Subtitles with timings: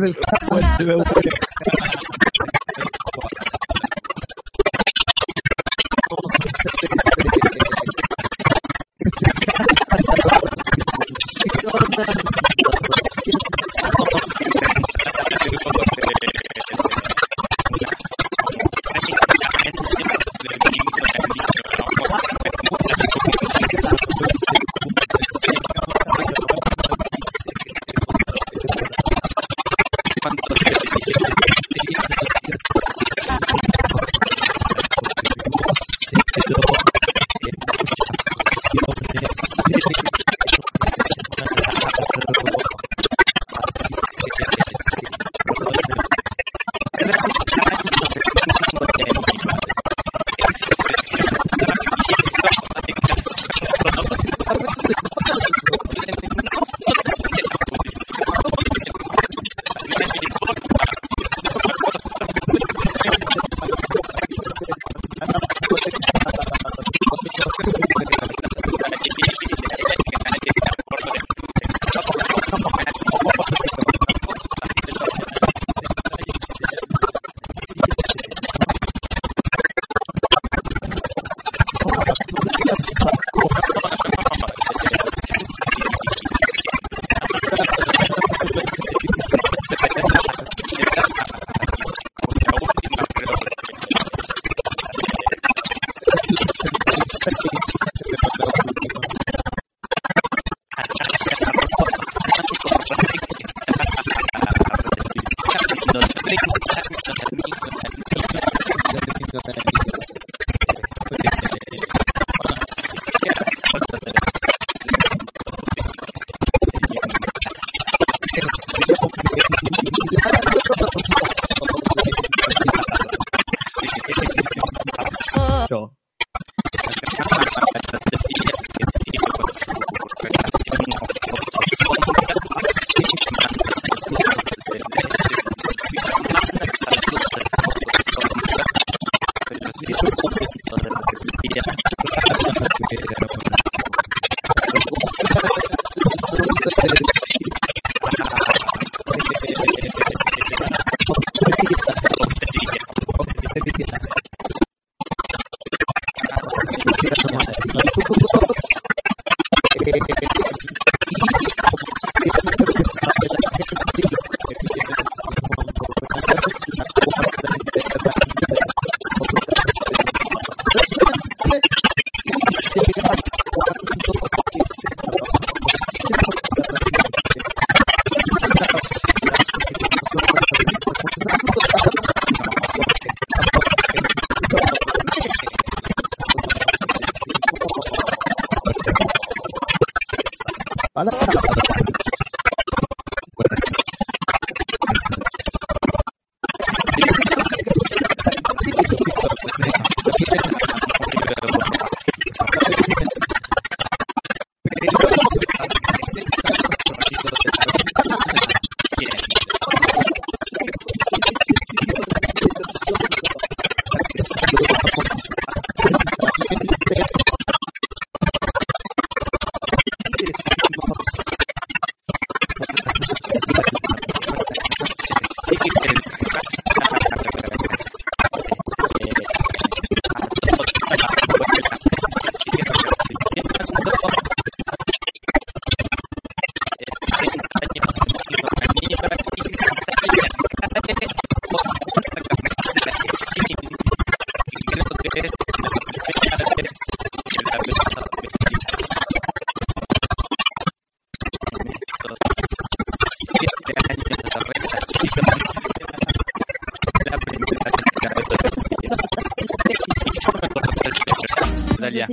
[0.00, 1.49] vuelve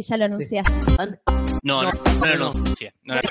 [0.01, 0.71] si ya lo anunciaste.
[1.63, 1.91] No, no, no,
[2.21, 2.51] no, no,
[3.03, 3.21] no, no,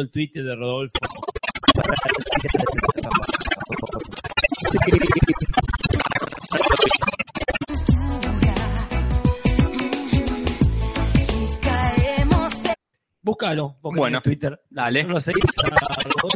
[0.00, 0.98] El Twitter de Rodolfo.
[13.22, 14.60] Búscalo, búscalo Bueno, en Twitter.
[14.70, 15.04] dale.
[15.04, 16.28] ¿No lo seguís a Rodolfo?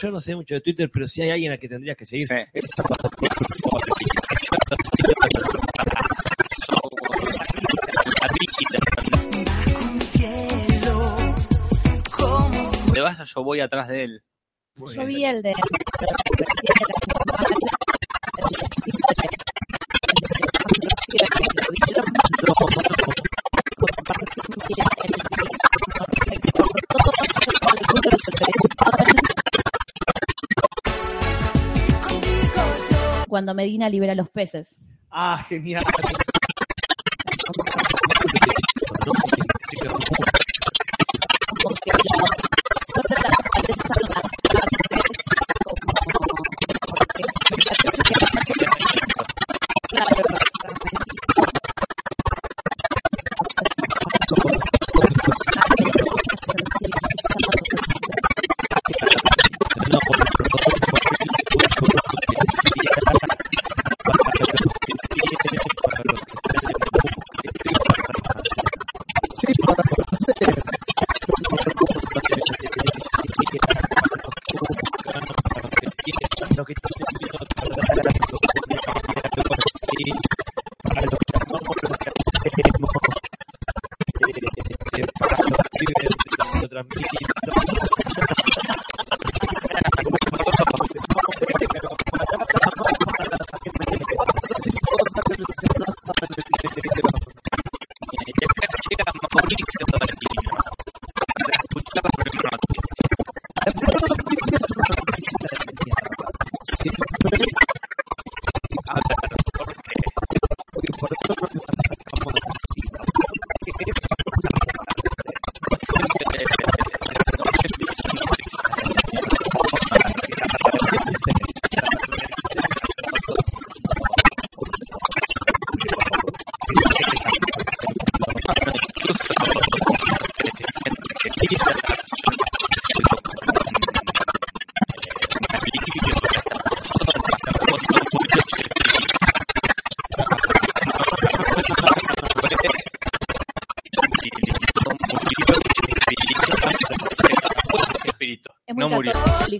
[0.00, 2.26] Yo no sé mucho de Twitter, pero sí hay alguien a que tendrías que seguir.
[2.26, 2.34] Sí.
[13.58, 14.22] Voy atrás de él.
[14.76, 15.52] Yo vi el de.
[33.28, 34.78] Cuando Medina libera los peces.
[35.10, 35.84] Ah, genial.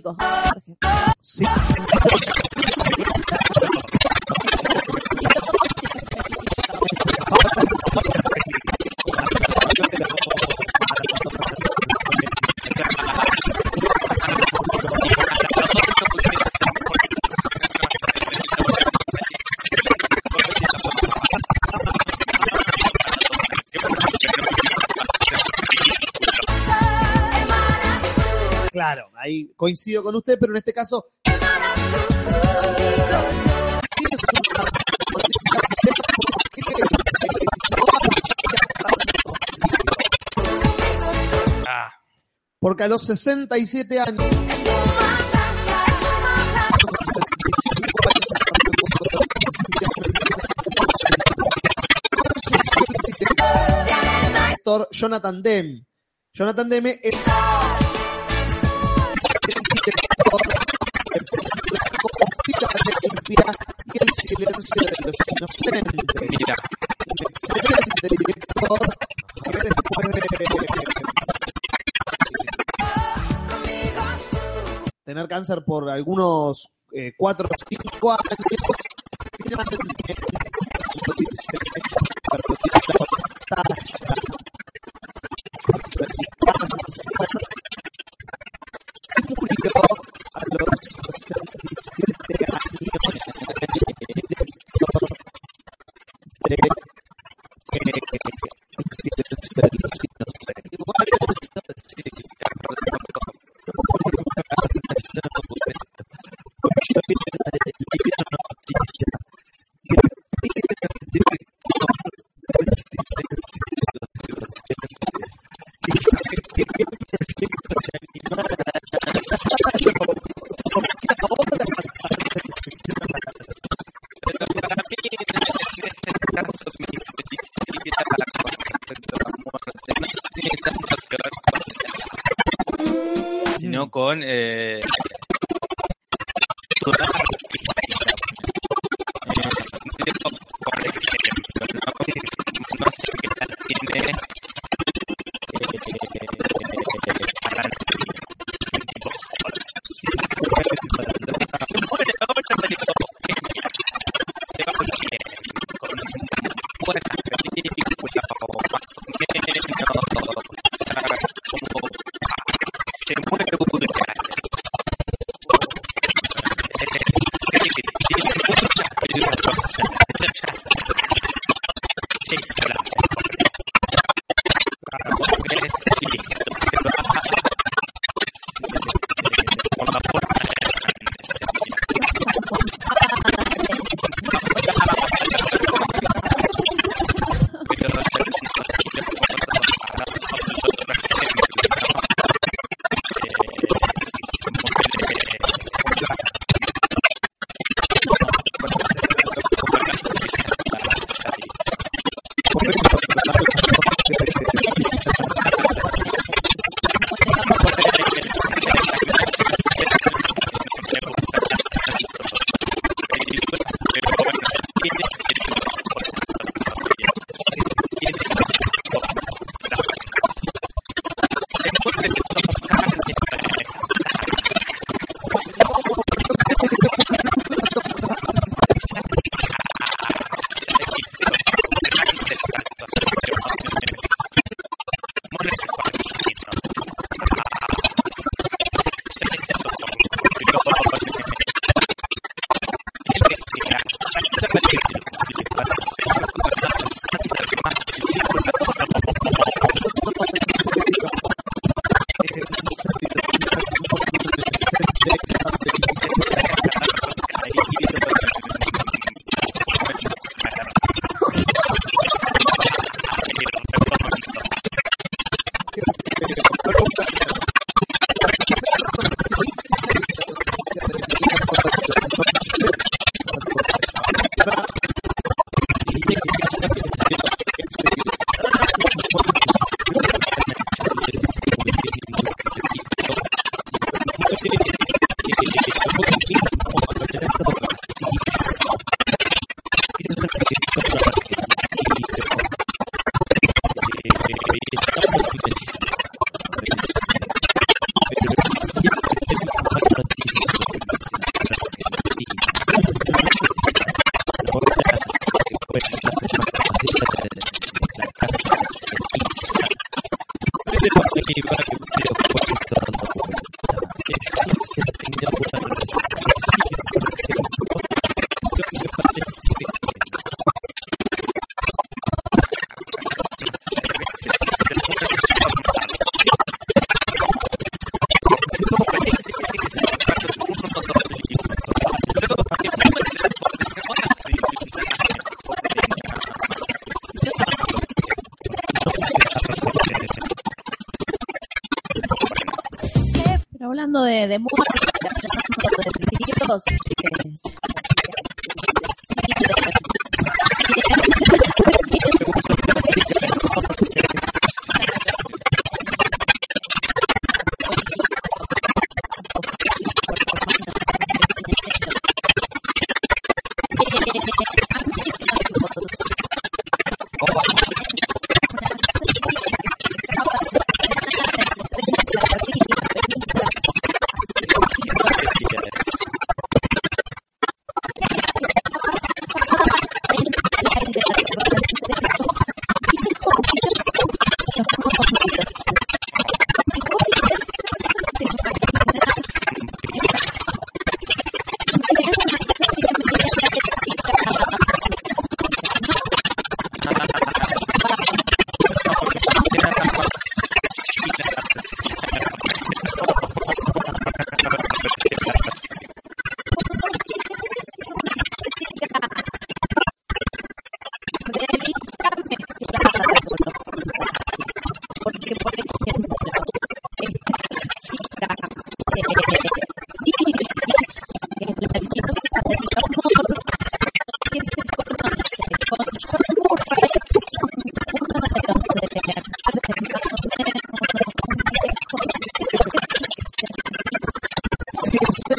[0.05, 0.38] Murió.
[29.55, 31.05] Coincido con usted, pero en este caso
[42.59, 44.39] porque a los 67 años
[54.91, 55.85] Jonathan Demme.
[56.33, 57.15] Jonathan Demme es
[75.39, 78.78] cáncer por algunos eh, cuatro o cinco años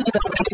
[0.00, 0.49] はい。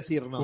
[0.00, 0.40] Decirnos.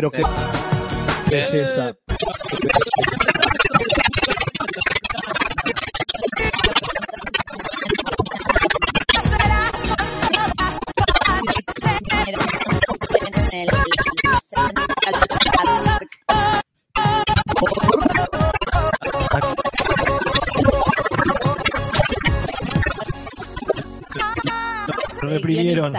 [0.00, 0.22] Pero qué
[1.28, 1.94] belleza.
[25.20, 25.92] Reprimieron.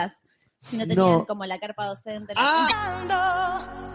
[0.74, 1.26] No tenían No.
[1.26, 2.34] como la carpa docente.
[2.36, 3.91] Ah, ah,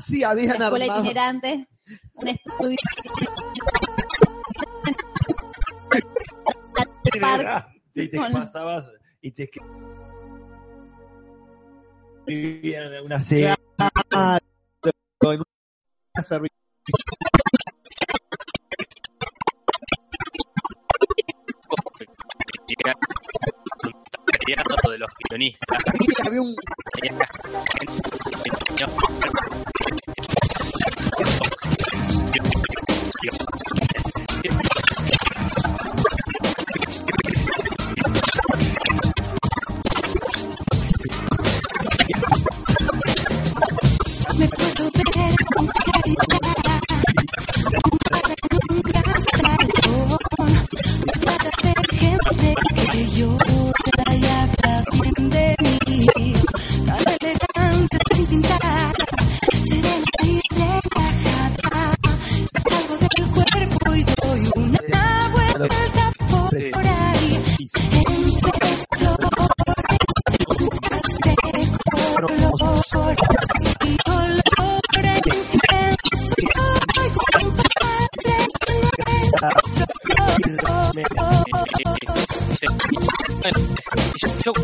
[0.00, 1.00] sí, habían la escuela armado.
[1.04, 1.68] itinerante,
[2.14, 2.76] un estudio.
[7.94, 8.90] Y te pasabas
[9.20, 9.50] y te
[12.26, 13.54] escribían una serie.
[24.44, 25.68] De los guionistas.
[26.26, 26.56] había un
[44.38, 46.41] Me puedo ver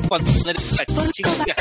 [0.09, 0.59] Yo cuando era
[1.13, 1.58] chica escribí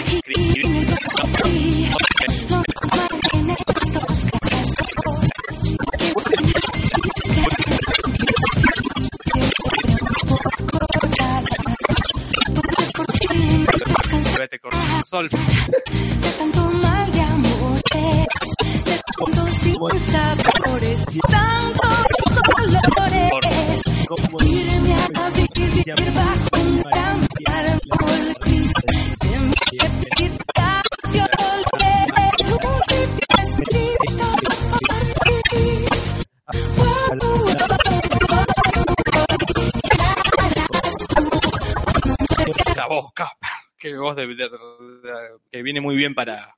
[44.08, 46.55] Qué voz de, de- de- que viene muy bien para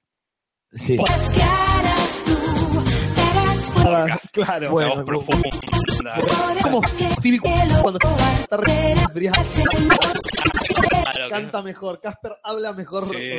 [0.73, 0.97] Sí.
[3.85, 4.69] Ah, claro.
[4.71, 5.49] Bueno, voz profunda.
[6.61, 6.81] como
[7.81, 7.99] cuando
[11.29, 13.05] Canta mejor, Casper habla mejor.
[13.07, 13.37] Sí.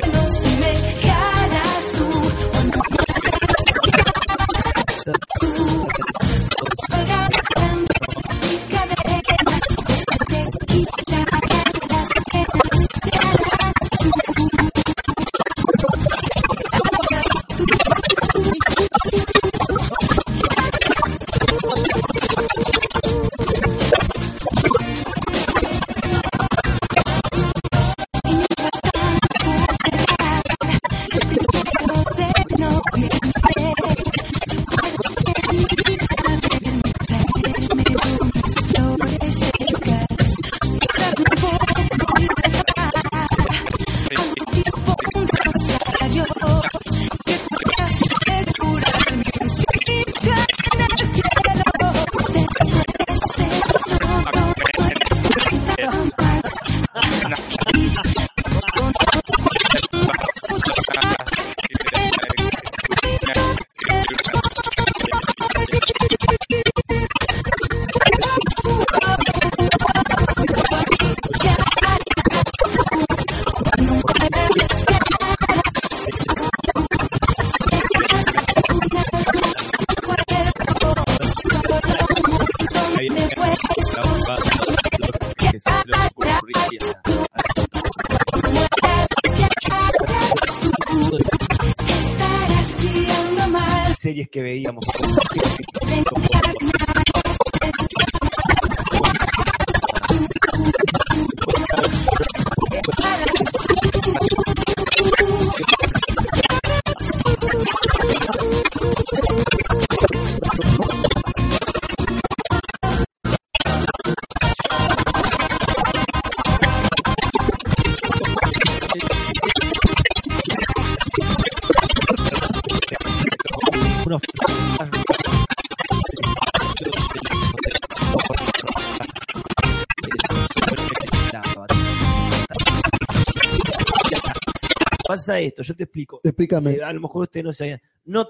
[135.31, 136.19] Pasa esto, yo te explico.
[136.23, 136.71] Explícame.
[136.71, 137.81] Eh, a lo mejor ustedes no sabían.
[138.03, 138.27] No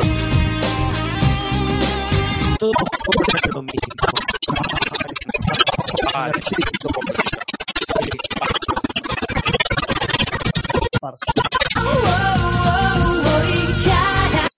[6.12, 6.45] Parce.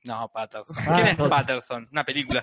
[0.03, 0.75] no, Patterson.
[0.79, 1.29] Ah, ¿Quién es no.
[1.29, 1.87] Patterson?
[1.93, 2.41] Una película.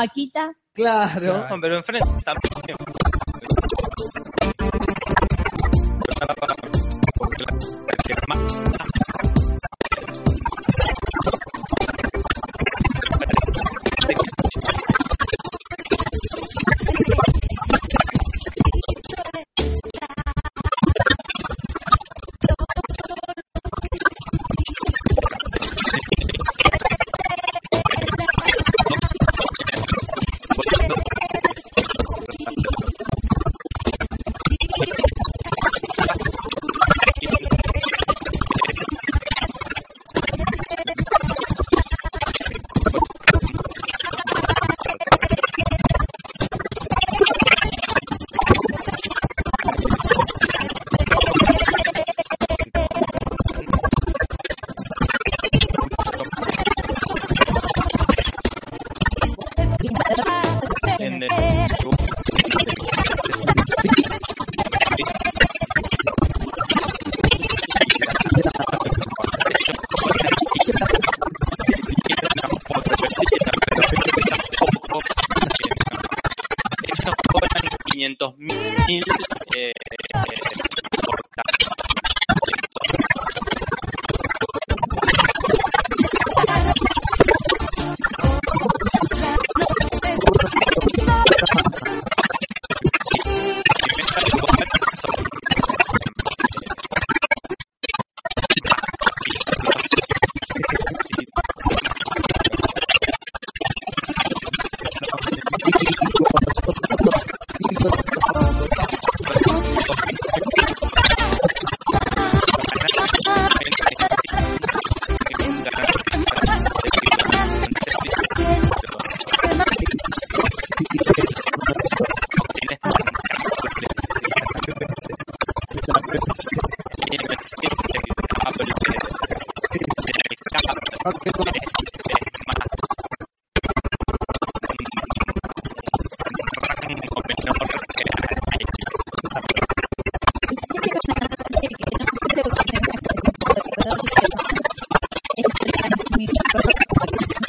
[0.00, 0.52] Vaquita.
[0.72, 1.48] Claro.
[1.48, 2.49] No, pero enfrente también.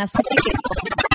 [0.01, 1.10] aceite que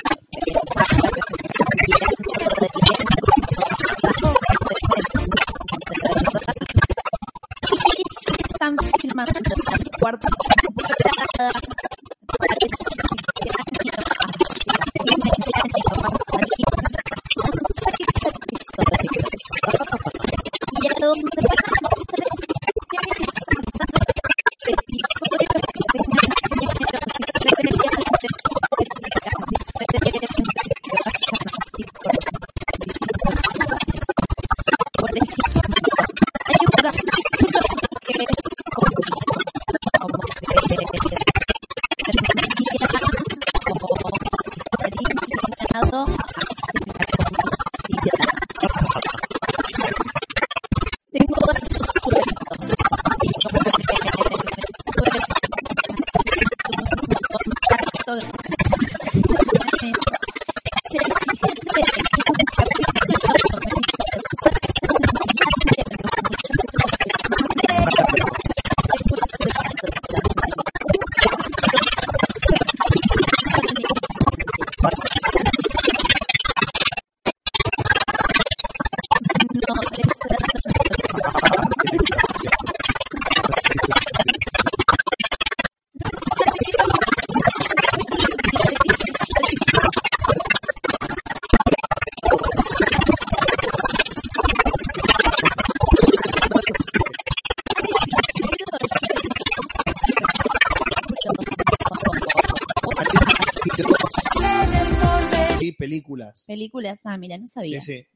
[106.87, 106.99] horas.
[107.03, 107.81] Ah, mira, no sabía.
[107.81, 108.07] Sí, sí.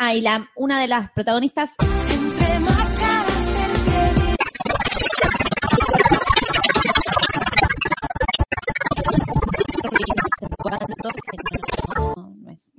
[0.00, 1.70] Ah, y la, una de las protagonistas.
[2.08, 4.38] Entre máscaras del.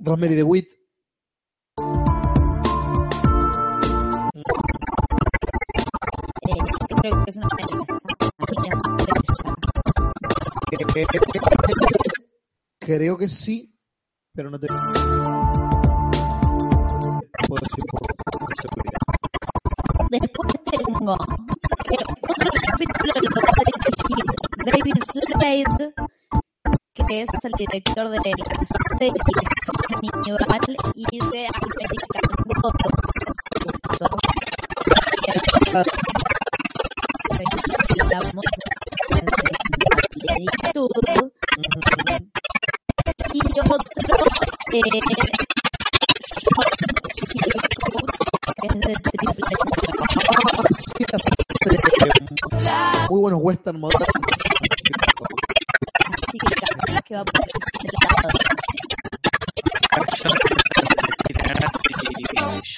[0.02, 0.79] Rosemary DeWitt.
[13.20, 13.70] que sí,
[14.34, 14.80] pero no te puedo
[17.60, 18.96] decir por seguridad.
[20.10, 21.28] Después tengo otro
[22.66, 23.28] capítulo de
[24.64, 25.92] David Slade,
[26.94, 28.24] que es el director de la
[28.96, 29.12] serie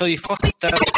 [0.03, 0.91] soy Foster,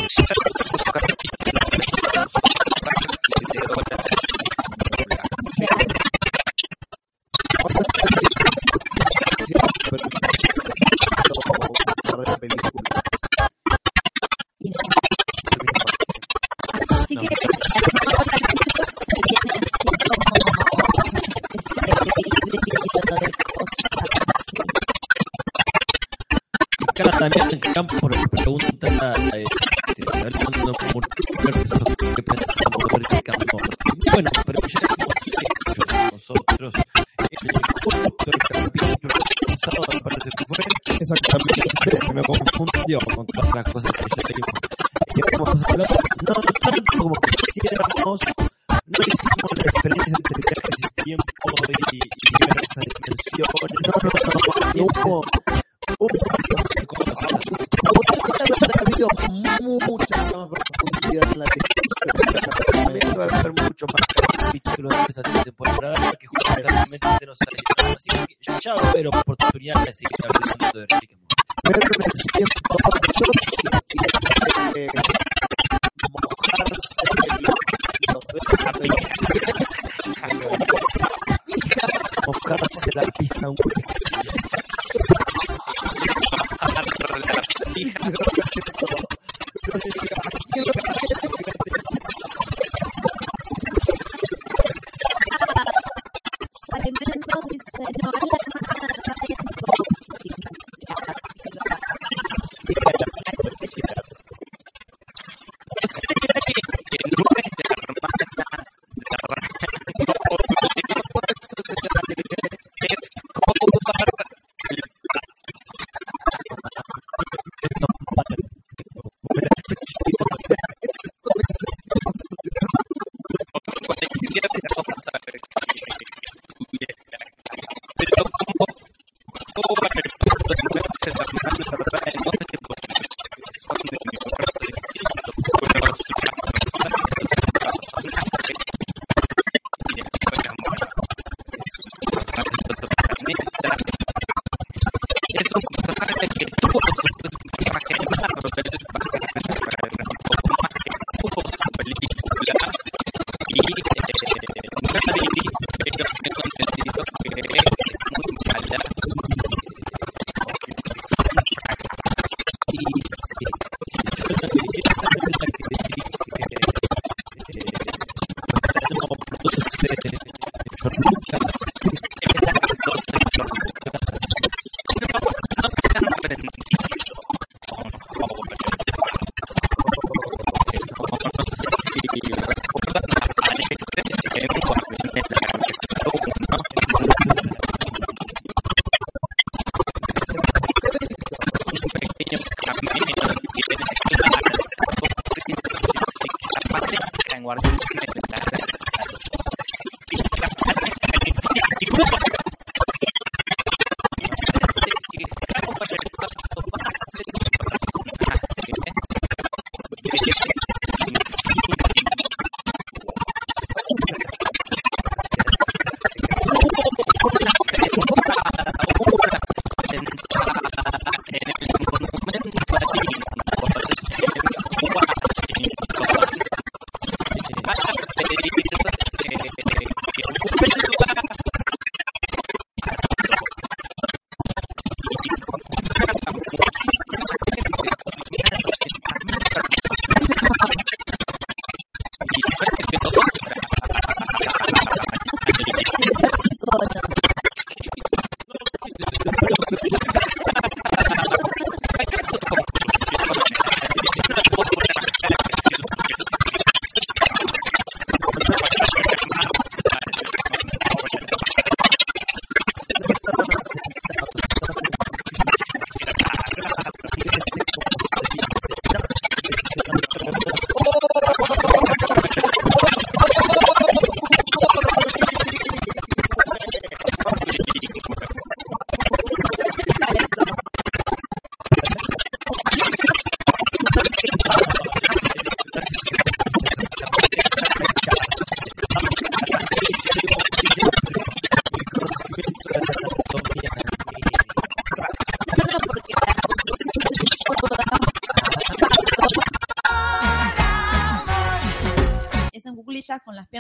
[42.95, 44.14] yo con todas las cosas que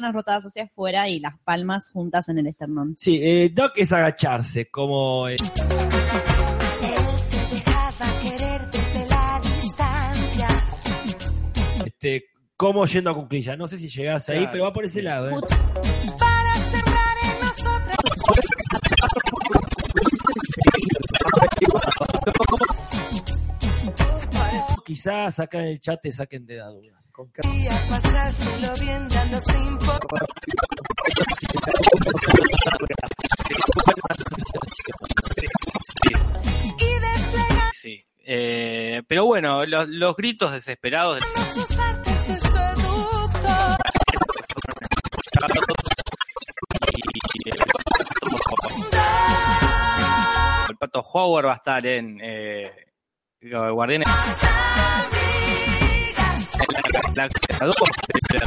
[0.05, 2.95] piernas rotadas hacia afuera y las palmas juntas en el esternón.
[2.99, 5.37] Sí, eh, Doc es agacharse, como eh,
[11.85, 12.25] este,
[12.57, 13.59] como yendo a cuclillas.
[13.59, 14.53] No sé si llegás ahí, Claro.
[14.53, 15.31] pero va por ese lado.
[15.31, 15.35] ¿eh?
[16.19, 17.97] Para sembrar en nosotros
[24.85, 27.04] Quizás acá en el chat te saquen de dudas.
[27.33, 29.79] Con pasárselo bien dando sin
[37.73, 38.05] Sí.
[38.27, 41.19] Eh, pero bueno, los, gritos desesperados
[50.69, 52.71] el pato Howard va a estar en eh,
[53.41, 54.09] Guardianes
[57.15, 57.29] la
[57.67, 57.75] 2.
[58.29, 58.47] Pero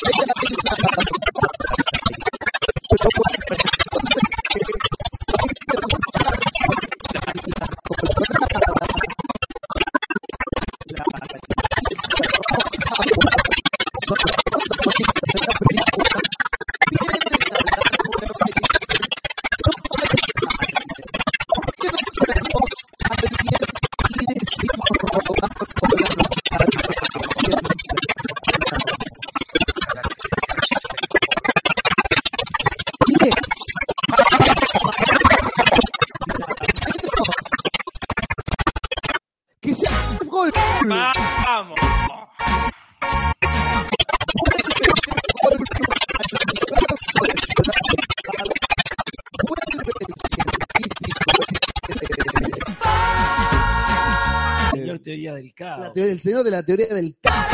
[55.91, 55.93] La caos.
[55.93, 57.45] teoría, el señor de la teoría del caos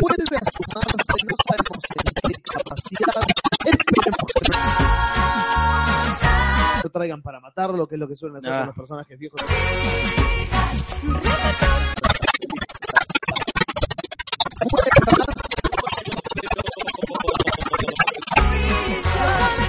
[0.00, 3.24] vuelve a sumarse, no sabemos en qué capacidad.
[3.64, 4.50] Esperemos que
[6.84, 8.58] no traigan para matarlo, que es lo que suelen hacer Ah.
[8.58, 9.40] con los personajes viejos.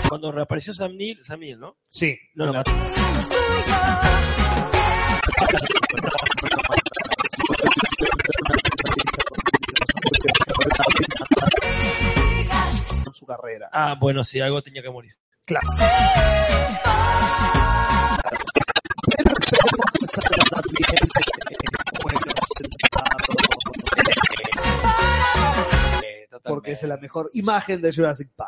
[0.09, 1.75] Cuando reapareció Sam Neill, Sam Neill, ¿no?
[1.89, 2.53] Sí, No lo
[14.07, 15.13] bueno, sí, algo tenía que morir.
[15.43, 15.67] Claro.
[26.45, 28.46] Porque es la mejor imagen de Jurassic Park.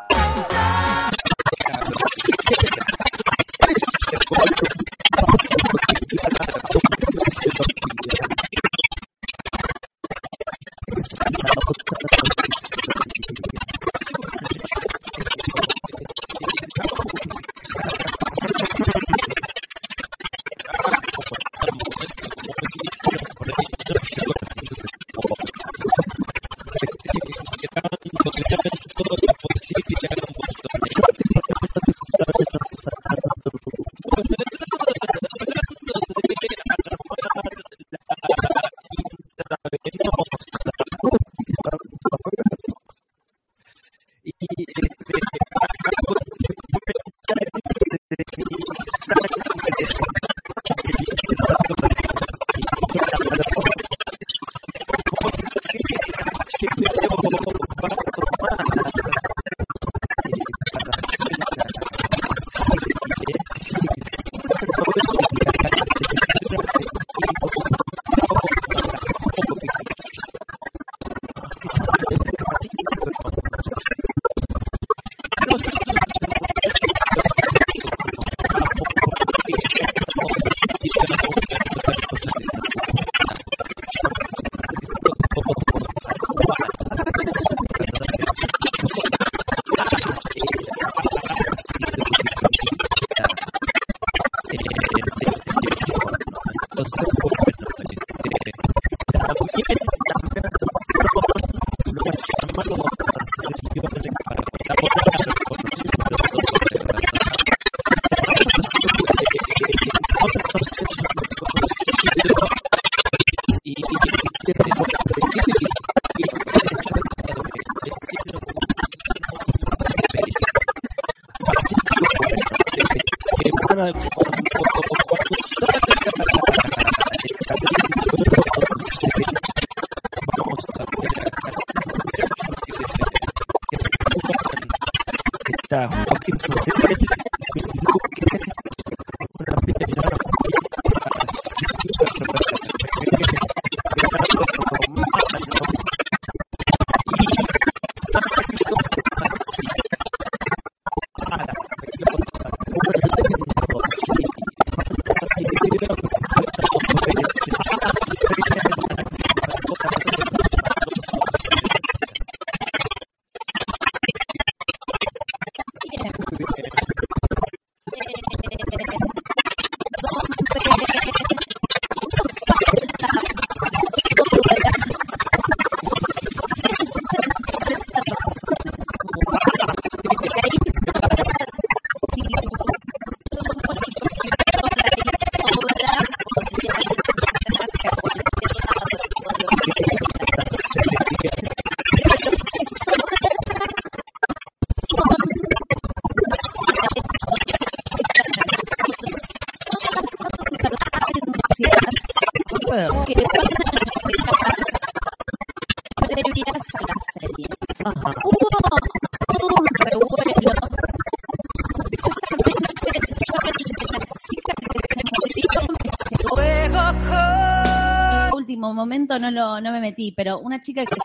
[219.18, 220.96] No lo no me metí, pero una chica que.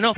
[0.00, 0.14] No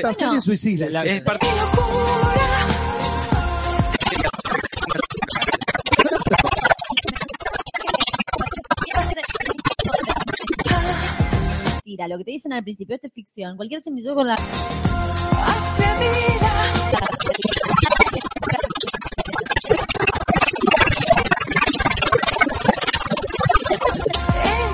[0.00, 0.42] esta serie, Bueno.
[0.42, 0.86] suicida.
[0.90, 2.40] La- es parte ¡Qué locura!
[11.74, 13.56] Mentira, lo que te dicen al principio, esto es ficción.
[13.56, 14.36] Cualquier similitud con la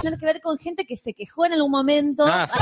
[0.01, 2.24] tiene que ver con gente que se quejó en algún momento.
[2.27, 2.59] Ah, sí.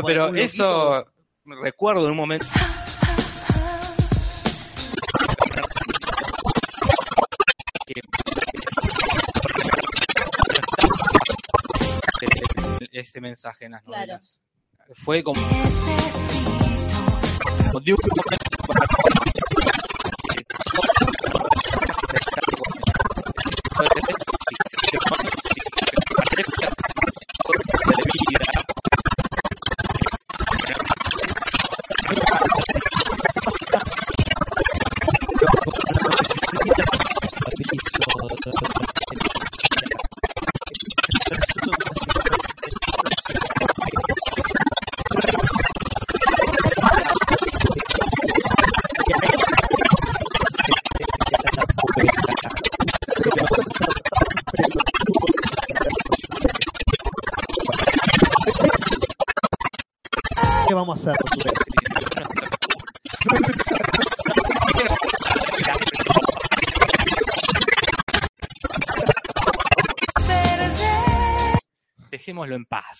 [0.00, 1.04] Bueno, pero eso
[1.44, 2.46] recuerdo en un momento.
[7.86, 8.00] que-
[12.92, 14.00] ese mensaje en las Claro.
[14.02, 14.40] novelas.
[15.04, 16.50] Fue como Necesito.
[72.10, 72.91] Dejémoslo en paz.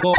[0.00, 0.14] Como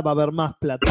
[0.00, 0.86] Va a haber más plata.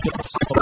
[0.00, 0.59] これ。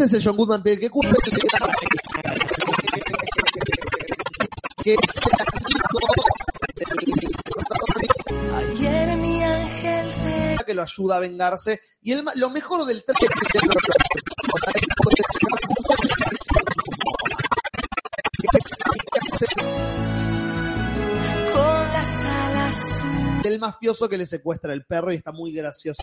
[0.00, 1.12] Este es el John Goodman del que cumple
[4.82, 4.96] que
[8.54, 10.10] Ayer mi ángel
[10.64, 11.80] que lo ayuda a vengarse.
[12.00, 13.26] Y el, lo mejor del traje
[21.52, 26.00] con del mafioso que le secuestra el perro y está muy gracioso.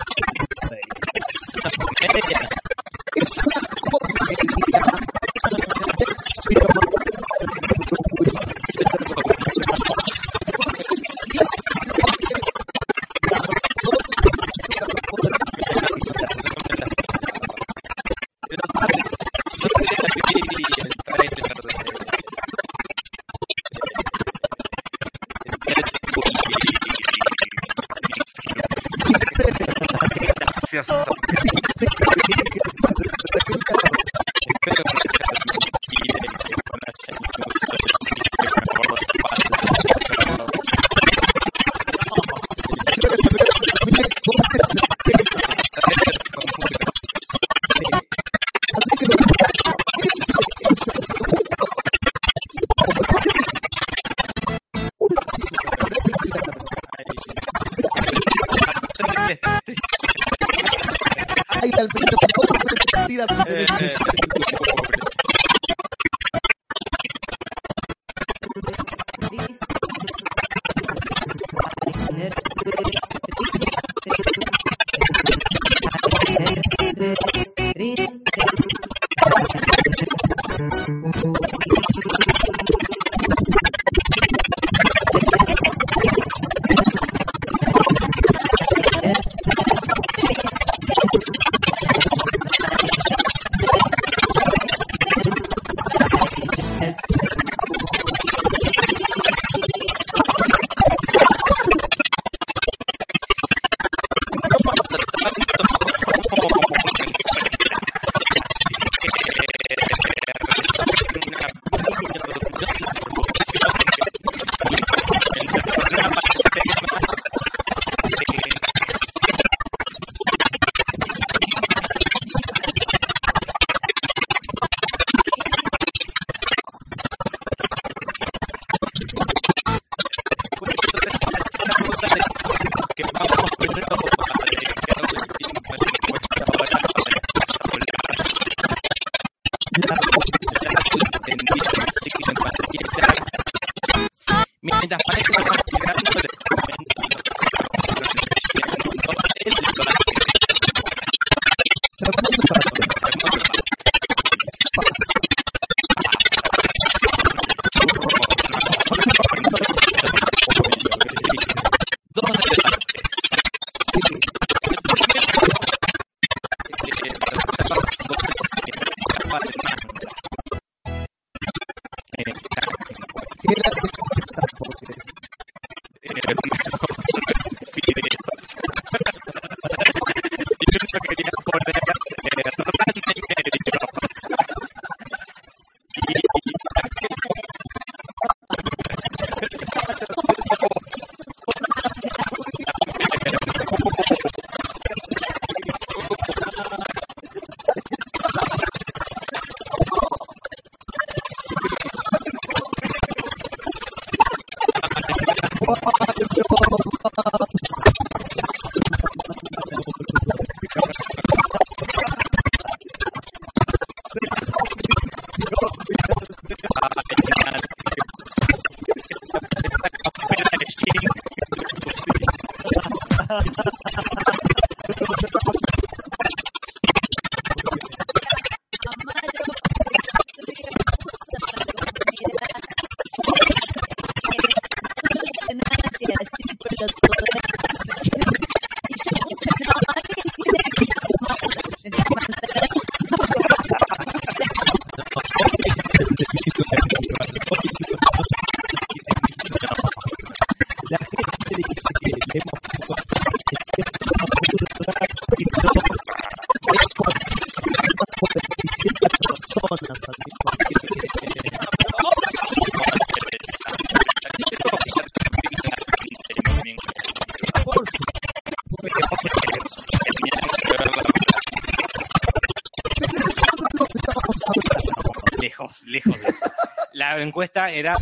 [277.70, 277.94] Era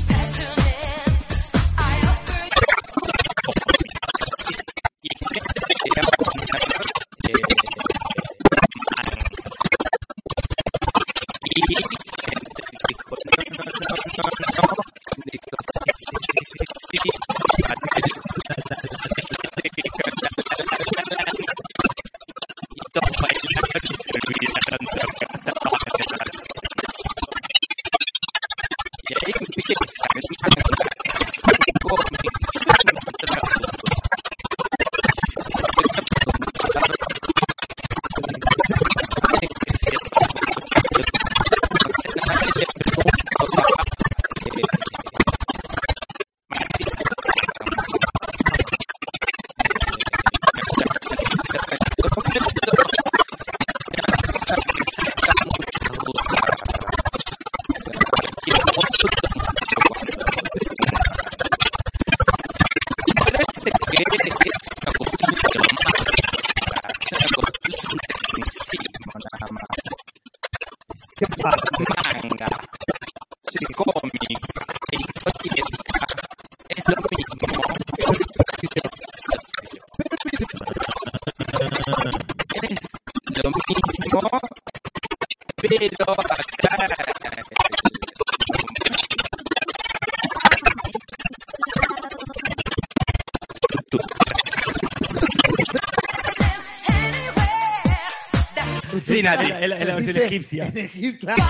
[100.35, 100.71] egipcia.
[100.75, 101.43] en claro.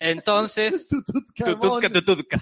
[0.00, 0.88] Entonces,
[1.90, 2.40] tututka.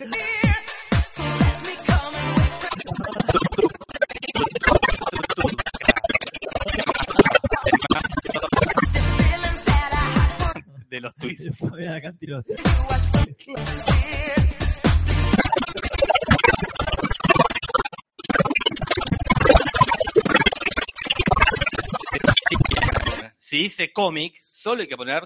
[23.77, 25.23] Dice cómic, solo hay que poner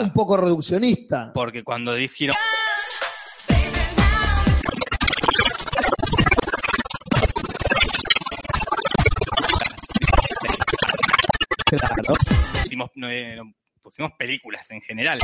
[0.00, 1.32] Un poco reduccionista.
[1.34, 2.36] porque cuando dijeron
[11.66, 12.12] Claro.
[12.62, 13.52] pusimos, no, eh, no,
[13.82, 15.20] pusimos películas en general.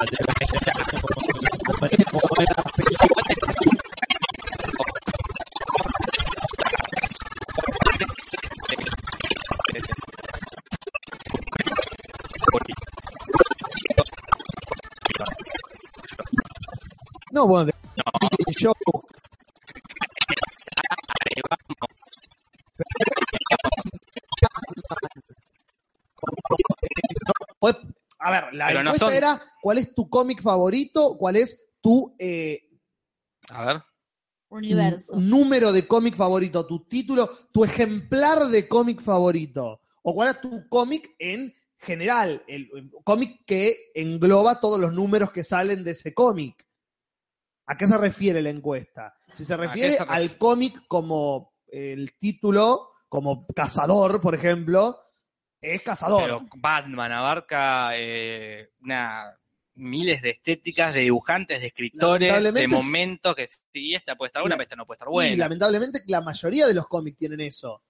[0.00, 0.16] de
[0.66, 0.73] la
[29.64, 32.68] cuál es tu cómic favorito, cuál es tu eh,
[33.48, 33.82] A ver.
[34.50, 35.16] Universo.
[35.16, 40.68] número de cómic favorito, tu título, tu ejemplar de cómic favorito, o cuál es tu
[40.68, 46.12] cómic en general, el, el cómic que engloba todos los números que salen de ese
[46.12, 46.62] cómic.
[47.64, 49.14] ¿A qué se refiere la encuesta?
[49.32, 50.22] Si se qué refiere se refiere?
[50.24, 55.00] al cómic como el título, como cazador, por ejemplo,
[55.58, 56.20] es cazador.
[56.22, 59.34] Pero Batman abarca eh, una
[59.76, 64.54] miles de estéticas, de dibujantes, de escritores, de momentos que sí, esta puede estar buena,
[64.54, 65.36] Y- pero esta no puede estar Y buena.
[65.36, 67.82] lamentablemente la mayoría de los cómics tienen eso.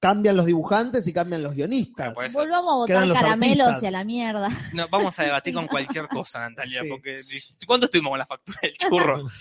[0.00, 2.14] Cambian los dibujantes y cambian los guionistas.
[2.32, 3.82] Volvamos a votar los caramelos artistas.
[3.82, 4.48] y a la mierda.
[4.72, 6.88] No, vamos a debatir con cualquier cosa, Natalia, Sí.
[6.88, 7.20] porque
[7.66, 9.26] ¿cuánto estuvimos con la factura del churro?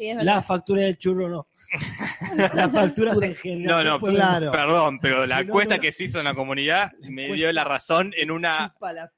[0.00, 0.14] Sí.
[0.14, 1.46] La factura del churro no.
[2.54, 3.84] Las facturas en general.
[3.84, 4.50] No, no, claro.
[4.50, 7.52] Perdón, pero la Si no, encuesta no- que se hizo en la comunidad me dio
[7.52, 9.12] la razón en una, Chupa la-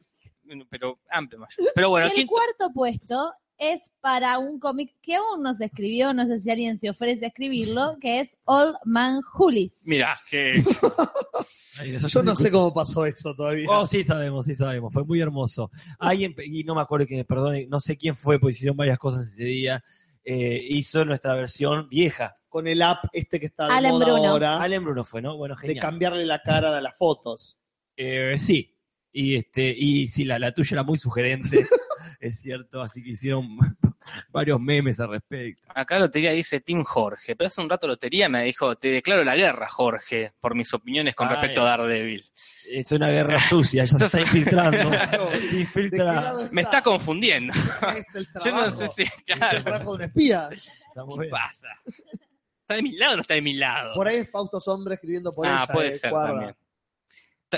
[0.71, 1.73] pero amplio mayor.
[1.75, 5.67] Pero bueno, Y el ¿quién- cuarto puesto es para un cómic que aún no se
[5.67, 9.79] escribió, no sé si alguien se ofrece a escribirlo, que es Old Man Julis.
[9.85, 10.65] Mira, que
[12.09, 13.67] Yo no sé cómo pasó eso todavía.
[13.71, 14.93] Oh, sí sabemos, sí sabemos.
[14.93, 15.71] Fue muy hermoso.
[15.99, 18.99] Alguien, y no me acuerdo que me perdone, no sé quién fue, porque hicieron varias
[18.99, 19.83] cosas ese día,
[20.25, 22.35] eh, hizo nuestra versión vieja.
[22.49, 24.29] Con el app este que está de Alan moda Bruno.
[24.29, 25.37] ahora, Allen Bruno fue, ¿no?
[25.37, 25.81] Bueno, de genial.
[25.83, 27.57] cambiarle la cara de las fotos.
[27.97, 28.77] Eh, sí.
[29.13, 31.67] Y este, y sí, la, la tuya era muy sugerente,
[32.21, 33.59] es cierto, así que hicieron
[34.31, 35.63] varios memes al respecto.
[35.75, 39.37] acá Lotería dice Team Jorge, pero hace un rato Lotería me dijo, te declaro la
[39.37, 41.35] guerra, Jorge, por mis opiniones con Ay.
[41.35, 42.25] respecto a Daredevil.
[42.71, 44.91] Es una guerra sucia, ya se está infiltrando.
[44.91, 46.05] Se ¿De qué infiltra.
[46.05, 47.53] lado Me está confundiendo.
[47.97, 48.77] Es el Yo no trabajo.
[48.79, 50.49] sé si, Es el claro, trabajo de un espía.
[50.51, 50.57] ¿qué
[51.19, 51.31] bien.
[51.31, 51.69] pasa?
[52.63, 53.95] ¿Está de mi lado o no está de mi lado?
[53.95, 55.73] Por ahí es Fausto Sombra escribiendo por ah, ella.
[55.73, 56.29] puede eh, ser guarda.
[56.33, 56.57] también.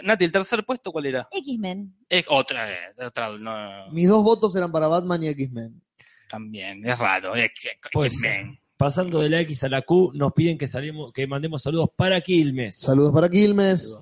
[0.02, 1.28] Nati, ¿el tercer puesto cuál era?
[1.30, 1.94] X-Men.
[2.08, 2.68] Es otra,
[2.98, 5.80] otra, no, Mis dos votos eran para Batman y X-Men.
[6.28, 7.36] también, es raro.
[7.36, 8.58] X- Puede X-Men.
[8.76, 12.20] Pasando de la X a la Q, nos piden que salimos, que mandemos saludos para
[12.20, 12.76] Quilmes.
[12.78, 13.96] Saludos para Quilmes.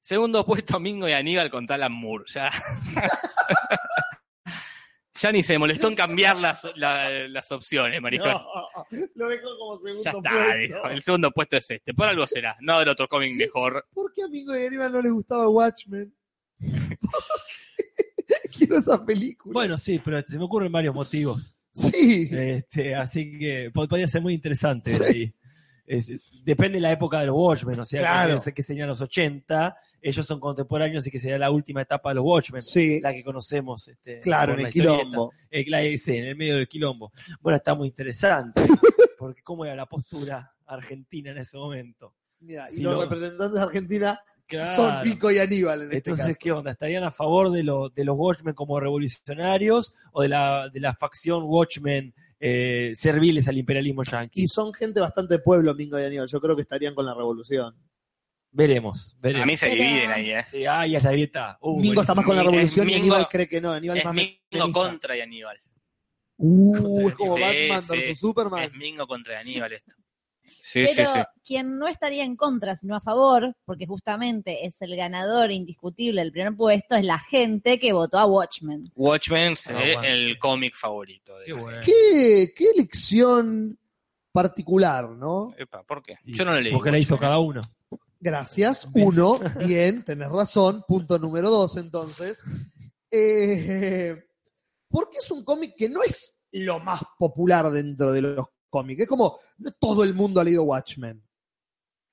[0.00, 2.24] Segundo puesto, Mingo y Aníbal con Talan Moore.
[2.34, 2.50] Ya,
[5.20, 8.28] ya ni se molestó en cambiar las, la- las opciones, maricón.
[8.32, 8.68] No,
[9.14, 10.58] lo dejo como segundo ya está, puesto.
[10.58, 10.88] dijo.
[10.88, 11.94] El segundo puesto es este.
[11.94, 12.56] Por algo será.
[12.60, 13.86] No del otro cómic mejor.
[13.94, 16.14] ¿Por qué a Mingo y Aníbal no les gustaba Watchmen?
[18.56, 19.52] Quiero esa película.
[19.52, 21.54] Bueno, sí, pero se me ocurren varios motivos.
[21.72, 22.28] sí.
[22.32, 24.92] Este, así que po- podría ser muy interesante.
[25.06, 25.32] ahí.
[25.86, 26.12] Es-
[26.42, 28.38] depende de la época de los Watchmen, o sea, Claro.
[28.42, 32.14] que, que serían los 80, ellos son contemporáneos y que sería la última etapa de
[32.16, 33.86] los Watchmen, Sí, la que conocemos.
[33.88, 35.32] Este, claro, en el quilombo.
[35.50, 37.12] Eh, la- sí, en el medio del quilombo.
[37.40, 38.62] Bueno, está muy interesante,
[39.18, 42.14] porque cómo era la postura argentina en ese momento.
[42.40, 44.76] Mira, y los lo- representantes de Argentina Claro.
[44.76, 46.38] son Pico y Aníbal en este Entonces, caso.
[46.38, 46.70] ¿qué onda?
[46.72, 50.94] ¿Estarían a favor de, lo- de los Watchmen como revolucionarios o de la, de la
[50.94, 52.14] facción Watchmen
[52.46, 54.42] eh, serviles al imperialismo yanqui?
[54.42, 56.28] Y son gente bastante pueblo, Mingo y Aníbal.
[56.28, 57.74] Yo creo que estarían con la revolución.
[58.50, 59.44] Veremos, veremos.
[59.44, 60.42] A mí se dividen ahí, ¿eh?
[60.42, 61.58] Sí, ay, es la dieta.
[61.62, 63.72] Uh, Mingo está más con la revolución y Aníbal cree que no.
[63.72, 65.58] Aníbal es Es más Mingo contra y Aníbal.
[66.36, 67.88] Uh, es como Sí, Batman sí.
[67.96, 68.62] versus Superman.
[68.64, 69.94] Es Mingo contra Aníbal esto.
[70.66, 71.20] Sí, Pero sí.
[71.44, 76.32] quien no estaría en contra, sino a favor, porque justamente es el ganador indiscutible del
[76.32, 78.90] primer puesto, es la gente que votó a Watchmen.
[78.96, 80.02] Watchmen es Ah, bueno.
[80.04, 81.38] el cómic favorito.
[81.38, 81.80] De Qué bueno.
[81.84, 83.78] ¿Qué, qué elección
[84.32, 85.52] particular, ¿no?
[85.58, 86.16] Epa, ¿Por qué?
[86.24, 86.72] Yo no lo leí.
[86.72, 87.28] Porque la hizo Watchmen.
[87.28, 87.60] cada uno.
[88.18, 88.88] Gracias.
[88.94, 89.38] Uno,
[89.68, 90.82] bien, tenés razón.
[90.88, 92.42] Punto número dos, entonces.
[93.10, 94.16] Eh,
[94.88, 99.02] porque es un cómic que no es lo más popular dentro de los cómics.
[99.02, 101.22] Es como, no todo el mundo ha leído Watchmen.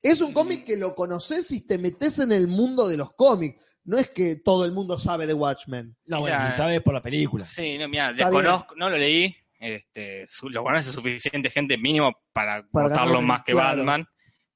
[0.04, 3.60] Es un cómic que lo conoces y te metes en el mundo de los cómics.
[3.84, 5.96] No es que todo el mundo sabe de Watchmen.
[6.06, 7.46] No, bueno, si sabes por la película.
[7.46, 9.36] Sí, no, mira, desconozco, no lo leí.
[9.60, 13.78] Este, su- lo conoce suficiente gente mínimo para, Para votarlo ganar, más que claro.
[13.80, 14.06] Batman.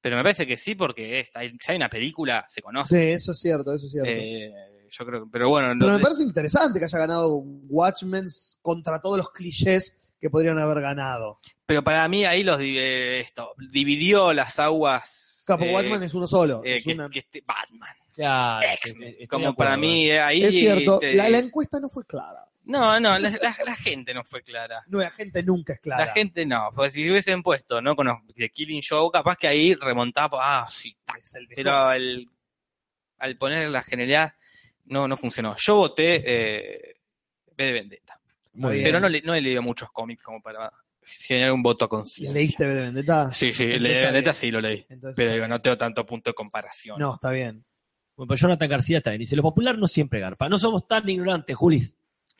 [0.00, 3.10] Pero me parece que sí, porque está, ya hay una película, se Sí, conoce.
[3.12, 4.10] eso es cierto, eso es cierto.
[4.12, 4.52] Eh,
[4.90, 8.26] yo creo pero bueno, Pero no- me parece interesante que haya ganado Watchmen
[8.62, 11.38] contra todos los clichés que podrían haber ganado.
[11.66, 15.44] Pero para mí ahí los eh, esto, dividió las aguas.
[15.46, 16.62] Capo eh, Watchmen es uno solo.
[16.64, 17.94] eh, es, que, una- que este- Batman.
[18.16, 20.42] Estoy de Como para mí eh, ahí.
[20.44, 22.44] es cierto, este, la, la encuesta no fue clara.
[22.64, 24.82] No, no, la, la- la gente no fue clara.
[24.88, 26.06] No, la gente nunca es clara.
[26.06, 27.94] La gente no, porque si hubiesen puesto, ¿no?
[27.94, 30.96] Con los de Killing Show, capaz que ahí remontaba, ah, sí.
[31.22, 32.28] Es el pero el,
[33.18, 34.34] al poner la generalidad
[34.86, 35.54] no, no funcionó.
[35.58, 36.96] Yo voté eh,
[37.56, 38.18] B de Vendetta,
[38.54, 38.84] Muy bien.
[38.86, 40.72] pero no, le- no he leído muchos cómics como para
[41.06, 42.32] generar un voto a conciencia.
[42.32, 43.32] ¿Leíste B de Vendetta?
[43.32, 44.34] Sí, sí, el de Vendetta bien.
[44.34, 46.98] sí lo leí, Entonces- pero digo, no tengo tanto punto de comparación.
[46.98, 47.64] No, está bien.
[48.16, 50.48] Bueno, pero Jonathan García también dice, lo popular no siempre garpa.
[50.48, 51.94] No somos tan ignorantes, Julis.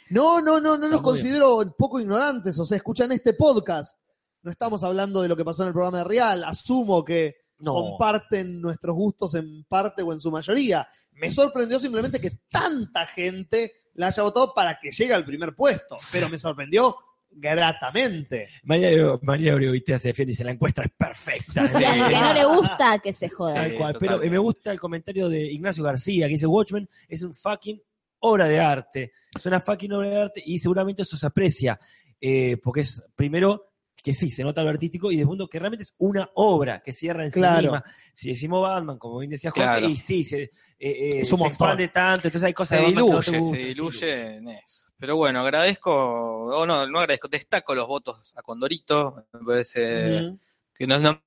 [0.09, 2.59] No, no, no, no Está los considero poco ignorantes.
[2.59, 4.01] O sea, escuchan este podcast.
[4.43, 6.45] No estamos hablando de lo que pasó en el programa de Real.
[6.45, 7.73] Asumo que No.
[7.75, 10.87] comparten nuestros gustos en parte o en su mayoría.
[11.13, 15.97] Me sorprendió simplemente que tanta gente la haya votado para que llegue al primer puesto,
[16.13, 16.95] pero me sorprendió
[17.37, 18.49] gratamente.
[18.65, 18.91] María,
[19.23, 21.63] María Bregoitea se defiende y dice, la encuesta es perfecta.
[21.81, 23.55] Y al que no le gusta, que se joda.
[23.55, 23.97] Tal Sí, cual.
[24.01, 27.81] Pero eh, me gusta el comentario de Ignacio García, que dice, Watchmen es un fucking
[28.21, 29.13] obra de arte.
[29.35, 31.79] Es una fucking obra de arte y seguramente eso se aprecia.
[32.21, 33.73] eh, porque es, primero,
[34.07, 36.93] que sí, se nota lo artístico y de segundo, que realmente es una obra que
[36.93, 37.57] cierra en Claro.
[37.57, 37.85] sí misma.
[38.15, 39.89] Si decimos Batman, como bien decía Jorge, Claro.
[39.89, 41.49] y sí, se, eh, eh, Es un se montón.
[41.49, 44.37] expande tanto, entonces hay cosas Se de Batman que no diluye, te gustan, se diluye
[44.37, 44.87] en eso.
[44.97, 49.27] Pero bueno, agradezco, o no, no agradezco, destaco los votos a Condorito.
[49.33, 50.37] Me parece
[50.73, 51.21] que no, no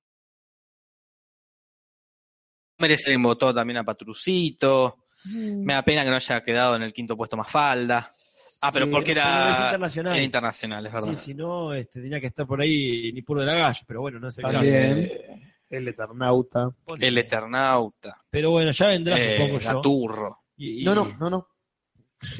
[2.78, 5.04] merece el votó también a Patrucito.
[5.26, 5.64] Mm.
[5.66, 8.10] Me da pena que no haya quedado en el quinto puesto más falda.
[8.62, 10.14] Ah, pero Sí, porque era, es internacional.
[10.16, 11.08] era internacional, es verdad.
[11.10, 14.00] Sí, si no, este, tenía que estar por ahí ni puro de la gallo, pero
[14.02, 14.92] bueno, no sé qué También.
[14.92, 15.30] hacer.
[15.70, 16.70] El Eternauta.
[16.84, 17.08] Ponele.
[17.08, 19.74] El Eternauta, Pero bueno, ya vendrá, eh, supongo yo.
[19.76, 21.48] Gaturro, Y- y- No, no, no, no.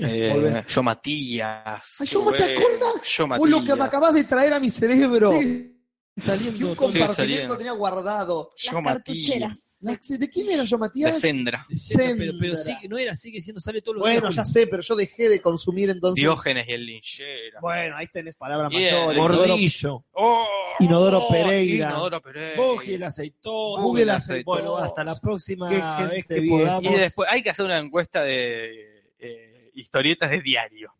[0.00, 0.62] eh.
[0.68, 1.96] Yo Matías.
[2.00, 3.02] Ay, yo, ¿te Güey, acordás?
[3.16, 3.86] Yo Vos lo que me Matías.
[3.88, 5.30] acabas de traer a mi cerebro.
[5.30, 5.72] Que
[6.16, 6.88] saliendo un todo.
[6.90, 7.56] Sí, compartimiento saliendo.
[7.56, 8.50] tenía guardado.
[8.62, 9.69] Las Yo Matías.
[9.82, 11.18] La- ¿De quién era yo, De Matías?
[11.20, 11.66] Sendra.
[11.68, 12.76] Pero, pero, pero Sendra.
[12.76, 14.34] sigue, no era, sigue siendo, sale todos los Bueno, días.
[14.36, 16.16] ya sé, pero yo dejé de consumir entonces.
[16.22, 17.60] Diógenes y el linchera.
[17.62, 18.92] Bueno, ahí tenés palabras mayores.
[19.16, 20.46] Inodoro, Gordillo, Oh,
[20.80, 21.90] Inodoro oh, Pereira.
[21.90, 22.62] Inodoro Pereira.
[22.86, 23.82] El aceitoso.
[23.82, 24.44] Google el aceitoso.
[24.44, 26.58] Bueno, hasta la próxima vez que bien.
[26.58, 26.84] podamos.
[26.84, 30.92] Y después hay que hacer una encuesta de eh, historietas de diario.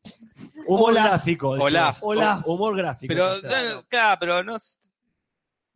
[0.67, 1.51] Humor gráfico.
[1.51, 1.93] Hola.
[2.01, 3.13] Hu- Humor gráfico.
[3.13, 4.57] Pero, o sea, no, claro, pero no.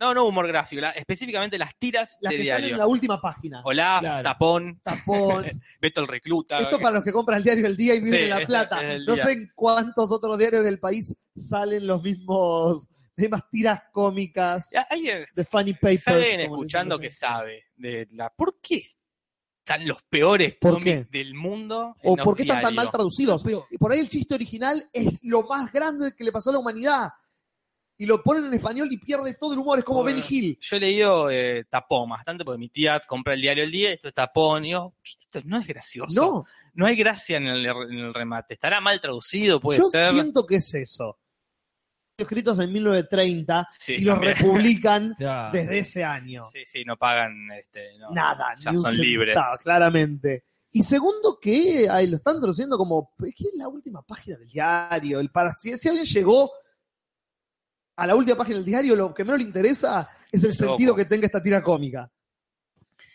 [0.05, 2.77] No, no humor gráfico, la- específicamente las tiras Las de que salen en diario.
[2.77, 3.63] la última página.
[3.65, 4.23] Olaf, Claro.
[4.23, 5.45] Tapón, Tapón.
[5.81, 6.61] Beto el Recluta.
[6.61, 8.81] Esto para los que compran el diario El Día y viven Sí, en La Plata.
[9.07, 12.87] no sé en cuántos otros diarios del país salen los mismos,
[13.17, 16.05] las mismas tiras cómicas Alguien de Funny Papers.
[16.05, 18.29] como escuchando que sabe de la.
[18.31, 18.83] ¿Por qué
[19.67, 21.19] están los peores ¿Por cómics qué?
[21.19, 21.97] del mundo?
[22.03, 23.43] O en por qué están tan mal traducidos.
[23.71, 26.59] Y por ahí el chiste original es lo más grande que le pasó a la
[26.59, 27.09] humanidad.
[27.97, 29.79] Y lo ponen en español y pierde todo el humor.
[29.79, 30.17] Es como Bueno.
[30.21, 30.59] Benny Hill.
[30.61, 33.93] Yo he leído eh, Tapón bastante porque mi tía compra el diario El Día y
[33.95, 34.65] esto es Tapón.
[34.65, 35.13] Y yo, ¿qué?
[35.21, 36.13] esto no es gracioso.
[36.15, 36.45] No,
[36.75, 38.55] No hay gracia en el, en el remate.
[38.55, 40.11] Estará mal traducido, puede yo ser.
[40.11, 41.19] siento que es eso.
[42.17, 44.37] Escritos en 1930 Sí, y los también.
[44.37, 45.51] republican ya.
[45.53, 46.45] desde ese año.
[46.53, 49.37] Sí, sí, no pagan este, no, Nada, ya ni un son libres.
[49.63, 50.45] claramente.
[50.73, 55.21] Y segundo que ay, lo están traduciendo como, ¿qué es la última página del diario?
[55.21, 56.51] El para, si, si alguien llegó
[57.97, 60.99] a la última página del diario, lo que menos le interesa es el sentido Loco.
[60.99, 62.11] que tenga esta tira cómica.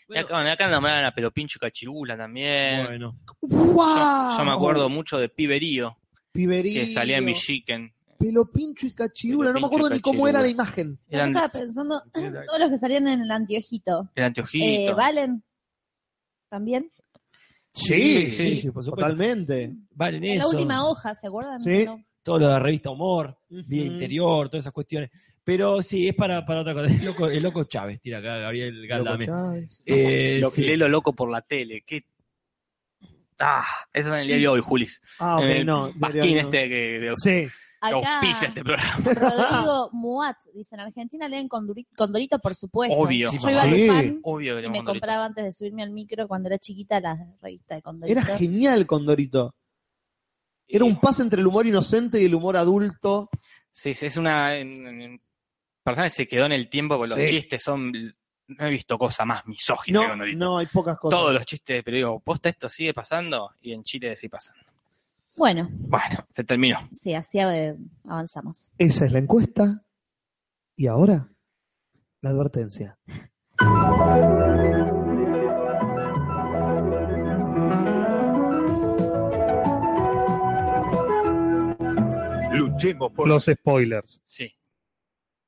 [0.08, 2.86] Y acá, bueno, acá nombraron a Pero Pincho y Cachirula también.
[2.86, 3.76] Bueno, ¡Wow!
[3.76, 5.96] Yo, yo me acuerdo mucho de Piberío,
[6.32, 7.92] Piberío, que salía en Villiquen.
[8.18, 10.98] Pelo pincho y cachirula, no me acuerdo ni cómo era la imagen.
[11.08, 14.90] Yo estaba pensando, todos los que salían en el anteojito, el anteojito.
[14.90, 15.42] eh, ¿valen?
[16.50, 16.92] ¿También?
[17.72, 19.06] Sí, sí, sí, por supuesto.
[19.06, 19.72] Totalmente.
[19.92, 20.50] valen En la eso.
[20.50, 21.58] última hoja, ¿se acuerdan?
[21.60, 21.84] Sí.
[21.86, 22.04] ¿No?
[22.22, 23.92] Todo lo de la revista Humor, Vida Ujú.
[23.92, 25.10] Interior, todas esas cuestiones.
[25.42, 26.92] Pero sí, es para, para otra cosa.
[26.92, 29.26] El loco, el loco Chávez, tira acá, Gabriel Loco Galdame.
[29.26, 29.82] Chávez.
[29.86, 30.62] Eh, Lo, sí.
[30.64, 31.82] Lelo loco por la tele.
[31.86, 32.04] ¿Qué?
[33.38, 35.00] Ah, eso es en el diario hoy, Julis.
[35.18, 35.90] Ah, ok, el no.
[35.98, 36.40] Pasquín no.
[36.42, 37.46] este que, que Sí.
[37.82, 38.94] Auspicia este programa.
[39.02, 42.94] Rodrigo Muat dice, en Argentina leen Condorito, por supuesto.
[42.94, 43.30] Obvio.
[43.30, 43.86] Sí, Yo iba Sí.
[43.86, 47.16] fan Obvio que y me compraba antes de subirme al micro cuando era chiquita la
[47.40, 48.20] revista de Condorito.
[48.20, 49.54] Era genial Condorito.
[50.72, 53.28] Era un pase entre el humor inocente y el humor adulto.
[53.72, 54.50] Sí, sí, es una
[55.82, 57.92] persona que se quedó en el tiempo porque los chistes son.
[57.92, 61.18] No he visto cosa más misógina que No, no, hay pocas cosas.
[61.18, 64.64] Todos los chistes, pero digo, posta esto sigue pasando y en Chile sigue pasando.
[65.36, 66.88] Bueno, Bueno, se terminó.
[66.90, 68.72] sí, así avanzamos.
[68.76, 69.84] Esa es la encuesta.
[70.76, 71.28] Y ahora,
[72.22, 72.98] la advertencia.
[83.14, 84.20] Por Los spoilers.
[84.26, 84.54] Sí.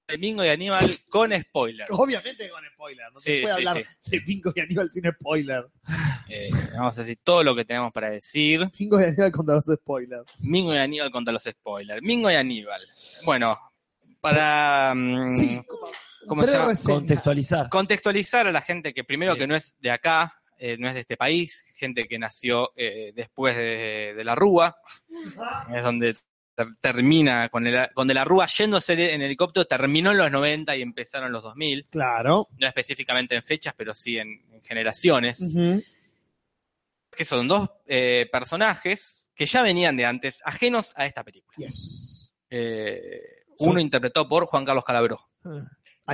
[0.09, 1.91] Domingo y Aníbal con spoilers.
[1.91, 3.13] Obviamente con spoilers.
[3.15, 5.67] No Sí, se puede sí, hablar de Pingo y Aníbal sin spoiler.
[6.29, 8.69] Eh, vamos a decir todo lo que tenemos para decir.
[8.77, 10.27] Pingo y Aníbal contra los spoilers.
[10.41, 12.03] Mingo y Aníbal contra los spoilers.
[12.03, 12.83] Mingo y Aníbal.
[13.25, 13.59] Bueno,
[14.21, 15.61] para mm, Sí,
[16.27, 16.75] ¿cómo se llama?
[16.85, 17.69] Contextualizar.
[17.71, 19.39] contextualizar a la gente que primero Sí.
[19.39, 23.13] que no es de acá, eh, no es de este país, gente que nació eh,
[23.15, 24.77] después de, de la Rúa,
[25.75, 26.17] es donde
[26.81, 30.83] termina con, el, con de la Rúa yéndose en helicóptero, terminó en los 90 y
[30.83, 32.49] empezaron los 2000, Claro.
[32.59, 35.47] no específicamente en fechas, pero sí en, en generaciones,
[37.15, 41.57] que son dos eh, personajes que ya venían de antes, ajenos a esta película.
[41.57, 42.33] Yes.
[42.51, 43.21] Eh,
[43.59, 45.19] uno interpretado por Juan Carlos Calabró,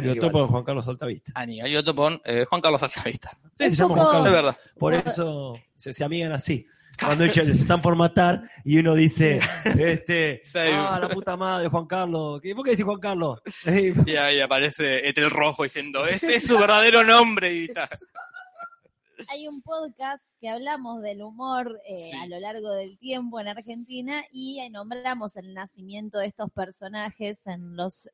[0.02, 1.32] Y otro por Juan Carlos Altavista.
[1.34, 3.38] Aníbal, y otro por eh, Juan Carlos Altavista.
[3.56, 4.56] Sí, se llama Es verdad.
[4.78, 6.66] Por eso se, se amigan así.
[7.00, 9.40] Cuando ellos les están por matar y uno dice,
[9.78, 10.42] este,
[10.72, 12.40] ah, la puta madre, Juan Carlos.
[12.42, 13.40] ¿Qué- ¿Por qué decís Juan Carlos?
[14.06, 17.54] Y ahí aparece Etel Rojo diciendo, ese es su verdadero nombre.
[17.54, 17.68] Y
[19.30, 22.16] hay un podcast que hablamos del humor eh, Sí.
[22.16, 27.46] a lo largo del tiempo en Argentina y ahí nombramos el nacimiento de estos personajes
[27.46, 28.08] en los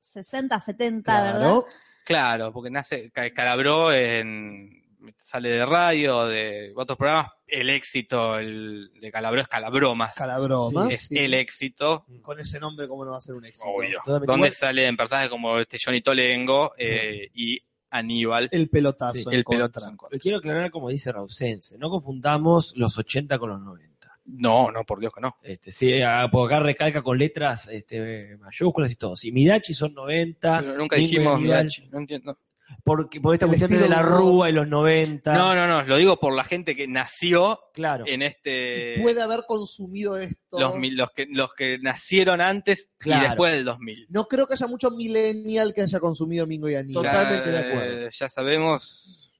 [0.00, 1.38] 60, 70, ¿verdad?
[1.40, 1.66] Claro.
[2.04, 4.83] Claro, porque nace Ca- Calabró en
[5.22, 10.14] sale de radio, de otros programas, el éxito el de Calabró es Calabromas.
[10.16, 10.90] Calabromas.
[10.92, 11.18] es sí.
[11.18, 13.68] el éxito, Con ese nombre, ¿cómo no va a ser un éxito?
[13.68, 14.00] obvio.
[14.04, 14.52] Donde igual.
[14.52, 17.60] salen personajes como este Johnny Tolengo eh, y
[17.90, 19.14] Aníbal, El pelotazo.
[19.14, 19.64] Sí, en el contra.
[19.64, 20.18] pelotazo en contra.
[20.18, 23.94] Quiero aclarar como dice Rausense, no confundamos los 80 con los 90.
[24.26, 25.36] No, no, por Dios que no.
[25.42, 29.16] Este, sí, ah, porque acá recalca con letras este, mayúsculas y todo.
[29.16, 32.38] Si Midachi son 90, Pero nunca dijimos Midachi, no entiendo.
[32.82, 35.32] Porque, por esta El cuestión de la rúa y los 90.
[35.32, 38.04] No, no, no, lo digo por la gente que nació Claro.
[38.06, 40.58] en este puede haber consumido esto.
[40.58, 43.24] los, mil- los que los que nacieron antes Claro.
[43.24, 44.06] y después del 2000.
[44.10, 47.04] No creo que haya mucho millennial que haya consumido Mingo y Aníbal.
[47.04, 48.08] Totalmente Ya, de acuerdo.
[48.10, 49.30] Ya sabemos,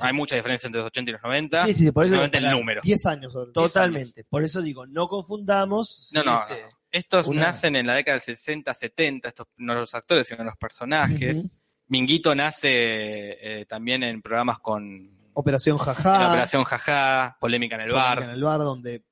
[0.00, 1.64] hay mucha diferencia entre los 80 y los 90.
[1.66, 2.80] Sí, sí, por eso solamente el número.
[2.82, 3.66] 10 años sobre todo.
[3.68, 4.24] Totalmente.
[4.24, 6.10] Por eso digo, no confundamos.
[6.14, 6.68] No, no, este, no.
[6.90, 10.56] Estos una- nacen en la década del 60, 70, estos no los actores, sino los
[10.56, 11.46] personajes.
[11.88, 12.70] Minguito nace
[13.60, 16.18] eh, también en programas con en Operación Jajá.
[16.18, 18.22] la Operación Jajá, Polémica en el Polémica Bar.
[18.24, 19.04] En el bar, donde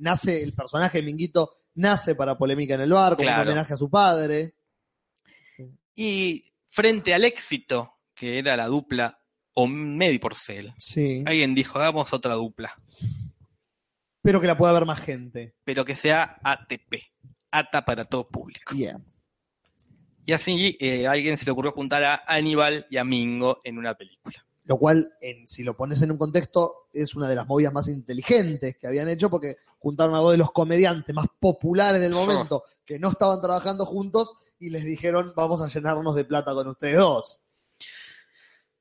[0.00, 3.42] nace el personaje de Minguito, nace para Polémica en el bar, como Claro.
[3.42, 4.54] un homenaje a su padre.
[5.94, 9.18] Y frente al éxito, que era la dupla
[9.54, 11.22] Omedi Porcel, Sí.
[11.26, 12.74] alguien dijo, hagamos otra dupla,
[14.22, 15.54] Pero que la pueda ver más gente.
[15.64, 17.12] pero que sea ATP,
[17.50, 18.74] ATA para todo público.
[18.74, 18.98] Yeah.
[20.24, 23.78] Y así eh, a alguien se le ocurrió juntar a Aníbal y a Mingo en
[23.78, 24.44] una película.
[24.64, 27.88] Lo cual, en, si lo pones en un contexto, es una de las movidas más
[27.88, 32.62] inteligentes que habían hecho, porque juntaron a dos de los comediantes más populares del momento,
[32.84, 36.98] que no estaban trabajando juntos, y les dijeron, vamos a llenarnos de plata con ustedes
[36.98, 37.40] dos.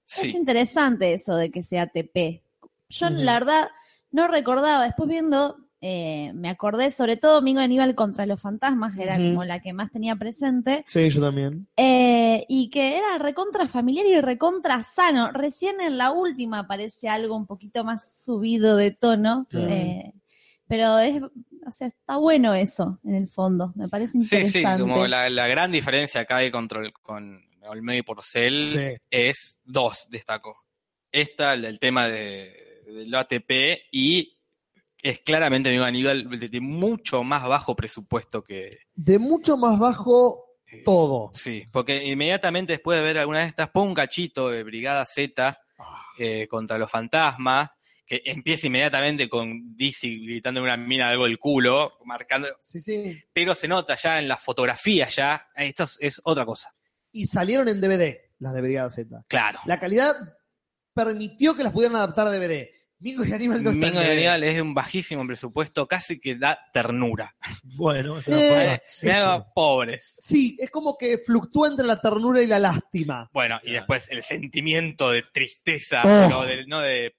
[0.05, 2.43] Es interesante eso de que sea TP.
[2.89, 3.69] Yo, la verdad,
[4.11, 4.83] no recordaba.
[4.83, 9.43] Después viendo, eh, me acordé sobre todo Domingo Aníbal contra los fantasmas, que era como
[9.43, 10.83] la que más tenía presente.
[10.87, 11.67] Sí, yo también.
[11.75, 15.31] Eh, y que era recontra familiar y recontra sano.
[15.31, 19.47] Recién en la última aparece algo un poquito más subido de tono.
[19.53, 20.13] Eh,
[20.67, 23.73] pero es, o sea, está bueno eso, en el fondo.
[23.75, 24.77] Me parece sí, interesante.
[24.77, 28.97] sí, como la, la gran diferencia acá hay contra el, con Olmedo y Porcel Sí.
[29.09, 30.63] es dos, destaco.
[31.11, 33.51] Esta, el, el tema de, del ATP
[33.91, 34.37] y
[35.01, 38.69] es claramente amigo Aníbal de, de mucho más bajo presupuesto que...
[38.93, 41.31] De mucho más bajo eh, todo.
[41.33, 45.57] Sí, porque inmediatamente después de ver alguna de estas, pon un cachito de Brigada Z
[45.83, 45.99] Ah.
[46.19, 47.69] eh, contra los fantasmas,
[48.05, 53.19] que empieza inmediatamente con Dizzy gritando una mina algo del culo, marcando, Sí, sí.
[53.33, 56.71] pero se nota ya en la fotografía ya, esto es, es otra cosa.
[57.11, 59.23] Y salieron en DVD, las de Brigada Z.
[59.27, 59.59] Claro.
[59.65, 60.13] La calidad
[60.93, 62.69] permitió que las pudieran adaptar a DVD.
[63.01, 64.11] Mingo y Aníbal no están Mingo en y DVD.
[64.17, 67.35] Aníbal es de un bajísimo presupuesto, casi que da ternura.
[67.63, 70.15] Bueno, Eh, me hago pobres.
[70.21, 73.29] Sí, es como que fluctúa entre la ternura y la lástima.
[73.33, 76.27] Bueno, y después el sentimiento de tristeza, Oh.
[76.27, 77.15] pero de- no de,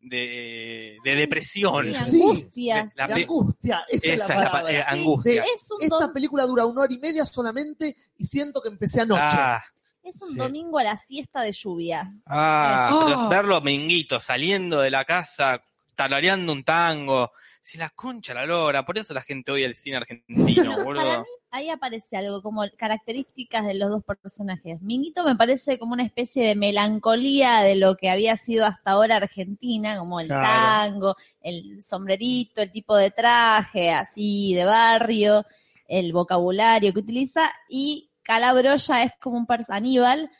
[0.00, 1.92] de, de depresión.
[2.04, 2.94] Sí, angustias.
[2.96, 4.72] La de angustia, esa, Esa es la es la pa- palabra.
[4.78, 5.42] eh, angustia.
[5.42, 9.20] Es un, Esta película dura una hora y media solamente y siento que empecé anoche.
[9.22, 9.62] Ah,
[10.08, 10.38] es un Sí.
[10.38, 12.12] domingo a la siesta de lluvia.
[12.26, 15.62] ah, pero verlo a Minguito saliendo de la casa,
[15.94, 17.32] tarareando un tango.
[17.60, 21.20] Si la concha la lora, por eso la gente odia el cine argentino, Para boludo.
[21.20, 24.80] mí ahí aparece algo como características de los dos personajes.
[24.80, 29.16] Minguito me parece como una especie de melancolía de lo que había sido hasta ahora
[29.16, 30.90] Argentina, como el Claro.
[30.92, 35.44] tango, el sombrerito, el tipo de traje así de barrio,
[35.88, 40.30] el vocabulario que utiliza y Calabro ya es como un pers Aníbal.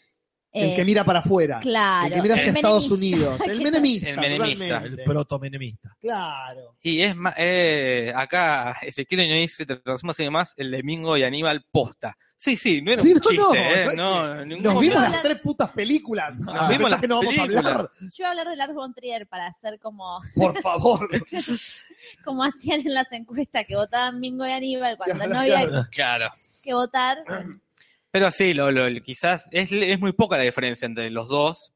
[0.53, 1.59] El eh, que mira para afuera.
[1.61, 2.07] Claro.
[2.09, 3.27] El que mira hacia el Estados menemista.
[3.27, 3.41] Unidos.
[3.49, 4.09] El menemista.
[4.11, 4.79] El menemista.
[4.85, 5.97] el proto-menemista.
[5.99, 6.77] Claro.
[6.83, 11.23] Y es más, eh, acá Ezequiel te lo resumo así más, el de Mingo y
[11.23, 12.15] Aníbal posta.
[12.37, 15.11] Sí, sí, no era Sí, un no, chiste, no, eh, no en Nos vimos hablar-
[15.13, 16.37] las tres putas películas.
[16.37, 17.91] Nos ¿Pensás vimos las que no vamos a hablar?
[18.01, 21.09] Yo iba a hablar de Lars von Trier para hacer como, Por favor.
[22.25, 25.87] como hacían en las encuestas que votaban Mingo y Aníbal cuando Claro, no había claro.
[25.91, 26.31] Claro.
[26.63, 27.19] que votar.
[28.11, 31.73] Pero sí, lo, lo- quizás es, es muy poca la diferencia entre los dos,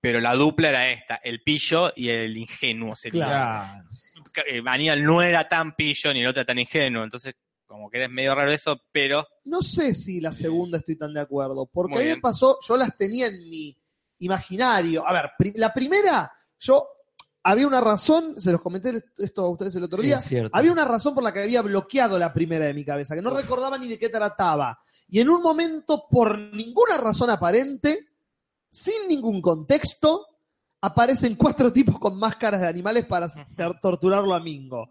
[0.00, 2.96] pero la dupla era esta, el pillo y el ingenuo.
[2.96, 3.26] Sería.
[3.26, 3.88] Claro.
[4.46, 7.34] Eh, Aníbal no era tan pillo ni el otro era tan ingenuo, entonces
[7.66, 11.20] como que es medio raro eso, pero No sé si la segunda estoy tan de
[11.20, 13.76] acuerdo, porque Muy a mí me pasó, yo las tenía en mi
[14.18, 15.06] imaginario.
[15.06, 16.86] A ver, pri- la primera, yo
[17.42, 20.20] había una razón, se los comenté esto a ustedes el otro día,
[20.52, 23.30] había una razón por la que había bloqueado la primera de mi cabeza, que no
[23.30, 24.78] recordaba ni de qué trataba.
[25.12, 28.06] Y en un momento, por ninguna razón aparente,
[28.70, 30.26] sin ningún contexto,
[30.80, 33.28] aparecen cuatro tipos con máscaras de animales para
[33.82, 34.88] torturarlo a Mingo.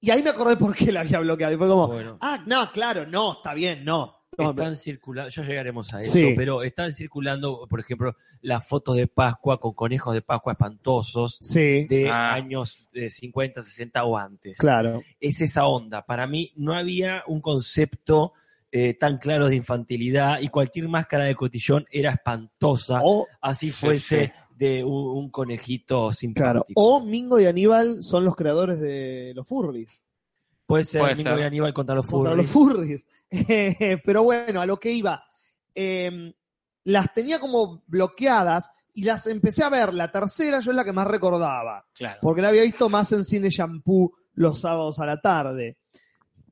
[0.00, 1.52] Y ahí me acordé por qué la había bloqueado.
[1.52, 2.16] Y fue como, Bueno.
[2.22, 4.17] ah, no, claro, no, está bien, no.
[4.36, 6.34] No, Están circulando, ya llegaremos a eso, Sí.
[6.36, 11.86] pero están circulando, por ejemplo, las fotos de Pascua con conejos de Pascua espantosos sí,
[11.86, 12.34] de Ah.
[12.34, 14.58] años eh, 50, 60 o antes.
[14.58, 15.00] claro.
[15.18, 16.04] Es esa onda.
[16.06, 18.32] Para mí no había un concepto
[18.70, 23.72] eh, tan claro de infantilidad y cualquier máscara de cotillón era espantosa, O, así Sí,
[23.72, 24.32] fuese sí.
[24.56, 26.12] de un, un conejito claro.
[26.12, 26.72] simpático.
[26.80, 30.04] o Mingo y Aníbal son los creadores de los furries.
[30.68, 31.38] Puede ser Puede ser.
[31.38, 32.44] y Aníbal contra los contra furries.
[32.46, 33.06] los furries.
[34.04, 35.24] Pero bueno, a lo que iba.
[35.74, 36.34] eh,
[36.84, 39.94] las tenía como bloqueadas y las empecé a ver.
[39.94, 41.86] La tercera yo es la que más recordaba.
[41.94, 42.18] Claro.
[42.20, 45.78] porque la había visto más en cine shampoo los sábados a la tarde.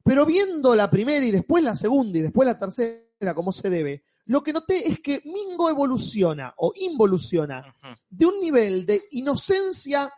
[0.03, 4.03] Pero viendo la primera y después la segunda y después la tercera, como se debe,
[4.27, 7.75] lo que noté es que Mingo evoluciona o involuciona
[8.09, 10.11] de un nivel de inocencia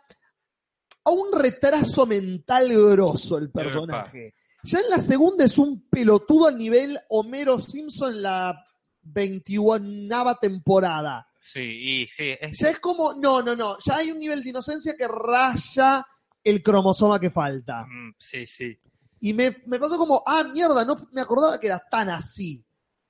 [1.03, 4.35] a un retraso mental grosso el personaje.
[4.63, 8.65] Ya en la segunda es un pelotudo al nivel Homero Simpson en la
[9.01, 11.25] 21 temporada.
[11.39, 11.61] Sí,
[12.01, 14.95] y sí, es, Ya es como, no, no, no, ya hay un nivel de inocencia
[14.97, 16.05] que raya
[16.43, 17.85] el cromosoma que falta.
[17.85, 18.77] Mm, sí, sí.
[19.21, 22.63] Y me, me pasó como, ah, mierda, no me acordaba que era tan así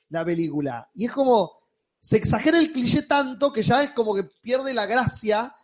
[0.10, 0.90] la película.
[0.94, 1.52] Y es como,
[2.00, 5.56] se exagera el cliché tanto que ya es como que pierde la gracia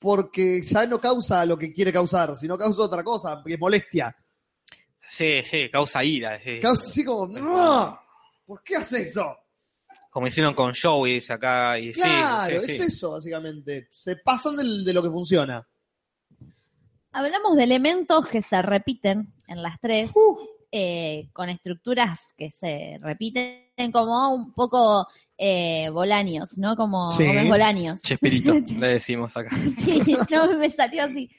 [0.00, 4.16] porque ya no causa lo que quiere causar, sino causa otra cosa, que es molestia.
[5.06, 6.40] Sí, sí, causa ira.
[6.42, 6.58] sí.
[6.60, 8.00] Causa así como, no,
[8.46, 9.36] ¿por qué hace eso?
[10.10, 11.78] Como hicieron con Joey, acá.
[11.78, 12.72] Y sí, Claro, sí, sí.
[12.72, 13.88] es eso, básicamente.
[13.92, 15.64] Se pasan del- de lo que funciona.
[17.12, 20.38] Hablamos de elementos que se repiten en las tres, Uf.
[20.72, 25.06] Eh, con estructuras que se repiten como un poco
[25.36, 26.76] eh, volanios, ¿no?
[26.76, 27.26] Como Sí.
[27.26, 28.02] Gómez Bolaños.
[28.02, 29.50] Chespirito, le decimos acá.
[29.78, 31.30] Sí, no me salió así.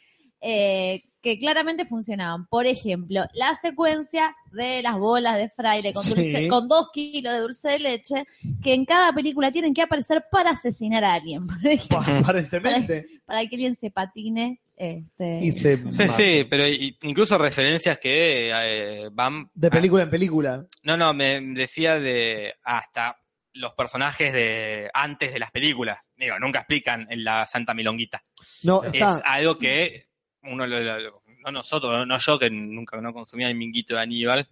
[0.41, 2.47] Eh, que claramente funcionaban.
[2.47, 6.15] Por ejemplo, la secuencia de las bolas de fraile con, Sí.
[6.15, 8.25] dulce- con dos kilos de dulce de leche,
[8.63, 13.05] que en cada película tienen que aparecer para asesinar a alguien, por ejemplo, Aparentemente.
[13.25, 14.59] para que alguien se patine.
[14.83, 16.63] Este, Y se Sí, sí, pero
[17.03, 19.47] incluso referencias que eh, van...
[19.53, 20.65] De a- película en película.
[20.81, 23.15] no, no, me decía de hasta
[23.53, 25.99] los personajes de antes de las películas.
[26.15, 28.23] Digo, nunca explican en la Santa Milonguita.
[28.63, 29.17] No, Es está.
[29.17, 30.07] algo que
[30.43, 33.93] uno, lo- lo- lo- no nosotros, no, no yo que nunca no consumía el minguito
[33.93, 34.47] de Aníbal,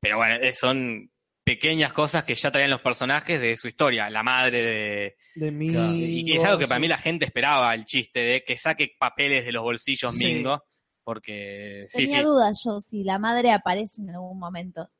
[0.00, 1.08] pero bueno, eh, son
[1.46, 4.10] pequeñas cosas que ya traían los personajes de su historia.
[4.10, 5.16] La madre de...
[5.36, 5.68] De mí.
[5.68, 8.96] Y, y es algo que para mí la gente esperaba, el chiste de que saque
[8.98, 10.24] papeles de los bolsillos Sí.
[10.24, 10.64] Mingo,
[11.04, 12.24] porque Tenía sí.
[12.24, 14.90] dudas yo si la madre aparece en algún momento.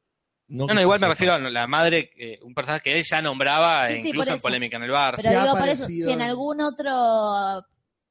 [0.47, 3.91] No, no, igual me refiero a la madre, eh, un personaje que él ya nombraba,
[3.91, 4.41] incluso en.
[4.41, 5.17] Polémica en el Bar.
[5.17, 7.67] Pero digo, por eso, si en- algún otro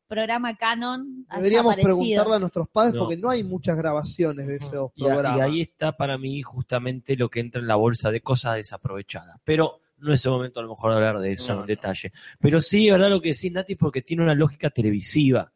[0.08, 1.96] programa canon Deberíamos aparecido.
[1.98, 3.00] preguntarle a nuestros padres No.
[3.02, 5.38] porque no hay muchas grabaciones de esos Y, a- programas.
[5.38, 9.38] y ahí está para mí justamente lo que entra en la bolsa de cosas desaprovechadas.
[9.44, 12.12] Pero no es el momento a lo mejor de hablar de eso No, en detalle.
[12.40, 15.52] Pero sí, verdad lo que decís, Nati, porque tiene una lógica televisiva.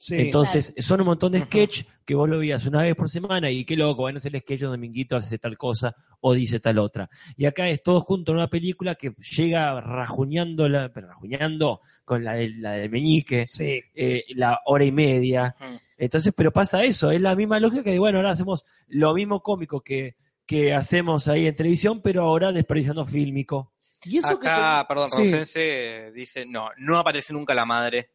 [0.00, 0.14] Sí.
[0.20, 3.64] Entonces, son un montón de sketch que vos lo veías una vez por semana y
[3.64, 7.10] qué loco, bueno, es el sketch donde Minguito hace tal cosa o dice tal otra.
[7.36, 12.22] Y acá es todo junto en una película que llega rajuñando, la, pero rajuñando con
[12.22, 13.82] la, de- la del meñique, Sí.
[13.92, 15.56] eh, la hora y media.
[15.96, 19.80] Entonces, pero pasa eso, es la misma lógica que, bueno, ahora hacemos lo mismo cómico
[19.80, 20.14] que,
[20.46, 23.72] que hacemos ahí en televisión, pero ahora desperdiciando fílmico.
[24.04, 25.16] Y eso Acá, perdón, Sí.
[25.24, 28.10] Rosense dice, no, no aparece nunca la madre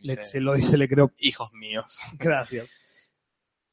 [0.00, 1.12] Le, se lo dice, le creo.
[1.18, 1.98] Hijos míos.
[2.18, 2.68] Gracias.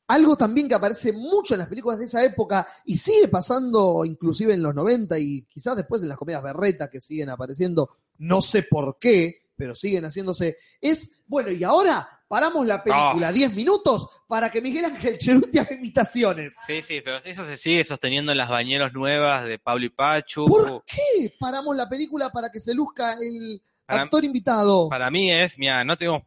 [0.07, 4.53] Algo también que aparece mucho en las películas de esa época y sigue pasando inclusive
[4.53, 8.63] en los 90 y quizás después en las comedias berretas que siguen apareciendo, no sé
[8.63, 13.31] por qué, pero siguen haciéndose, es, bueno, y ahora paramos la película Ah.
[13.31, 16.55] 10 minutos para que Miguel Ángel Cheruti haga imitaciones.
[16.65, 20.45] Sí, sí, pero eso se sigue sosteniendo en las bañeros nuevas de Pablo y Pachu.
[20.45, 24.89] ¿Por qué paramos la película para que se luzca el Para- actor invitado?
[24.89, 26.23] Para mí es, mira, no, tenemos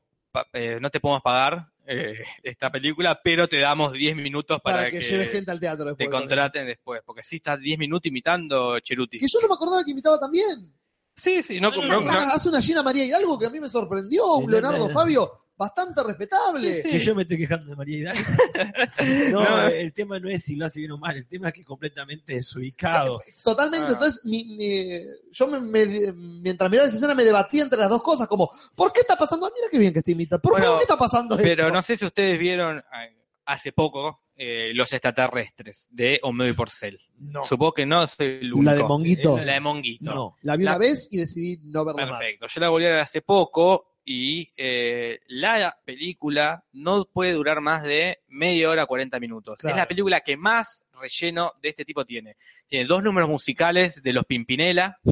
[0.52, 4.90] eh, no te podemos pagar eh, esta película, pero te damos 10 minutos para, para,
[4.90, 6.08] que, lleve gente al teatro después.
[6.08, 7.00] te contraten después.
[7.04, 9.18] Porque sí estás 10 minutos imitando Cheruti.
[9.18, 10.72] Que yo no me acordaba que imitaba también.
[11.14, 13.68] Sí, sí, no, no- no, no- Hace una Gina María Hidalgo que a mí me
[13.68, 14.90] sorprendió, un Leonardo.
[14.90, 16.74] Fabio bastante respetable.
[16.76, 16.88] Sí, sí.
[16.90, 18.22] Que yo me estoy quejando de María Hidalgo.
[19.32, 19.66] no, No.
[19.68, 21.66] el tema no es si lo hace bien o mal, el tema es que es
[21.66, 23.18] completamente desubicado.
[23.44, 23.92] Totalmente, Ah.
[23.92, 25.00] entonces mi- mi-
[25.32, 28.92] yo me, me- mientras miraba esa escena me debatía entre las dos cosas, como, ¿por
[28.92, 29.46] qué está pasando?
[29.46, 30.42] Ah, Mira qué bien que está imitando.
[30.42, 31.72] ¿Por, Bueno, ¿por qué está pasando Pero esto?
[31.74, 33.16] no sé si ustedes vieron eh,
[33.46, 37.00] hace poco, eh, Los extraterrestres de Homero y Porcel.
[37.18, 37.46] No.
[37.46, 38.70] Supongo que no soy el único.
[38.70, 39.38] La de Monguito.
[39.38, 40.14] La de Monguito.
[40.14, 40.36] No.
[40.42, 42.18] La vi La- una vez y decidí no verla más.
[42.18, 42.46] Perfecto.
[42.46, 47.82] Yo la volví a ver hace poco y eh, la película no puede durar más
[47.82, 49.58] de media hora, 40 minutos.
[49.58, 49.74] Claro.
[49.74, 52.36] Es la película que más relleno de este tipo tiene.
[52.68, 54.98] Tiene dos números musicales de los Pimpinela.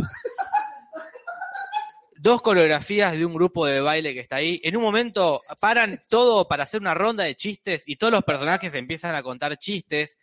[2.17, 4.59] Dos coreografías de un grupo de baile que está ahí.
[4.65, 8.75] En un momento paran todo para hacer una ronda de chistes y todos los personajes
[8.75, 10.17] empiezan a contar chistes.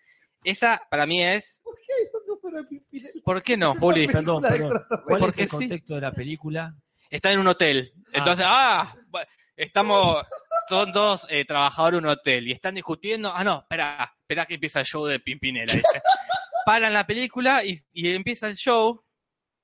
[0.44, 1.62] Esa para mí es.
[1.64, 3.22] ¿Por qué hay un número de Pimpinela?
[3.24, 4.08] ¿Por qué no, Juli?
[4.08, 5.56] ¿Cuál es Porque el sí.
[5.56, 6.76] contexto de la película?
[7.12, 7.94] Está en un hotel.
[8.14, 8.96] Entonces, ah,
[9.56, 10.26] estamos,
[10.68, 13.32] son dos eh, trabajadores en un hotel y están discutiendo.
[13.36, 15.74] Ah, no, espera, espera que empieza el show de Pimpinela.
[15.74, 15.86] dice.
[16.66, 19.04] Paran la película y, y empieza el show,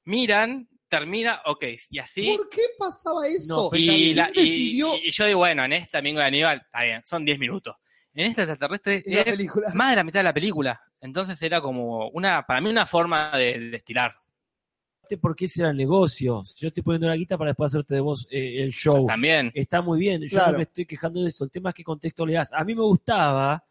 [0.05, 2.35] miran, termina, ok, y así.
[2.35, 3.69] ¿Por qué pasaba eso?
[3.71, 6.61] No, Y, ¿Quién la- y- decidió y yo digo, bueno, en esta Domingo de Aníbal,
[6.65, 7.75] está bien, son 10 minutos.
[8.13, 10.81] En esta extraterrestre es más de la mitad de la película.
[10.99, 14.15] Entonces era como una, para mí una forma de, de estirar.
[15.15, 16.43] Porque ese era el negocio.
[16.59, 19.05] Yo estoy poniendo la guita para después hacerte de vos eh, el show.
[19.07, 19.51] También.
[19.53, 20.51] Está muy bien, yo Claro.
[20.53, 21.45] no me estoy quejando de eso.
[21.45, 22.51] El tema es qué contexto le das.
[22.51, 23.63] A mí me gustaba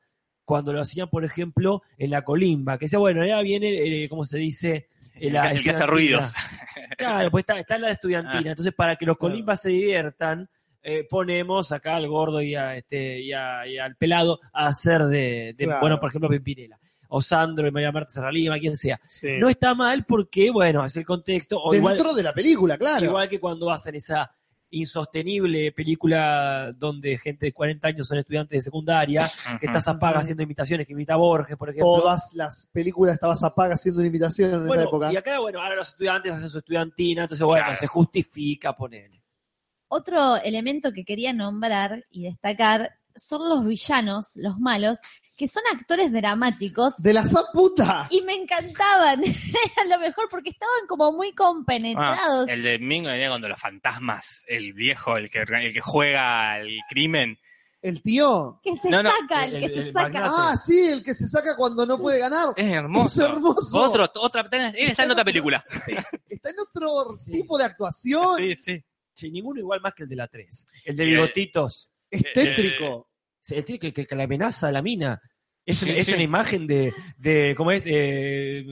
[0.45, 4.25] cuando lo hacían, por ejemplo, en la colimba, que decía, bueno, ya viene, eh, ¿cómo
[4.25, 4.87] se dice?
[5.17, 6.33] Eh, la el que hace ruidos.
[6.97, 8.43] Claro, pues está, está la estudiantina.
[8.47, 8.51] Ah.
[8.51, 9.33] Entonces, para que los Claro.
[9.33, 10.49] colimbas se diviertan,
[10.83, 15.05] eh, ponemos acá al gordo y, a, este, y, a- y al pelado a hacer
[15.07, 15.81] de, de, Claro.
[15.81, 16.79] bueno, por ejemplo, Pimpinela.
[17.09, 19.01] O Sandro y María Marta Serralima, quien sea.
[19.09, 19.39] Sí.
[19.39, 21.59] No está mal porque, bueno, es el contexto.
[21.63, 23.05] O Dentro igual, de la película, claro.
[23.07, 24.31] igual que cuando hacen esa
[24.69, 29.29] insostenible película donde gente de 40 años son estudiantes de secundaria,
[29.61, 31.87] que está Zapaga haciendo imitaciones, que imita a Borges, por ejemplo.
[31.99, 35.13] Todas las películas estaban apagas haciendo una imitación en esa Bueno, época.
[35.13, 37.79] y acá, bueno, ahora los estudiantes hacen su estudiantina, entonces, bueno, Claro.
[37.79, 39.11] se justifica poner.
[39.89, 44.99] Otro elemento que quería nombrar y destacar son los villanos, los malos,
[45.37, 48.09] que son actores dramáticos De la puta.
[48.11, 49.21] y me encantaban.
[49.25, 52.49] Era lo mejor porque estaban como muy Ah, compenetrados.
[52.49, 56.59] el de Domingo de Aníbal cuando los fantasmas, el viejo, el que, el que juega
[56.59, 57.39] el crimen.
[57.83, 58.59] El tío.
[58.65, 60.03] que se No, no, saca, el, el- que el- se el saca.
[60.09, 60.35] magnate.
[60.37, 62.49] Ah, sí, el que se saca cuando no puede ganar.
[62.57, 63.23] Es hermoso.
[63.23, 63.79] Es hermoso.
[63.81, 65.65] Otro, otra, él está en otra película.
[66.29, 67.31] Está en otro Sí.
[67.33, 68.37] tipo de actuación.
[68.39, 68.85] Sí, sí.
[69.15, 70.67] Sí, ninguno igual más que el de la 3.
[70.85, 71.91] El de Eh, bigotitos.
[72.11, 73.09] Es tétrico.
[73.51, 75.21] El tío que, que, que la amenaza a la mina.
[75.65, 76.15] Es, Sí, una, es sí.
[76.15, 77.85] una imagen de, de ¿cómo es?
[77.87, 78.65] Eh,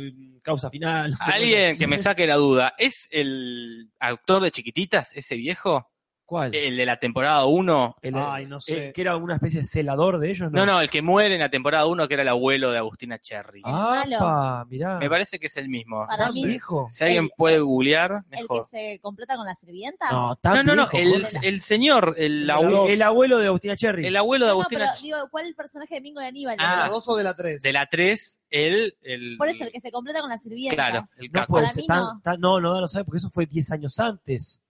[0.43, 1.11] causa final.
[1.11, 5.91] no sé, Alguien que me saque la duda, ¿es el actor de Chiquititas, ese viejo?
[6.27, 6.55] ¿Cuál?
[6.55, 7.97] El de la temporada 1.
[8.01, 8.87] El- Ay, no sé.
[8.87, 10.61] el que era una especie de celador de ellos, ¿no?
[10.61, 13.19] No, no, el que muere en la temporada 1, que era el abuelo de Agustina
[13.19, 13.61] Cherry.
[13.65, 14.99] Ah, mirá.
[14.99, 16.07] Me parece que es el mismo.
[16.09, 16.89] Para ¿Tan mí- viejo?
[16.91, 18.65] Si alguien El- puede googlear, El que mejor.
[18.67, 20.11] se completa con la sirvienta.
[20.11, 24.07] No, tan No, no, no, viejo, el, señor, el, abuelo de Agustina Cherry.
[24.07, 26.27] el abuelo de No, no, Agustina pero digo, ¿cuál es el personaje de Mingo de
[26.29, 26.57] Aníbal?
[26.57, 26.85] ¿De Ah.
[26.85, 27.63] la 2 o de la 3?
[27.63, 29.37] de la 3, el, el...
[29.37, 30.75] Por eso, el que se completa con la sirvienta.
[30.75, 31.53] Claro, el no caco.
[31.53, 32.21] puede Para ser mí tan, no.
[32.23, 34.63] tan- no, no, no sabe porque eso fue 10 años antes.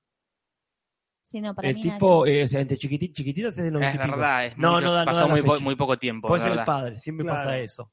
[1.35, 3.83] Sí, no, para el mí tipo, eh, o sea, entre chiquiti- chiquititas es de los
[3.83, 6.29] Es verdad, es No, muy- no da- no pasó da muy, po- muy poco tiempo.
[6.29, 7.39] Puede es ser el padre, siempre Claro.
[7.41, 7.91] pasa eso.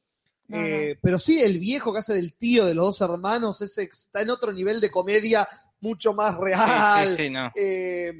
[0.47, 4.21] Eh, pero sí, el viejo que hace del tío de los dos hermanos ese está
[4.21, 5.47] en otro nivel de comedia
[5.79, 7.07] mucho más real.
[7.07, 7.51] Sí, sí, sí, no.
[7.55, 8.13] Eh,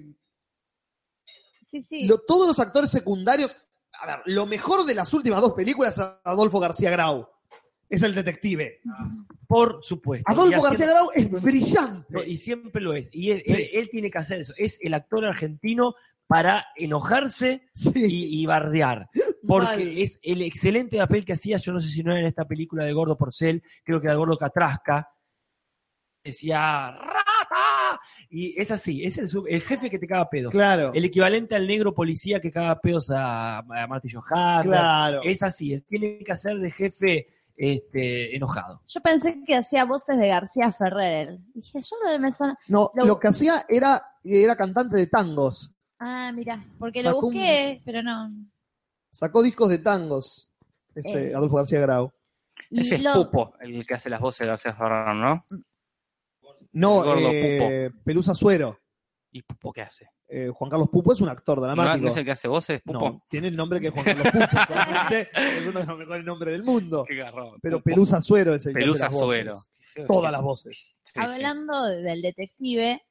[1.70, 2.06] Sí, sí.
[2.08, 3.56] lo- todos los actores secundarios.
[4.02, 7.28] A ver, lo mejor de las últimas dos películas es Adolfo García Grau.
[7.92, 8.80] Es el detective.
[9.48, 10.24] Por supuesto.
[10.32, 12.08] Adolfo García Grau es brillante.
[12.10, 13.10] No, y siempre lo es.
[13.12, 13.52] Y él, Sí.
[13.54, 14.54] él- él tiene que hacer eso.
[14.58, 15.94] Es el actor argentino
[16.26, 19.10] para enojarse Sí, y, y bardear.
[19.46, 19.98] Porque mal.
[19.98, 22.86] es el excelente papel que hacía, yo no sé si no era en esta película
[22.86, 25.10] de Gordo Porcel, creo que era el Gordo Catrasca.
[26.24, 28.00] Decía ¡Rata!
[28.30, 30.52] Y es así, es el, sub- el jefe que te caga pedos.
[30.52, 30.92] Claro.
[30.94, 34.22] El equivalente al negro policía que caga pedos a, a Martillo.
[34.22, 35.22] Claro.
[35.24, 38.82] Es así, él tiene que hacer de jefe este, enojado.
[38.88, 41.38] Yo pensé que hacía voces de García Ferrer.
[41.54, 42.58] Dije, yo no me suena.
[42.68, 45.72] No, Lo- lo que hacía era, era cantante de tangos.
[46.00, 48.32] Ah, mira, porque Sacó lo un- busqué, pero no.
[49.12, 50.50] Sacó discos de tangos.
[50.96, 51.36] Ese Eh.
[51.36, 52.12] Adolfo García Grau.
[52.70, 55.46] Y Ese es lo- Pupo, el que hace las voces de García Ferraro, ¿no?
[56.74, 58.80] No, eh, Pelusa Suero.
[59.34, 60.10] ¿Y Pupo qué hace?
[60.28, 62.06] Eh, Juan Carlos Pupo es un actor ¿No, dramático.
[62.06, 63.00] ¿No es el que hace voces, Pupo?
[63.00, 64.48] No, tiene el nombre que es Juan Carlos Pupo.
[64.68, 67.06] solamente es uno de los mejores nombres del mundo.
[67.08, 67.58] Qué garrón.
[67.62, 67.92] Pero Pupo.
[67.92, 69.18] Pelusa Suero es el que hace Pelusa las.
[69.18, 69.54] Suero.
[70.08, 70.94] Todas las voces.
[71.04, 71.20] Sí, sí.
[71.20, 73.02] hablando del detective,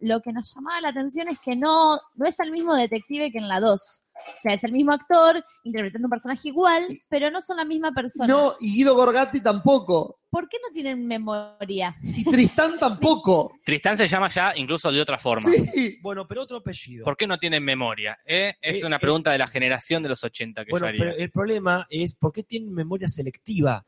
[0.00, 3.38] lo que nos llamaba la atención es que no, no es el mismo detective que
[3.38, 4.02] en la 2.
[4.28, 7.92] O sea, es el mismo actor interpretando un personaje igual, pero no son la misma
[7.92, 8.26] persona.
[8.26, 10.18] No, y Guido Gorgati tampoco.
[10.30, 11.94] ¿Por qué no tienen memoria?
[12.02, 13.52] Y Tristán tampoco.
[13.64, 15.48] Tristán se llama ya incluso de otra forma.
[15.50, 15.98] Sí.
[16.02, 17.04] Bueno, pero otro apellido.
[17.04, 18.18] ¿Por qué no tienen memoria?
[18.26, 18.54] eh?
[18.60, 19.00] Es Eh, una eh.
[19.00, 21.00] pregunta de la generación de los 80 que Bueno, yo haría.
[21.04, 23.84] pero el problema es por qué tienen memoria selectiva.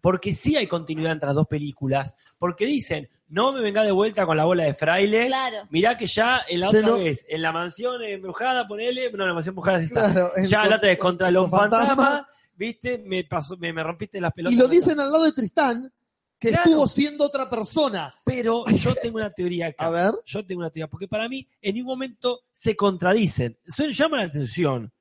[0.00, 2.14] Porque sí hay continuidad entre las dos películas.
[2.38, 5.26] Porque dicen, no me venga de vuelta con la bola de fraile.
[5.26, 5.66] Claro.
[5.70, 9.28] Mirá que ya en la Se otra vez, en la mansión embrujada, ponele, no, en
[9.28, 10.12] la mansión embrujada sí está.
[10.12, 11.88] Claro, ya la otra vez contra con los fantasmas.
[11.88, 12.22] fantasmas,
[12.56, 14.56] viste, me pasó, me, me rompiste las pelotas.
[14.56, 15.92] Y lo dicen al lado de Tristán,
[16.38, 16.62] que Claro.
[16.64, 18.12] estuvo siendo otra persona.
[18.24, 19.84] Pero yo tengo una teoría acá.
[19.86, 20.12] A ver.
[20.24, 23.58] Yo tengo una teoría, porque para mí en ningún momento se contradicen.
[23.66, 24.92] Son, llaman la atención.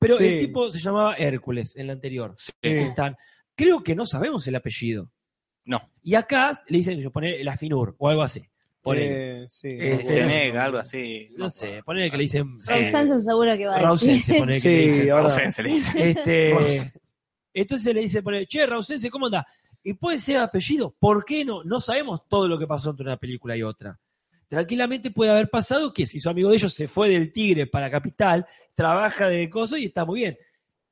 [0.00, 0.24] Pero Sí.
[0.26, 2.34] el tipo se llamaba Hércules en la anterior.
[2.38, 2.52] Sí.
[2.60, 3.16] Tristán.
[3.58, 5.10] Creo que no sabemos el apellido.
[5.64, 5.82] No.
[6.02, 8.40] Y acá le dicen, yo poner la Finur o algo así.
[8.80, 9.42] Ponele.
[9.42, 9.68] Eh, sí.
[9.68, 11.28] Eh, Se eh, nega, algo así.
[11.36, 12.56] no sé, ponele que le dicen.
[12.60, 12.72] Sí.
[12.72, 13.86] Rausense seguro que va a decir.
[13.86, 15.10] Rausense, ponele que le Sí, dicen.
[15.10, 16.10] ahora- Ausencia, le dice.
[16.10, 17.00] Este, Rausense.
[17.52, 19.44] entonces le dice, ponele, che, Rausense, ¿cómo anda?
[19.82, 20.94] Y puede ser apellido.
[20.98, 21.64] ¿Por qué no?
[21.64, 23.98] No sabemos todo lo que pasó entre una película y otra.
[24.48, 27.90] Tranquilamente puede haber pasado que si su amigo de ellos se fue del Tigre para
[27.90, 30.38] Capital, trabaja de coso y está muy bien.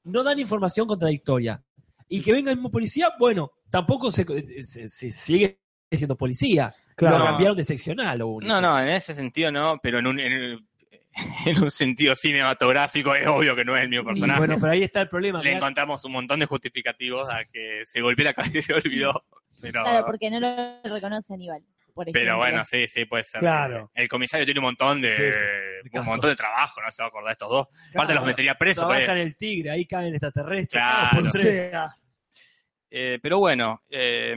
[0.05, 1.63] No dan información contradictoria.
[2.09, 4.25] Y que venga el mismo policía, bueno, tampoco se,
[4.63, 5.59] se- se sigue
[5.91, 6.75] siendo policía.
[6.97, 7.19] Claro.
[7.19, 8.53] Lo cambiaron de seccional único.
[8.53, 10.33] No, no, en ese sentido no, pero en un, en,
[11.47, 14.39] en un sentido cinematográfico es obvio que no es el mismo Y personaje.
[14.39, 15.43] bueno, pero ahí está el problema.
[15.43, 18.73] Le mirá- encontramos un montón de justificativos a que se golpeó la cabeza y se
[18.75, 19.25] olvidó.
[19.61, 21.63] Pero, Claro, porque no lo reconoce Aníbal.
[21.97, 22.21] Por ejemplo.
[22.21, 23.41] pero bueno, sí, sí, puede ser.
[23.41, 23.91] Claro.
[23.95, 25.23] El comisario tiene un montón de, Sí,
[25.83, 27.67] sí, un montón de trabajo, no se va a acordar de estos dos.
[27.69, 28.15] Aparte Claro.
[28.15, 28.83] los metería presos.
[28.83, 29.09] Trabaja pues.
[29.09, 30.69] en el Tigre, ahí caen extraterrestres.
[30.83, 31.09] Claro.
[31.11, 31.97] cada por sea,
[32.91, 34.37] Eh, pero bueno, eh,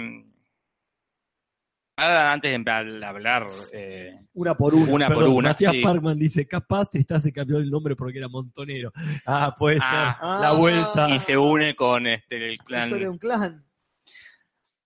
[1.98, 4.92] ahora antes de empezar a hablar eh, una por una.
[4.94, 5.82] una por Perdón, una, Matías sí.
[5.82, 8.92] Parkman dice, capaz Tristán se cambió el nombre porque era montonero.
[9.26, 10.18] Ah, puede Ah.
[10.20, 10.42] ser.
[10.42, 11.10] La vuelta.
[11.10, 13.66] y se une con este, el La clan de un clan.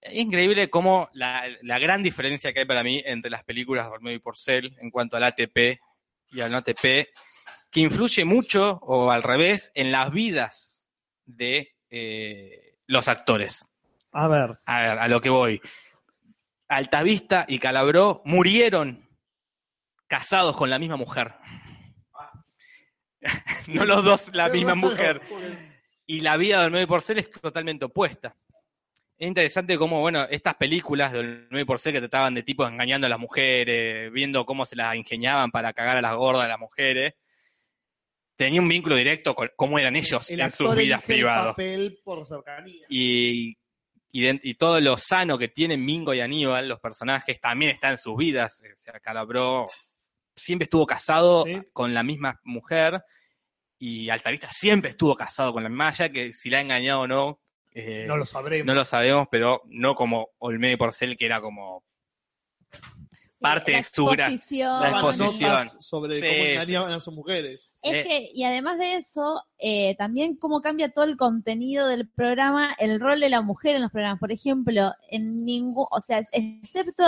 [0.03, 3.93] Es increíble cómo la, la gran diferencia que hay para mí entre las películas de
[3.93, 5.79] Olmedo y Porcel en cuanto al ATP
[6.31, 7.07] y al no ATP,
[7.71, 10.87] que influye mucho, o al revés, en las vidas
[11.25, 13.67] de eh, los actores.
[14.11, 14.59] A ver.
[14.65, 15.61] A ver, a lo que voy.
[16.67, 19.09] Altavista y Calabró murieron
[20.07, 21.35] casados con la misma mujer.
[23.67, 25.21] no los dos la misma mujer
[26.05, 28.35] y la vida de Olmedo y Porcel es totalmente opuesta.
[29.17, 33.07] Es interesante cómo, bueno, estas películas de Olmedo y Porcel que trataban de tipos engañando
[33.07, 36.59] a las mujeres, viendo cómo se las ingeniaban para cagar a las gordas de las
[36.59, 37.13] mujeres,
[38.35, 41.47] tenía un vínculo directo con cómo eran ellos El en sus vidas privadas.
[41.47, 42.85] papel por cercanía.
[42.89, 43.55] Y,
[44.11, 47.91] y, de- y todo lo sano que tienen Mingo y Aníbal, los personajes, también está
[47.91, 48.61] en sus vidas.
[48.63, 49.65] O sea, Calabró
[50.35, 51.61] siempre estuvo casado Sí.
[51.71, 53.03] con la misma mujer
[53.77, 57.07] y Altarista siempre estuvo casado con la misma, ya que si la ha engañado o
[57.07, 57.39] no,
[57.75, 58.65] eh, No lo sabremos.
[58.65, 61.83] no lo sabemos, pero no como Olmedo y Porcel, que era como
[62.71, 64.81] Sí, parte la de su exposición.
[64.81, 65.69] la exposición.
[65.81, 66.49] sobre Sí, cómo sí.
[66.51, 67.69] engañaban a sus mujeres.
[67.81, 68.03] Es Eh.
[68.07, 72.99] que, y además de eso, eh, también cómo cambia todo el contenido del programa, el
[73.01, 74.19] rol de la mujer en los programas.
[74.19, 77.03] Por ejemplo, en ningún, o sea, excepto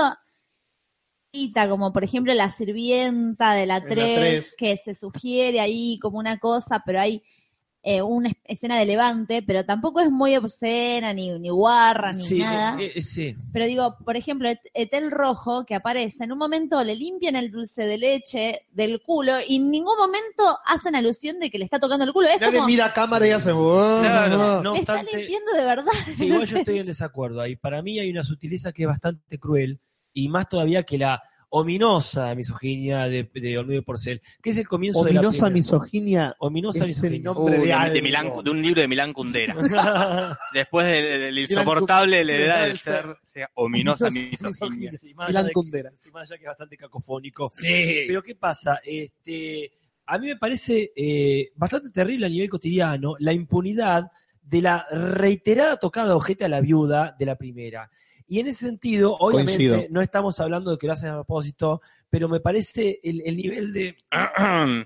[1.34, 4.56] cita, como por ejemplo la sirvienta de la En la 3, tres.
[4.58, 7.24] que se sugiere ahí como una cosa, pero hay
[7.88, 12.24] eh, una es- escena de levante, pero tampoco es muy obscena, ni, ni guarra, ni
[12.24, 12.82] Sí, nada.
[12.82, 13.36] eh, eh, sí.
[13.54, 17.52] Pero digo, por ejemplo, Et- Etel Rojo, que aparece, en un momento le limpian el
[17.52, 21.80] dulce de leche del culo y en ningún momento hacen alusión de que le está
[21.80, 22.28] tocando el culo.
[22.28, 23.52] Es Nadie como, mira a cámara y hace.
[23.52, 24.62] "Ah, Claro, ah".
[24.64, 25.92] No le está obstante, limpiando de verdad.
[26.12, 27.56] Sí, igual yo estoy en desacuerdo ahí.
[27.56, 29.80] Para mí hay una sutileza que es bastante cruel
[30.12, 31.22] y más todavía que la
[31.58, 35.50] ominosa misoginia de, de Olmedo y Porcel, que es el comienzo de la primera.
[35.50, 36.36] misoginia.
[36.40, 37.24] Ominosa es el misoginia.
[37.34, 37.94] nombre Uh, de de, algo.
[37.94, 39.56] de Milán- de un libro de Milán Kundera.
[40.54, 44.92] Después del, del insoportable le da el ser, o sea, ominosa Ominosa misoginia.
[44.94, 45.92] Sí, Milán Kundera.
[45.98, 47.48] sí, más allá que es bastante cacofónico.
[47.62, 48.80] Pero ¿qué pasa?
[48.84, 49.72] Este,
[50.08, 54.12] a mí me parece eh, bastante terrible a nivel cotidiano la impunidad
[54.42, 57.90] de la reiterada tocada de ojete a la viuda de la primera.
[58.28, 59.84] Y en ese sentido, obviamente, Coincido.
[59.92, 63.72] no estamos hablando de que lo hacen a propósito, pero me parece el, el nivel
[63.72, 63.96] de...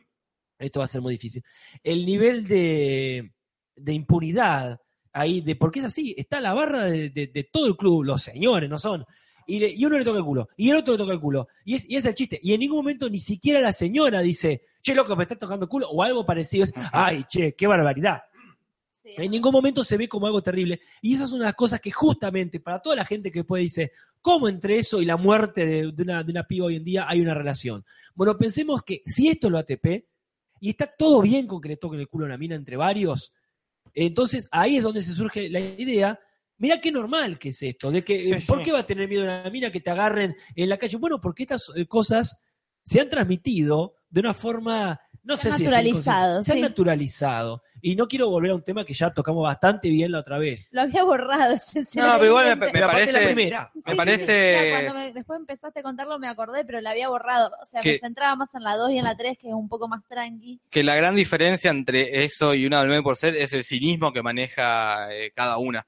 [0.60, 1.42] Esto va a ser muy difícil.
[1.84, 3.32] El nivel de,
[3.78, 4.82] de impunidad
[5.14, 8.22] ahí, de porque es así, está la barra de, de- de todo el club, los
[8.22, 9.06] señores, no son.
[9.48, 11.48] Y, le- y uno le toca el culo, y el otro le toca el culo.
[11.64, 12.40] Y es, y es el chiste.
[12.44, 15.70] Y en ningún momento ni siquiera la señora dice, che, loco, me está tocando el
[15.70, 16.66] culo, o algo parecido.
[16.66, 18.22] Es, ay, che, qué barbaridad.
[19.18, 20.82] En ningún momento se ve como algo terrible.
[21.02, 24.48] Y esas son las cosas que justamente para toda la gente que puede dice, ¿cómo
[24.48, 27.22] entre eso y la muerte de, de una, de una piba hoy en día hay
[27.22, 27.84] una relación?
[28.16, 30.06] Bueno, pensemos que si esto es lo ATP,
[30.60, 33.34] y está todo bien con que le toquen el culo a una mina entre varios.
[33.94, 36.20] Entonces ahí es donde se surge la idea.
[36.58, 38.64] Mira qué normal que es esto, de que Sí, eh, ¿por sí.
[38.66, 40.98] qué va a tener miedo una mina que te agarren en la calle?
[40.98, 42.42] Bueno, porque estas eh, cosas
[42.84, 46.62] se han transmitido de una forma, no Se sé han si es naturalizado, han sí.
[46.62, 47.64] naturalizado.
[47.82, 50.68] Y no quiero volver a un tema que ya tocamos bastante bien la otra vez.
[50.72, 53.72] Lo había borrado ese No, pero igual me- me Pero aparte parece- la primera.
[53.74, 54.70] me Sí, parece- sí.
[54.72, 57.52] Cuando me- después empezaste a contarlo me acordé, pero la había borrado.
[57.62, 59.54] O sea, Que- me centraba más en la 2 y en la 3, que es
[59.54, 60.60] un poco más tranqui.
[60.70, 64.22] que la gran diferencia entre eso y una del por ser es el cinismo que
[64.24, 65.88] maneja eh, cada una.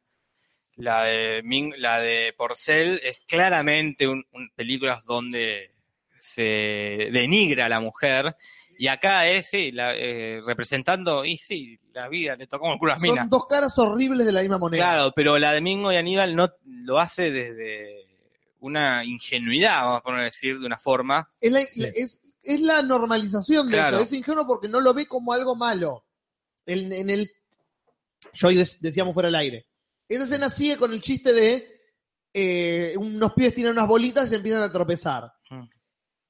[0.77, 5.73] La de Ming- la de Porcel es claramente un, un- películas donde
[6.19, 8.35] se denigra a la mujer
[8.81, 12.93] y acá es sí, la, eh, representando y sí la vida le tocó el culo
[12.93, 14.81] a las Son dos caras horribles de la misma moneda.
[14.81, 18.07] Claro, pero la de Mingo y Aníbal no lo hace desde
[18.59, 21.29] una ingenuidad, vamos a poner a decir de una forma.
[21.39, 21.83] Es la, Sí.
[21.93, 23.97] es, es la normalización de Claro.
[23.97, 24.03] eso.
[24.05, 26.03] Es ingenuo porque no lo ve como algo malo.
[26.65, 27.31] En, en el.
[28.33, 29.67] Yo hoy decíamos fuera del aire.
[30.09, 31.81] Esa escena sigue con el chiste de
[32.33, 35.31] eh, unos pies tiran unas bolitas y se empiezan a tropezar.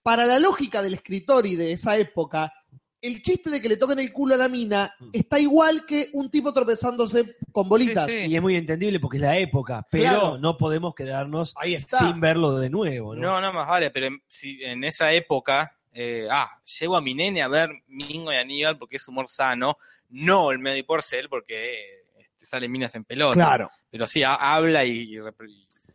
[0.03, 2.53] Para la lógica del escritor y de esa época,
[3.01, 5.09] el chiste de que le toquen el culo a la mina Mm.
[5.13, 8.05] está igual que un tipo tropezándose con bolitas.
[8.07, 8.25] Sí, sí.
[8.31, 10.37] Y es muy entendible porque es la época, pero Claro.
[10.37, 11.97] no podemos quedarnos Ahí está.
[11.99, 13.15] sin verlo de nuevo.
[13.15, 13.21] ¿no?
[13.21, 16.49] No, no más vale, pero en, si en esa época, eh, ah,
[16.79, 19.77] llevo a mi nene a ver Mingo y Aníbal porque es humor sano,
[20.09, 23.33] no el medio y porcel porque eh, este, salen minas en pelota.
[23.33, 23.69] Claro.
[23.89, 25.19] Pero sí, ha- habla y, y y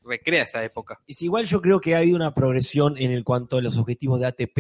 [0.06, 1.00] recrea esa época.
[1.06, 4.20] Es igual yo creo que ha habido una progresión en el cuanto a los objetivos
[4.20, 4.58] de ATP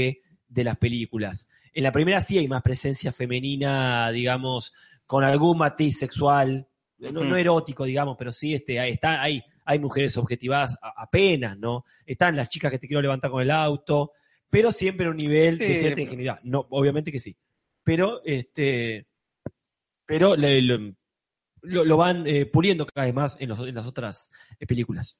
[0.48, 1.48] de las películas.
[1.72, 4.72] En la primera sí hay más presencia femenina, digamos,
[5.06, 6.66] con algún matiz sexual,
[6.98, 11.84] no, erótico, digamos, pero sí este, ahí está, hay, hay mujeres objetivadas a- apenas, ¿no?
[12.06, 14.12] Están las chicas que te quiero levantar con el auto,
[14.48, 16.40] pero siempre a un nivel de cierta ingenuidad.
[16.44, 17.36] No, obviamente que sí.
[17.84, 19.06] Pero, este,
[20.06, 20.78] pero le- lo,
[21.62, 25.18] lo- lo van eh, puliendo cada vez más en, los- en las otras eh, películas.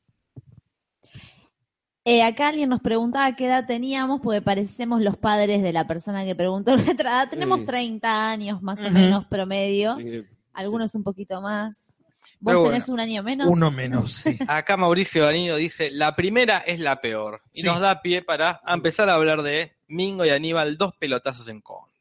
[2.08, 6.24] Eh, acá alguien nos preguntaba qué edad teníamos, porque parecemos los padres de la persona
[6.24, 7.28] que preguntó nuestra edad.
[7.30, 7.66] Tenemos Sí.
[7.66, 11.94] 30 años más o menos promedio, Sí, algunos un poquito más.
[12.38, 12.72] ¿Vos Pero bueno.
[12.74, 13.48] tenés un año menos?
[13.48, 14.38] Uno menos, sí.
[14.48, 17.42] Acá Mauricio Danilo dice, la primera es la peor.
[17.52, 17.66] Y Sí.
[17.66, 21.92] nos da pie para empezar a hablar de Mingo y Aníbal, dos pelotazos en contra.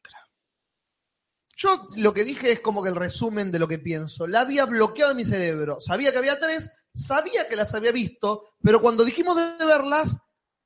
[1.56, 4.26] Yo lo que dije es como que el resumen de lo que pienso.
[4.26, 5.80] La había bloqueado en mi cerebro.
[5.80, 10.18] Sabía que había tres, sabía que las había visto, pero cuando dijimos de verlas,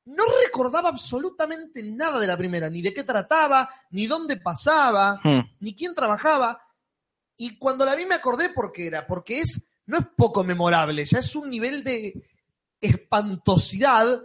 [0.07, 5.41] no recordaba absolutamente nada de la primera, ni de qué trataba, ni dónde pasaba, Hmm.
[5.61, 6.63] ni quién trabajaba.
[7.37, 11.05] Y cuando la vi me acordé por qué era, porque es, no es poco memorable,
[11.05, 12.15] ya es un nivel de
[12.81, 14.23] espantosidad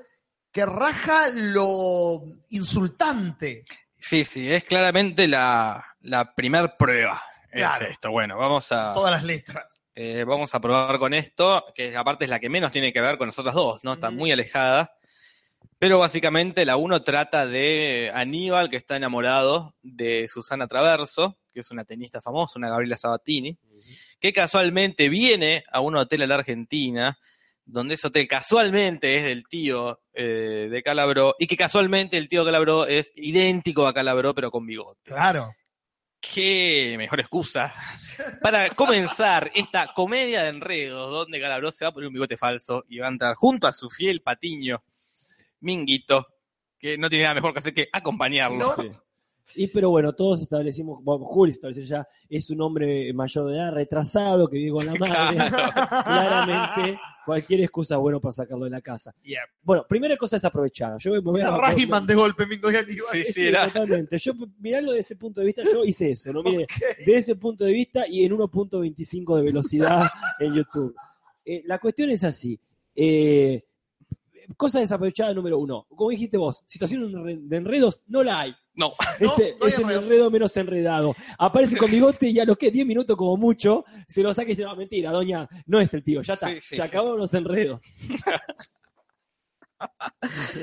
[0.51, 3.65] que raja lo insultante.
[3.99, 7.21] Sí, sí, es claramente la, la primer prueba.
[7.51, 7.87] Es Claro.
[7.87, 8.11] esto.
[8.11, 9.65] Bueno, vamos a, Todas las letras.
[9.95, 13.17] Eh, vamos a probar con esto, que aparte es la que menos tiene que ver
[13.17, 13.93] con nosotras dos, ¿no?
[13.93, 14.93] Está muy alejada.
[15.79, 21.71] Pero básicamente la uno trata de Aníbal, que está enamorado de Susana Traverso, que es
[21.71, 23.57] una tenista famosa, una Gabriela Sabatini,
[24.19, 27.17] que casualmente viene a un hotel en la Argentina,
[27.65, 32.43] donde ese hotel casualmente es del tío eh, de Calabró, y que casualmente el tío
[32.43, 35.11] de Calabró es idéntico a Calabró, pero con bigote.
[35.11, 35.53] Claro.
[36.33, 37.73] Qué mejor excusa
[38.41, 42.83] para comenzar esta comedia de enredos donde Calabró se va a poner un bigote falso
[42.89, 44.83] y va a entrar junto a su fiel patiño,
[45.61, 46.27] Minguito,
[46.77, 48.75] que no tiene nada mejor que hacer que acompañarlo.
[48.77, 49.04] No.
[49.53, 53.71] Y pero bueno, todos establecimos, bueno, Juli estableció ya, es un hombre mayor de edad,
[53.73, 55.37] retrasado, que vive con la madre.
[55.45, 56.03] Claro.
[56.03, 59.13] Claramente, cualquier excusa es bueno para sacarlo de la casa.
[59.61, 60.97] Bueno, primera cosa es aprovechar.
[60.99, 61.51] Yo me voy a.
[61.55, 63.05] Rayman de golpe, Mingo y Aníbal.
[63.11, 64.17] Sí, Sí, sí, era- totalmente.
[64.17, 66.41] Yo, mirarlo desde ese punto de vista, yo hice eso, ¿no?
[66.43, 67.05] Mire, Ok.
[67.05, 70.03] de ese punto de vista y en 1.25 de velocidad
[70.39, 70.95] en YouTube.
[71.45, 72.59] Eh, la cuestión es así.
[72.95, 73.63] Eh,
[74.57, 75.85] cosa desaprovechada número uno.
[75.89, 78.55] Como dijiste vos, situación de enredos no la hay.
[78.77, 81.15] No, No, Ese no es el enredo menos enredado.
[81.39, 84.55] Aparece con bigote y a los que 10 minutos como mucho se lo saca y
[84.55, 86.49] dice, no, mentira, doña, no es el tío, ya está.
[86.49, 86.81] Sí, sí, se sí.
[86.81, 87.81] acabaron los enredos.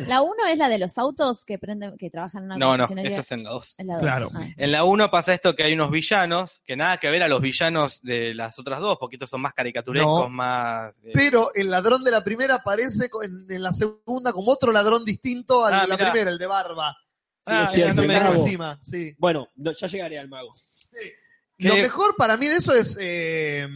[0.09, 2.85] La 1 es la de los autos que prenden, que trabajan en una no, no,
[3.03, 3.75] esa es en la 2.
[3.79, 4.03] Es la dos.
[4.03, 4.29] Claro.
[4.35, 4.47] Ah.
[4.57, 7.41] En la 1 pasa esto que hay unos villanos, que nada que ver a los
[7.41, 10.29] villanos de las otras dos, porque estos son más caricaturescos, No.
[10.31, 10.93] más...
[11.05, 15.05] eh, Pero el ladrón de la primera aparece en, en la segunda como otro ladrón
[15.05, 16.11] distinto al Ah, de la mirá.
[16.13, 16.97] primera, el de barba.
[17.47, 19.15] Ah, Sí, El encima, sí.
[19.19, 20.53] Bueno, no, ya llegaré al mago.
[21.59, 23.67] Lo mejor para mí de eso es eh,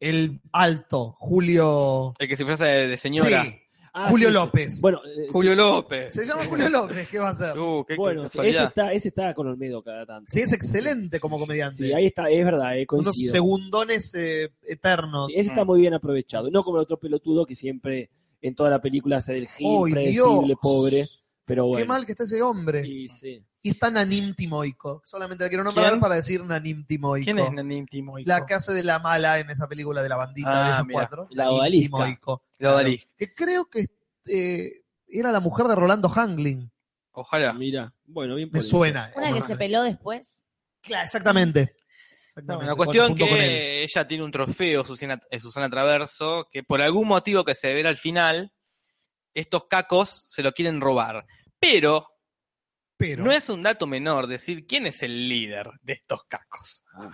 [0.00, 2.14] el alto, Julio.
[2.18, 3.44] el que se fuese de, de señora.
[3.44, 3.54] Sí.
[3.98, 4.34] Ah, Julio sí.
[4.34, 4.80] López.
[4.82, 6.12] Bueno, eh, Julio López.
[6.12, 7.58] Se llama Julio López, ¿qué va a hacer?
[7.58, 10.30] Uh, qué bueno, sí, ese está, ese está con Olmedo cada tanto.
[10.30, 11.78] Sí, es excelente como comediante.
[11.86, 15.28] Sí, ahí está, es verdad, eh, Unos segundones eh, eternos.
[15.28, 16.50] Sí, ese está muy bien aprovechado.
[16.50, 18.10] No como el otro pelotudo que siempre
[18.42, 20.58] en toda la película hace del gil, ¡Ay, predecible, Dios!
[20.60, 21.06] pobre.
[21.46, 21.78] Pero bueno.
[21.78, 22.86] Qué mal que está ese hombre.
[22.86, 23.42] Y sí.
[23.62, 25.00] Y está Nanim Timoico.
[25.04, 26.00] Solamente la quiero nombrar ¿Quién?
[26.00, 27.24] para decir Nanim Timoico.
[27.24, 28.28] ¿Quién es Nanim Timoico?
[28.28, 30.86] La que hace de la mala en esa película de la bandita Ah, de esos
[30.86, 30.98] mira.
[31.00, 31.28] cuatro.
[31.30, 31.84] La odalisca.
[31.86, 32.42] Timoico.
[32.58, 33.08] La odalisca.
[33.16, 33.86] Que creo que
[34.26, 36.70] eh, era la mujer de Rolando Hangling.
[37.12, 37.52] Ojalá.
[37.54, 39.12] Mira, bueno, bien Me suena.
[39.16, 40.44] Una que se peló después.
[40.82, 41.74] Claro, exactamente.
[42.26, 42.66] Exactamente.
[42.66, 47.44] La cuestión que ella tiene un trofeo, Susana, eh, Susana Traverso, que por algún motivo
[47.44, 48.52] que se verá al final,
[49.40, 51.26] estos cacos se lo quieren robar.
[51.58, 52.06] Pero
[52.96, 56.84] Pero, no es un dato menor decir quién es el líder de estos cacos.
[56.94, 57.10] Ah.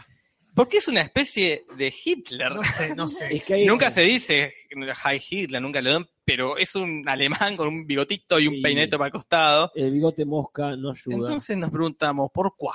[0.55, 2.53] Porque es una especie de Hitler.
[2.55, 3.27] no sé, no sé.
[3.37, 4.53] Es que hay- Nunca se dice
[4.97, 8.61] High Hitler, nunca lo dan, pero es un alemán con un bigotito y un Sí.
[8.63, 9.73] peineto para el costado.
[9.75, 11.17] El bigote mosca no ayuda.
[11.17, 12.75] Entonces nos preguntamos, ¿por cuá?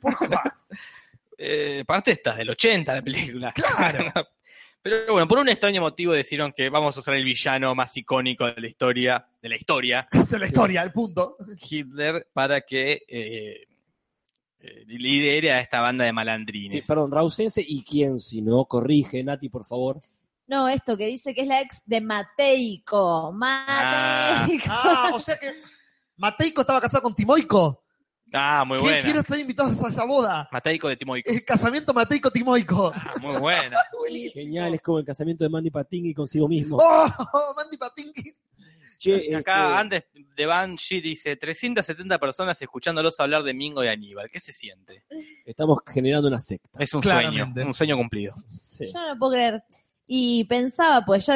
[0.00, 0.26] ¿Por qué?
[1.36, 3.52] Eh, parte esta del 80 la película.
[3.52, 4.04] Claro.
[4.84, 8.44] Pero bueno, por un extraño motivo decidieron que vamos a usar el villano más icónico
[8.44, 11.38] de la historia, de la historia, de la historia, el punto.
[11.58, 13.66] Hitler, para que eh,
[14.60, 16.72] eh, lidere a esta banda de malandrines.
[16.72, 20.00] Sí, perdón, Rausense y quién si no, corrige, Nati, por favor.
[20.48, 23.32] No, esto que dice que es la ex de Mateico.
[23.32, 24.66] Mateico.
[24.68, 25.62] Ah, o sea que
[26.18, 27.83] Mateico estaba casado con Timoico.
[28.36, 29.04] Ah, muy ¿Quién buena.
[29.04, 30.48] quiero estar invitados a esa boda?
[30.50, 31.30] Mateico de Timoico.
[31.30, 32.92] El casamiento Mateico-Timoico.
[32.94, 33.78] Ah, muy buena.
[34.34, 36.78] Genial, es como el casamiento de Mandy Patingi consigo mismo.
[36.80, 37.06] Oh,
[37.56, 38.34] Mandy Patinkin.
[38.98, 40.04] Che, Y acá, este, antes
[40.36, 44.30] de Banshee, dice 370 personas escuchándolos hablar de Mingo y Aníbal.
[44.30, 45.04] ¿Qué se siente?
[45.44, 46.78] estamos generando una secta.
[46.80, 47.52] Es un Claramente.
[47.54, 48.34] sueño, un sueño cumplido.
[48.48, 48.86] Sí.
[48.86, 49.62] Yo no lo puedo creer.
[50.06, 51.34] Y pensaba, pues yo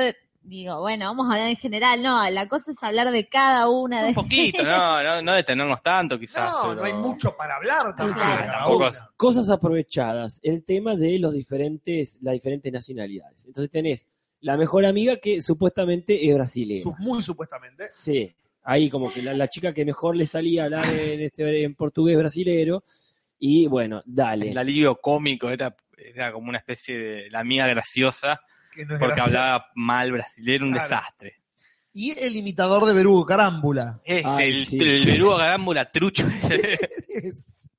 [0.49, 2.03] digo, bueno, vamos a hablar en general.
[2.03, 5.83] No, la cosa es hablar de cada una de Un poquito, no, no, no detenernos
[5.83, 6.53] tanto quizás.
[6.53, 8.19] No, pero- no hay mucho para hablar tampoco.
[8.21, 10.41] Claro, Cosas aprovechadas.
[10.43, 13.45] El tema de los diferentes, las diferentes nacionalidades.
[13.47, 14.07] Entonces tenés
[14.41, 16.97] la mejor amiga que supuestamente es brasileña.
[16.99, 17.87] Muy supuestamente.
[17.91, 21.75] Sí, ahí como que la, la chica que mejor le salía hablar en, este, en
[21.75, 22.83] portugués brasilero.
[23.41, 24.51] Y bueno, dale.
[24.51, 28.41] El alivio cómico era, era como una especie de la amiga graciosa,
[28.79, 29.39] Que no es porque gracioso.
[29.39, 30.89] hablaba mal brasilero, un Claro.
[30.89, 31.35] desastre.
[31.93, 34.01] Y el imitador de Berugo, Carámbula.
[34.05, 34.79] Es Ay, el, sí.
[34.81, 36.27] el verugo garámbula trucho.
[37.09, 37.71] Es-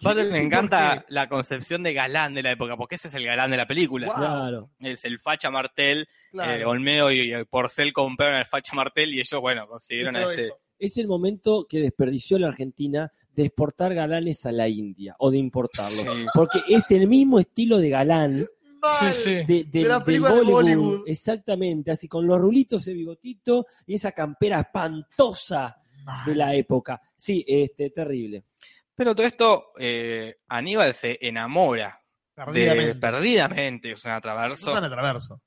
[0.00, 3.14] Aparte ¿Quién es me encanta la concepción de galán de la época, porque ese es
[3.14, 4.06] el galán de la película.
[4.06, 4.18] Guau.
[4.18, 4.70] Claro.
[4.80, 6.52] Es el facha Martel, Claro.
[6.52, 10.30] eh, Olmedo y, y Porcel compraron al facha Martel y ellos, bueno, consiguieron a todo
[10.32, 10.42] este...
[10.44, 10.58] eso.
[10.78, 15.38] Es el momento que desperdició la Argentina de exportar galanes a la India o de
[15.38, 16.02] importarlos.
[16.14, 16.26] Sí.
[16.34, 18.46] Porque es el mismo estilo de galán
[18.84, 19.12] Mal.
[19.14, 19.64] Sí, sí.
[19.70, 20.52] de, la del película de Bollywood.
[20.62, 21.02] Bollywood.
[21.08, 25.76] Exactamente, así con los rulitos de bigotito y esa campera espantosa
[26.26, 27.00] de la época.
[27.16, 28.44] Sí, este, terrible.
[28.94, 32.00] Pero todo esto, eh, Aníbal se enamora
[32.36, 32.94] de, Perdidamente.
[32.96, 34.66] perdidamente de Susana Traverso.
[34.66, 35.40] Susana Traverso.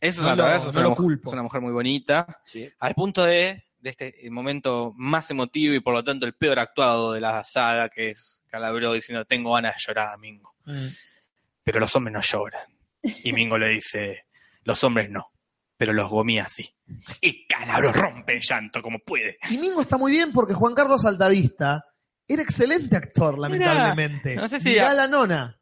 [0.00, 1.30] Es No Susana lo- no es, una lo mujer, culpo.
[1.30, 2.68] es una mujer muy bonita, Sí.
[2.78, 7.12] al punto de, de este momento más emotivo y por lo tanto el peor actuado
[7.12, 10.54] de la saga, que es Calabró diciendo, tengo ganas de llorar, Mingo.
[10.66, 10.86] Mm.
[11.64, 12.62] Pero los hombres no lloran.
[13.24, 14.26] Y Mingo le dice,
[14.64, 15.30] los hombres no,
[15.76, 16.74] pero los gomías sí.
[17.20, 19.38] Y Calabró rompe en llanto como puede.
[19.50, 21.84] Y Mingo está muy bien porque Juan Carlos Altavista
[22.28, 24.34] era excelente actor, lamentablemente.
[24.34, 25.60] no sé si- Mirá la nona.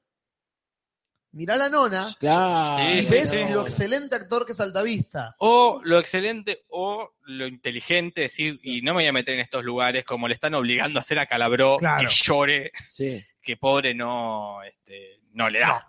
[1.33, 2.89] Mirá la nona Claro.
[2.93, 3.41] Y sí, ves sí.
[3.51, 5.35] lo excelente actor que es Altavista.
[5.39, 9.65] O lo excelente o lo inteligente, decir, y no me voy a meter en estos
[9.65, 12.07] lugares como le están obligando a hacer a Calabró Claro.
[12.07, 13.21] que llore, Sí.
[13.43, 15.89] que pobre no, este, no le da.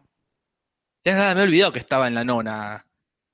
[1.05, 2.85] Ya nada, me he olvidado que estaba en la nona.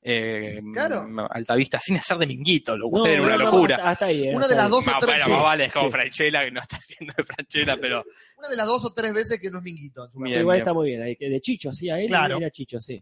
[0.04, 1.08] Eh, Claro.
[1.30, 3.76] Altavista, sin hacer de minguito, lo No, cual era una no, no, locura.
[3.78, 4.28] Hasta, hasta ahí.
[4.28, 5.08] eh, Una de las dos o Más, tres.
[5.12, 5.32] bueno, sí.
[5.32, 5.92] más vale es como Sí.
[5.92, 8.04] Franchella, que no está haciendo de Franchella, pero
[8.38, 10.06] Una de las dos o tres veces que no es Minguito.
[10.06, 10.62] en su Bien, igual bien.
[10.64, 11.18] está muy bien.
[11.32, 12.38] De Chicho, sí, a él Claro.
[12.38, 13.02] era Chicho, sí.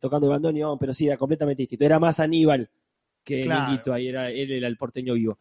[0.00, 1.84] Tocando el bandoneón, pero sí, era completamente distinto.
[1.84, 2.70] Era más Aníbal
[3.24, 3.70] que Claro.
[3.70, 5.36] Minguito, ahí era, él era el porteño vivo.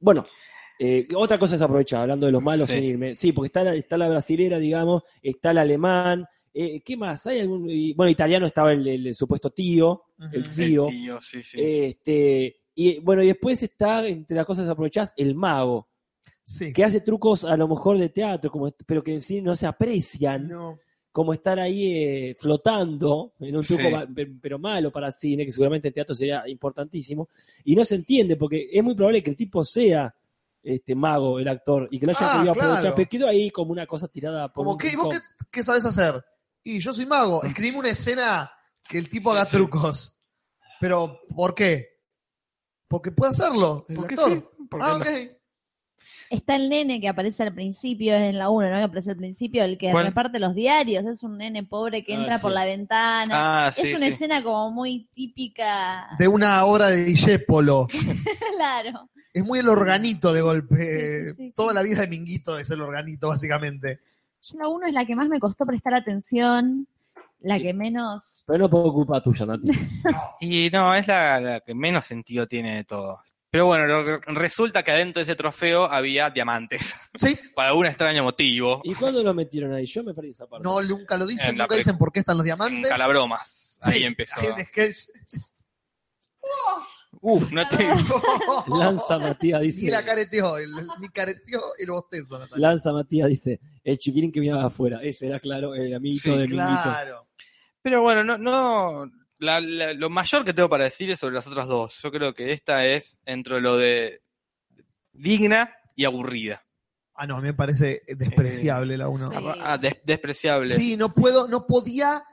[0.00, 0.24] Bueno,
[0.78, 2.74] eh, otra cosa es aprovechar, hablando de los malos Sí.
[2.74, 3.14] sin irme.
[3.14, 6.26] Sí, porque está la, está la brasilera, digamos, está el alemán.
[6.54, 7.26] Eh, ¿Qué más?
[7.26, 7.66] ¿Hay algún,
[7.96, 10.88] bueno, italiano estaba el, el supuesto tío, el tío.
[10.88, 11.58] el tío, sí, sí.
[11.60, 15.88] Este, y bueno, y después está, entre las cosas aprovechadas, el mago,
[16.44, 16.72] Sí.
[16.72, 20.48] que hace trucos a lo mejor de teatro, como, pero que sí no se aprecian
[20.48, 20.78] No.
[21.12, 23.88] como estar ahí eh, flotando en un truco
[24.40, 27.28] pero malo para cine, que seguramente en teatro sería importantísimo,
[27.64, 30.12] y no se entiende, porque es muy probable que el tipo sea
[30.64, 32.68] este mago, el actor, y que lo haya Ah, querido claro.
[32.72, 35.08] aprovechar, pero quedó ahí como una cosa tirada por Como un que, ¿y vos
[35.50, 36.24] qué sabes hacer?
[36.64, 37.42] Y yo soy mago.
[37.44, 38.50] Escribime una escena
[38.88, 39.56] que el tipo Sí, haga sí.
[39.56, 40.14] trucos.
[40.80, 41.88] Pero, ¿por qué?
[42.88, 44.32] Porque puede hacerlo, el Porque actor.
[44.58, 45.06] sí, porque ah, ok.
[46.28, 48.76] Está el nene que aparece al principio, es en la 1, ¿no?
[48.76, 50.06] Que aparece al principio, el que ¿Cuál?
[50.06, 51.04] reparte los diarios.
[51.06, 52.42] Es un nene pobre que Ah, entra sí.
[52.42, 53.66] por la ventana.
[53.66, 54.12] Ah, sí, es una sí.
[54.14, 56.08] escena como muy típica.
[56.18, 57.86] De una obra de Dijépolo.
[58.56, 59.10] Claro.
[59.34, 61.22] Es muy el organito de golpe.
[61.22, 61.52] Sí, sí, sí.
[61.56, 64.00] Toda la vida de Minguito es el organito, básicamente.
[64.42, 66.86] Yo la 1 es la que más me costó prestar atención,
[67.40, 67.62] la Sí.
[67.62, 68.42] que menos.
[68.46, 69.68] Pero no por culpa tuya, Nati.
[70.40, 73.20] Y no, es la, la que menos sentido tiene de todos.
[73.50, 76.94] Pero bueno, lo resulta que adentro de ese trofeo había diamantes.
[77.14, 78.80] Sí, Por algún extraño motivo.
[78.82, 79.84] ¿Y cuándo lo metieron ahí?
[79.86, 80.64] Yo me perdí esa parte.
[80.64, 82.88] no, nunca lo dicen, En nunca dicen por qué están los En diamantes.
[82.90, 83.78] Calabromas.
[83.82, 84.40] Ahí Sí, empezó.
[84.40, 84.98] un sketch.
[87.24, 87.76] Uf, no te...
[88.78, 89.90] Lanza Matías Ni dice.
[89.90, 92.38] la careteó, el, el- ni careteó el bostezo.
[92.38, 92.68] Natalia.
[92.68, 93.60] Lanza Matías dice.
[93.84, 95.00] El chiquirín que miraba afuera.
[95.02, 96.56] Ese era claro, el amiguito Sí, de Minguito.
[96.82, 97.28] Claro.
[97.80, 101.46] Pero bueno, no, no la- la- lo mayor que tengo para decir es sobre las
[101.46, 102.00] otras dos.
[102.02, 104.20] Yo creo que esta es entre lo de
[105.12, 106.64] digna y aburrida.
[107.14, 109.30] Ah, no, a mí me parece despreciable la uno.
[109.30, 109.36] Sí.
[109.60, 110.70] Ah, des- despreciable.
[110.70, 112.24] Sí, no puedo, no podía.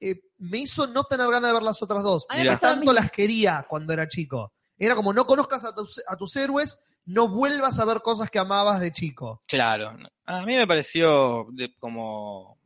[0.00, 2.26] eh, me hizo no tener ganas de ver las otras dos.
[2.28, 2.54] A mí me Mirá.
[2.54, 4.52] pasó lo Tanto las quería cuando era chico.
[4.78, 8.38] Era como no conozcas a tus, a tus héroes, no vuelvas a ver cosas que
[8.38, 9.42] amabas de chico.
[9.46, 9.96] Claro.
[10.26, 12.58] A mí me pareció de- como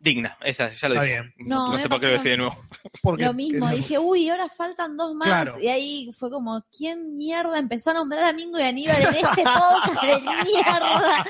[0.00, 0.36] digna.
[0.42, 1.20] Esa, ya lo Está dije.
[1.20, 1.34] bien.
[1.48, 2.56] No, sé por qué lo decía de nuevo.
[3.02, 5.28] Porque Lo mismo, dije, uy, ahora faltan dos más.
[5.28, 5.60] Claro.
[5.60, 9.42] Y ahí fue como, ¿quién mierda empezó a nombrar a Mingo y Aníbal en este
[9.42, 11.26] podcast de mierda?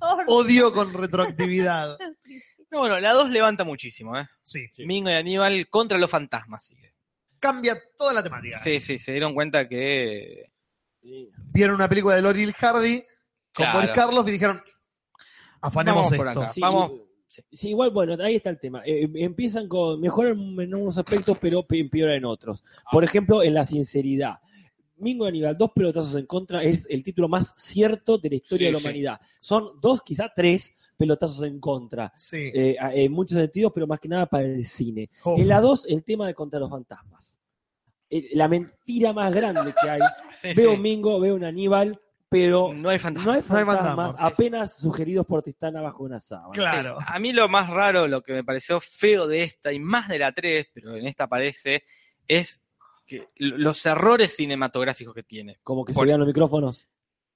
[0.26, 1.96] Odio con retroactividad.
[2.70, 4.26] No, bueno, la 2 levanta muchísimo, ¿eh?
[4.42, 4.66] Sí.
[4.74, 4.84] Sí.
[4.86, 6.64] Mingo y Aníbal contra los fantasmas.
[6.66, 6.94] Sigue.
[7.38, 8.60] Cambia toda la temática.
[8.62, 10.50] Sí, sí, se dieron cuenta que.
[11.52, 13.00] Vieron una película de Laurel Hardy
[13.54, 13.78] con Claro.
[13.78, 14.60] Boris Carlos y dijeron,
[15.60, 16.40] afanemos Vamos por esto.
[16.42, 16.52] acá.
[16.52, 16.92] Sí, Vamos.
[17.52, 18.82] sí, igual, bueno, ahí está el tema.
[18.84, 22.64] Eh, empiezan con mejoran en unos aspectos, pero pe- empeoran en otros.
[22.90, 24.34] Por ejemplo, en la sinceridad.
[24.96, 28.58] Mingo y Aníbal, dos pelotazos en contra, es el título más cierto de la historia
[28.58, 28.84] Sí, de la sí.
[28.86, 29.20] humanidad.
[29.38, 32.12] Son dos, quizá tres pelotazos en contra.
[32.16, 32.50] Sí.
[32.54, 35.10] eh, en muchos sentidos, pero más que nada para el cine.
[35.24, 35.36] Oh.
[35.38, 37.38] En la dos, el tema de contra los fantasmas.
[38.08, 40.00] Eh, la mentira más grande que hay.
[40.32, 40.76] Sí, veo sí.
[40.76, 43.26] un Mingo, veo un Aníbal, pero No hay no fantasmas.
[43.26, 46.50] No hay fantasmas, sí, apenas sugeridos por Tristana bajo una sábana.
[46.52, 46.98] Claro.
[47.06, 50.18] A mí lo más raro, lo que me pareció feo de esta, y más de
[50.18, 51.84] la 3, pero en esta aparece,
[52.28, 52.60] es
[53.06, 55.58] que los errores cinematográficos que tiene.
[55.62, 56.88] Como que Por- se vean los micrófonos.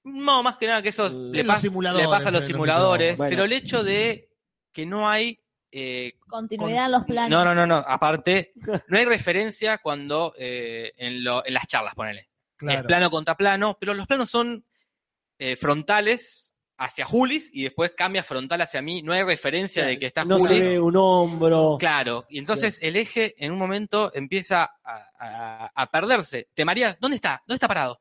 [0.03, 1.61] No, más que nada que eso le, pas-
[2.09, 4.29] pasa a los simuladores, pero el hecho de
[4.71, 5.39] que no hay...
[5.71, 7.29] eh, Continuidad en los planes.
[7.29, 8.53] no, no, no, no, aparte,
[8.87, 12.21] no hay referencia cuando eh, en, lo- en las charlas, ponele.
[12.21, 12.87] Es Claro.
[12.87, 14.63] plano contra plano, pero los planos son
[15.39, 19.01] eh, frontales hacia Julis y después cambia frontal hacia mí.
[19.03, 20.79] No hay referencia de que está no Julis.
[20.79, 21.77] un hombro.
[21.79, 26.49] Claro, y entonces el eje en un momento empieza a, a- a perderse.
[26.53, 27.41] Te mareas, ¿dónde está?
[27.47, 27.99] ¿Dónde está parado?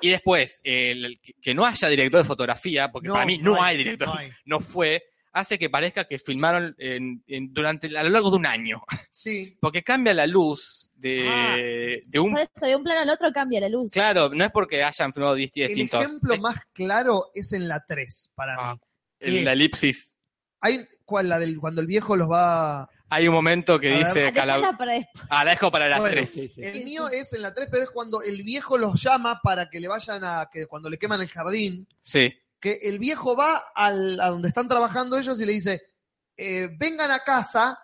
[0.00, 3.76] Y después, el- que- que no haya director de fotografía, porque para mí no, hay,
[3.76, 4.08] director,
[4.44, 5.02] no fue,
[5.32, 8.82] hace que parezca que filmaron en- en- durante a lo largo de un año.
[9.10, 9.56] Sí.
[9.60, 11.56] Porque cambia la luz de, Ah.
[12.08, 12.32] de un...
[12.32, 13.90] Por eso, de un plano al otro cambia la luz.
[13.92, 16.04] Claro, no es porque hayan filmado 10 El distintos.
[16.04, 18.74] ejemplo Es- más claro es en la 3, para Ah.
[18.74, 18.80] mí.
[19.20, 19.56] en la es?
[19.56, 20.16] elipsis.
[20.60, 21.28] Hay, ¿cuál?
[21.28, 22.88] La del, cuando el viejo los va...
[23.10, 24.06] Hay un momento que A ver.
[24.06, 24.26] dice...
[24.28, 25.24] Ah, Cala- dejala para después.
[25.30, 26.30] Ah, la dejo para las Bueno, 3.
[26.30, 26.62] Sí, sí.
[26.64, 29.80] El mío es en la 3, pero es cuando el viejo los llama para que
[29.80, 30.48] le vayan a...
[30.52, 32.32] que cuando le queman el jardín, Sí.
[32.60, 35.82] que el viejo va al, a donde están trabajando ellos y le dice,
[36.36, 37.78] eh, vengan a casa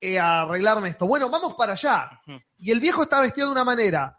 [0.00, 1.06] eh, a arreglarme esto.
[1.06, 2.08] Bueno, vamos para allá.
[2.56, 4.16] Y el viejo está vestido de una manera.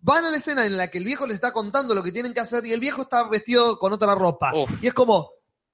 [0.00, 2.34] Van a la escena en la que el viejo les está contando lo que tienen
[2.34, 4.52] que hacer y el viejo está vestido con otra ropa.
[4.54, 4.70] Uf.
[4.82, 5.30] Y es como,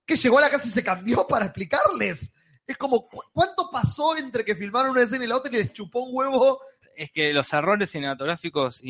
[0.06, 2.32] ¿qué llegó a la casa y se cambió para explicarles?
[2.70, 5.72] Es como, ¿cu- ¿cuánto pasó entre que filmaron una escena y la otra y les
[5.72, 6.60] chupó un huevo?
[6.96, 8.82] es que los errores cinematográficos,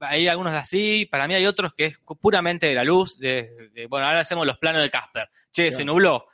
[0.00, 3.86] hay algunos así, para mí hay otros que es puramente de la luz, de, de,
[3.86, 5.30] bueno, ahora hacemos los planos de Casper.
[5.50, 6.26] Che, se nubló.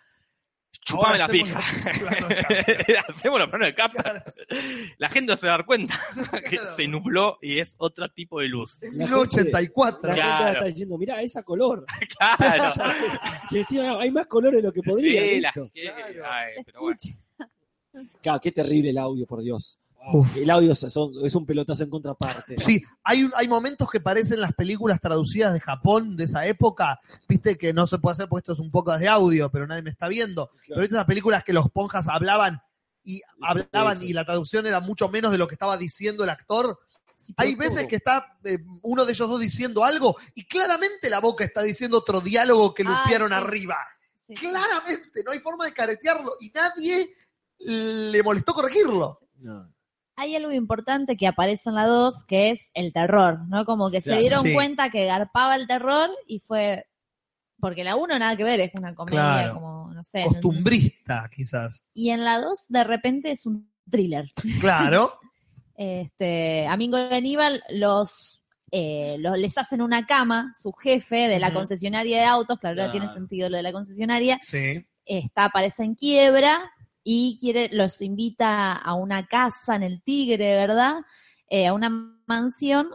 [0.84, 1.58] Chupame Ahora la pija.
[3.08, 3.74] hacemos los planos de.
[3.74, 4.22] Claro.
[4.98, 5.98] La gente no se va a dar cuenta
[6.50, 6.76] que Claro.
[6.76, 8.78] se nubló y es otro tipo de luz.
[8.82, 10.08] Es La 1984.
[10.10, 10.36] La Claro.
[10.44, 11.86] gente está diciendo, mira, esa color.
[12.18, 12.72] Claro.
[13.48, 15.22] Que encima hay más colores de lo que podría.
[15.22, 15.52] Sí, la-
[16.30, 16.96] ay, pero bueno.
[18.20, 19.78] Claro, qué terrible el audio, por Dios.
[20.12, 20.36] Uf.
[20.36, 22.56] El audio es, son- es un pelotazo en contraparte.
[22.58, 27.00] Sí, hay, momentos que parecen las películas traducidas de Japón de esa época.
[27.28, 29.82] Viste que no se puede hacer porque esto es un poco de audio, pero nadie
[29.82, 30.50] me está viendo.
[30.68, 32.60] Pero viste esas películas que los ponjas hablaban
[33.02, 34.08] y hablaban sí.
[34.08, 36.78] y la traducción era mucho menos de lo que estaba diciendo el actor.
[37.16, 37.88] Sí, Hay veces todo.
[37.88, 41.98] que está eh, uno de ellos dos diciendo algo y claramente la boca está diciendo
[41.98, 43.34] otro diálogo que Ah, lupearon sí.
[43.34, 43.76] arriba.
[44.26, 44.34] Sí.
[44.34, 47.14] Claramente, no hay forma de caretearlo y nadie
[47.58, 49.18] le molestó corregirlo.
[49.38, 49.70] No.
[50.16, 53.64] Hay algo importante que aparece en la 2, que es el terror, ¿no?
[53.64, 54.54] Como que se dieron Sí.
[54.54, 56.86] cuenta que garpaba el terror y fue...
[57.60, 59.54] Porque la 1 nada que ver, es una comedia Claro.
[59.54, 60.24] como, no sé.
[60.24, 61.82] Costumbrista, quizás.
[61.94, 64.30] Y en la 2 de repente es un thriller.
[64.60, 65.18] Claro.
[65.76, 71.38] Este, a Mingo y Aníbal los, eh, los- les hacen una cama, su jefe de
[71.40, 72.92] la concesionaria de autos, claro, Claro.
[72.92, 74.84] tiene sentido lo de la concesionaria, Sí.
[75.04, 76.70] está, aparece en quiebra
[77.04, 81.02] y quiere, los invita a una casa en el Tigre, ¿verdad?
[81.48, 81.90] Eh, a una
[82.26, 82.88] mansión.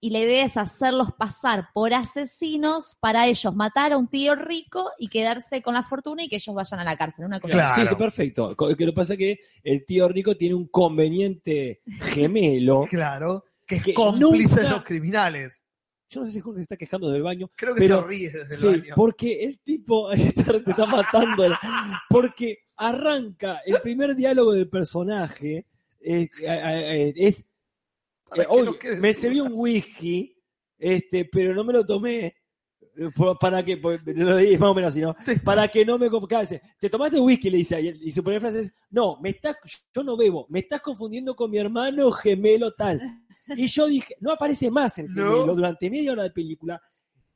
[0.00, 4.90] Y la idea es hacerlos pasar por asesinos para ellos matar a un tío rico
[4.98, 7.24] y quedarse con la fortuna y que ellos vayan a la cárcel.
[7.24, 7.82] Una cosa Claro.
[7.82, 8.56] Sí, sí, perfecto.
[8.58, 12.86] Lo que pasa es que el tío rico tiene un conveniente gemelo.
[12.90, 13.44] Claro.
[13.64, 15.64] Que es Que cómplice de los criminales.
[16.12, 17.50] Yo no sé si Jorge se está quejando del baño.
[17.56, 18.94] Creo que Pero- se ríe desde Sí, el baño.
[18.96, 20.14] porque el tipo te
[20.76, 21.44] está matando.
[22.10, 25.66] Porque arranca el primer diálogo del personaje.
[26.04, 27.44] eh, eh, eh, es
[28.36, 30.34] Eh, oye, me serví un whisky,
[30.78, 32.34] este, pero no me lo tomé.
[33.40, 35.14] Para que, por- lo di- más o menos así, ¿no?
[35.44, 38.40] Para que no me conf- claro, dice, Te tomaste whisky, le dice, y su primera
[38.42, 39.56] frase es, no, me estás,
[39.94, 43.00] yo no bebo, me estás confundiendo con mi hermano gemelo tal.
[43.56, 45.24] Y yo dije, no aparece más el No.
[45.30, 46.80] gemelo durante media hora de película,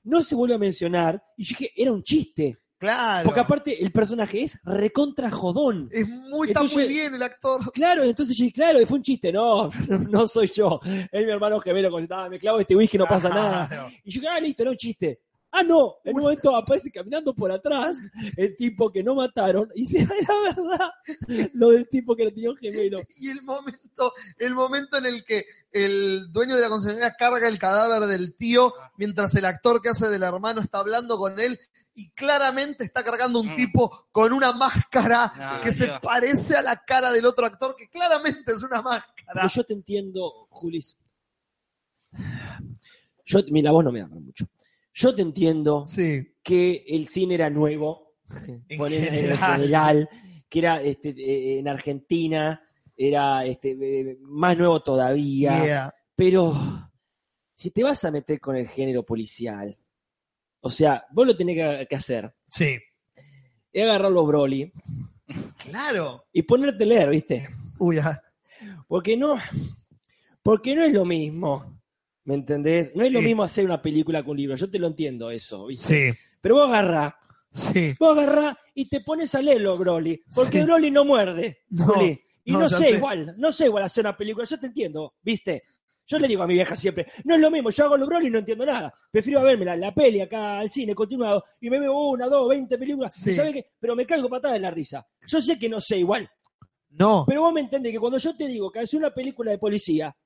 [0.04, 2.58] no se vuelve a mencionar, y yo dije, era un chiste.
[2.78, 3.24] Claro.
[3.24, 5.88] Porque aparte el personaje es recontra jodón.
[5.90, 7.72] Es muy, está Entonces- muy bien el actor.
[7.72, 9.32] Claro, entonces yo dije, claro, fue un chiste.
[9.32, 9.70] No,
[10.10, 10.78] no soy yo.
[10.84, 13.66] Es mi hermano gemelo cuando estaba, me clavo este whisky, no pasa nada.
[13.66, 13.88] Claro.
[14.04, 15.20] Y yo dije, ah, listo, era un chiste.
[15.50, 17.96] Ah, no, en un momento aparece caminando por atrás
[18.36, 22.32] el tipo que no mataron y se ve la verdad lo del tipo que lo
[22.32, 23.00] tenía un gemelo.
[23.16, 27.58] Y el momento, el momento en el que el dueño de la concesionaria carga el
[27.58, 31.58] cadáver del tío mientras el actor que hace del hermano está hablando con él
[31.94, 33.56] y claramente está cargando un Mm.
[33.56, 37.88] tipo con una máscara No, que se parece a la cara del otro actor que
[37.88, 39.32] claramente es una máscara.
[39.32, 40.98] Pero yo te entiendo, Julis.
[43.24, 44.46] Yo, mira, vos no me amas mucho.
[44.98, 48.14] Yo te entiendo Sí, que el cine era nuevo,
[48.68, 49.56] En poner en general.
[49.56, 50.08] general,
[50.48, 52.62] que era este, eh, en Argentina,
[52.96, 55.64] era este, eh, más nuevo todavía.
[55.64, 55.94] yeah.
[56.14, 56.54] Pero
[57.56, 59.76] si te vas a meter con el género policial,
[60.60, 62.78] o sea, vos lo tenés que, que hacer, Sí,
[63.72, 64.72] es agarrar los Broly
[65.58, 66.24] claro.
[66.32, 67.46] y ponerte a leer, ¿viste?
[67.78, 67.98] Uy,
[68.88, 69.34] Porque no,
[70.42, 71.75] porque no es lo mismo,
[72.26, 72.94] ¿me entendés?
[72.94, 73.26] No es lo Sí.
[73.26, 76.12] mismo hacer una película con un libro, yo te lo entiendo eso, ¿viste?
[76.12, 77.14] sí, Pero vos agarrás,
[77.50, 77.94] sí.
[77.98, 80.64] vos agarrás y te pones a leer los Broly, porque Sí.
[80.64, 82.20] Broly no muerde, No, Juli.
[82.44, 82.90] Y no, sé sé.
[82.92, 85.62] igual, no sé igual hacer una película, yo te entiendo, ¿viste?
[86.08, 88.28] Yo le digo a mi vieja siempre, no es lo mismo, yo hago los Broly
[88.28, 88.94] y no entiendo nada.
[89.10, 92.78] Prefiero verme la, la peli acá al cine continuado y me veo una, dos, veinte
[92.78, 93.12] películas.
[93.14, 93.30] Sí.
[93.30, 93.66] ¿y sabe qué?
[93.80, 95.04] Pero me caigo patada de la risa.
[95.26, 96.30] Yo sé que no sé igual,
[96.90, 99.58] No, pero vos me entendés que cuando yo te digo que es una película de
[99.58, 100.16] policía,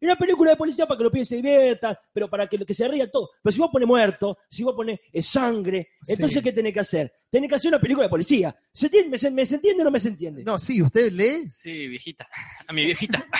[0.00, 2.74] es una película de policía para que los pibes se diviertan, pero para que, que
[2.74, 3.30] se rían todo.
[3.42, 6.12] Pero si vos pones muerto, si vos pones eh, sangre, Sí.
[6.14, 7.12] entonces ¿qué tenés que hacer?
[7.30, 8.54] Tenés que hacer una película de policía.
[8.72, 9.10] ¿Se entiende?
[9.10, 10.44] ¿Me, se- me se entiende o no me se entiende?
[10.44, 11.50] no, sí, ¿usted lee?
[11.50, 12.28] Sí, viejita.
[12.68, 13.26] A mi viejita.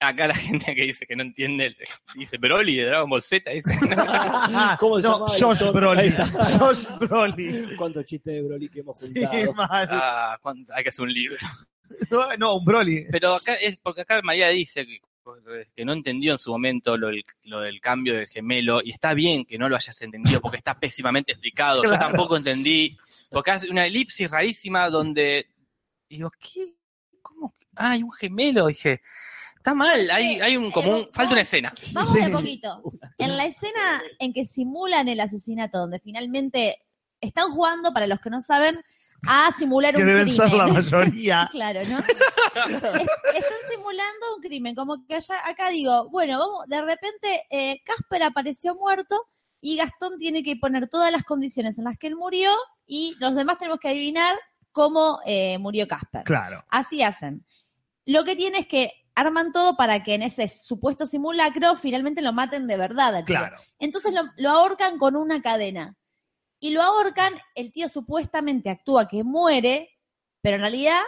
[0.00, 1.74] Acá la gente que dice que no entiende,
[2.14, 3.50] dice Broly de Dragon Ball Z.
[3.50, 3.68] Dice,
[4.78, 5.72] ¿Cómo se no, llamaba el Josh?
[5.72, 6.14] Broly.
[6.56, 7.76] Josh Broly.
[7.76, 9.54] ¿Cuántos chistes de Broly que hemos Sí, juntado?
[9.54, 9.88] mal.
[9.90, 10.72] ah, ¿cuánto?
[10.72, 11.36] hay que hacer un libro.
[12.12, 13.06] No, no, un Broly.
[13.10, 15.00] Pero acá es porque acá María dice que,
[15.74, 19.14] que no entendió en su momento lo, del- lo del cambio del gemelo y está
[19.14, 21.82] bien que no lo hayas entendido porque está pésimamente explicado.
[21.84, 22.96] Yo tampoco entendí
[23.30, 25.46] porque hace una elipsis rarísima donde
[26.08, 26.74] digo, ¿qué?
[27.22, 27.54] ¿Cómo?
[27.76, 29.00] Ah, hay un gemelo, dije.
[29.56, 31.74] Está mal, hay, hay un como un, falta una escena.
[31.92, 32.82] Vamos de poquito.
[33.18, 36.78] En la escena en que simulan el asesinato, donde finalmente
[37.20, 38.80] están jugando, para los que no saben,
[39.26, 40.48] a simular Que un deben crimen.
[40.48, 41.48] ser la mayoría.
[41.52, 41.98] Claro, ¿no?
[41.98, 47.82] Es- están simulando un crimen, como que allá, acá digo, bueno, vamos, de repente eh,
[47.84, 49.16] Casper apareció muerto
[49.60, 52.52] y Gastón tiene que poner todas las condiciones en las que él murió
[52.86, 54.36] y los demás tenemos que adivinar
[54.72, 56.22] cómo eh, murió Casper.
[56.24, 56.64] Claro.
[56.68, 57.44] Así hacen.
[58.06, 62.32] Lo que tiene es que arman todo para que en ese supuesto simulacro finalmente lo
[62.32, 63.16] maten de verdad.
[63.16, 63.34] al tío.
[63.36, 63.56] Claro.
[63.80, 65.96] Entonces lo, lo ahorcan con una cadena.
[66.60, 69.90] Y lo ahorcan, el tío supuestamente actúa que muere,
[70.42, 71.00] pero en realidad...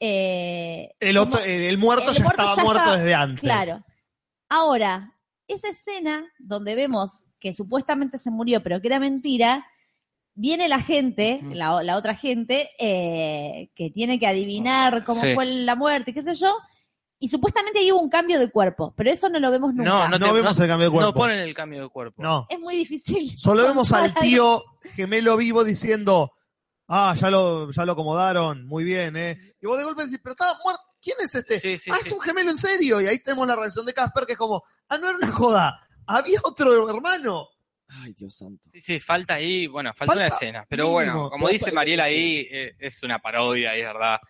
[0.00, 3.40] eh, El, otro, el, el muerto el ya muerto estaba ya muerto estaba- desde antes.
[3.40, 3.84] Claro.
[4.48, 5.14] Ahora,
[5.46, 9.66] esa escena donde vemos que supuestamente se murió, pero que era mentira,
[10.34, 15.34] viene la gente, la, la otra gente, eh, que tiene que adivinar cómo Sí.
[15.34, 16.56] fue la muerte, qué sé yo,
[17.18, 20.08] y supuestamente ahí hubo un cambio de cuerpo, pero eso no lo vemos nunca.
[20.08, 21.10] No, no, vemos el cambio de cuerpo.
[21.10, 22.22] No ponen el cambio de cuerpo.
[22.22, 22.46] No.
[22.48, 23.32] Es muy difícil.
[23.38, 24.64] Solo vemos al tío
[24.94, 26.32] gemelo vivo diciendo,
[26.88, 29.38] ah, ya lo, ya lo acomodaron, muy bien, ¿eh?
[29.60, 30.82] Y vos de golpe decís, pero estaba muerto.
[31.00, 31.58] ¿quién es este?
[31.58, 32.08] Sí, sí, ah, sí.
[32.08, 33.00] es un gemelo en serio.
[33.00, 35.88] Y ahí tenemos la reacción de Casper, que es como, ah, no era una joda.
[36.06, 37.48] Había otro hermano.
[37.88, 38.68] Ay, Dios santo.
[38.72, 40.66] Sí, sí, falta ahí, bueno, falta, Falta una escena.
[40.68, 40.94] Pero mínimo.
[40.94, 42.10] bueno, como dice Mariela sí.
[42.10, 44.20] ahí, eh, es una parodia, y es verdad.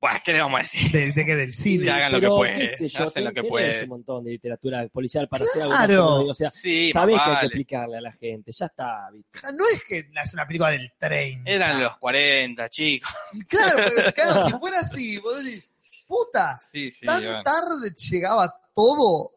[0.00, 0.92] Bueno, ¿qué le vamos a decir?
[0.92, 1.34] ¿De, de qué?
[1.34, 1.90] Del cine.
[1.90, 3.82] hagan lo Pero, que pueden, qué sé yo, hacen lo que pueden.
[3.84, 6.14] un montón de literatura policial para hacer algo Claro.
[6.26, 8.52] o sea, Sí, sabés que hay que explicarle a la gente.
[8.52, 9.40] Ya está, ¿viste?
[9.52, 11.42] No es que es una película del tren.
[11.44, 13.10] Eran los 40, chicos.
[13.48, 15.68] Claro, pero claro, si fuera así, vos decís,
[16.06, 17.04] puta, Sí, sí.
[17.04, 17.42] tan bueno.
[17.42, 19.32] tarde llegaba todo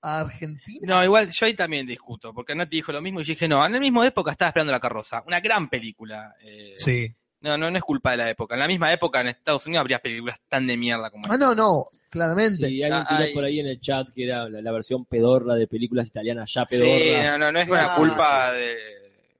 [0.00, 0.80] a Argentina.
[0.82, 3.48] No, igual yo ahí también discuto, porque no te dijo lo mismo y yo dije,
[3.48, 5.22] no, en la misma época estaba esperando la carroza.
[5.26, 6.34] Una gran película.
[6.42, 7.14] eh, Sí.
[7.44, 8.54] No, no, no es culpa de la época.
[8.54, 11.54] En la misma época en Estados Unidos habría películas tan de mierda como Ah, no,
[11.54, 12.66] no, claramente.
[12.68, 13.34] Sí, alguien Ah, tiró ay.
[13.34, 16.64] por ahí en el chat que era la, la versión pedorra de películas italianas ya
[16.66, 17.32] Sí, pedorras.
[17.32, 18.76] no, no, no es una culpa de...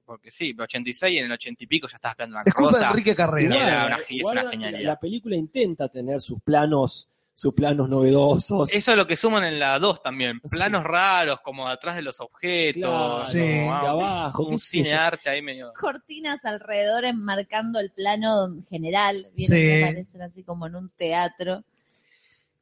[0.05, 2.77] Porque sí, 86 y en el 80 y pico ya estaba esperando la Es culpa
[2.77, 2.85] de.
[2.85, 3.55] Enrique Carrera.
[3.55, 3.67] Igual.
[3.67, 4.83] Era Guarda, una- es una genialidad.
[4.91, 8.73] La película intenta tener sus planos, sus planos novedosos.
[8.73, 10.39] Eso es lo que suman en la 2 también.
[10.45, 10.55] Sí.
[10.55, 12.81] Planos raros, como atrás de los objetos.
[12.89, 13.39] Claro, Sí.
[13.39, 15.73] de ah, abajo, un cine arte ahí medio...
[15.73, 19.27] Cortinas alrededor enmarcando el plano general.
[19.35, 19.61] Vieron Sí.
[19.61, 21.63] que parecen así como en un teatro.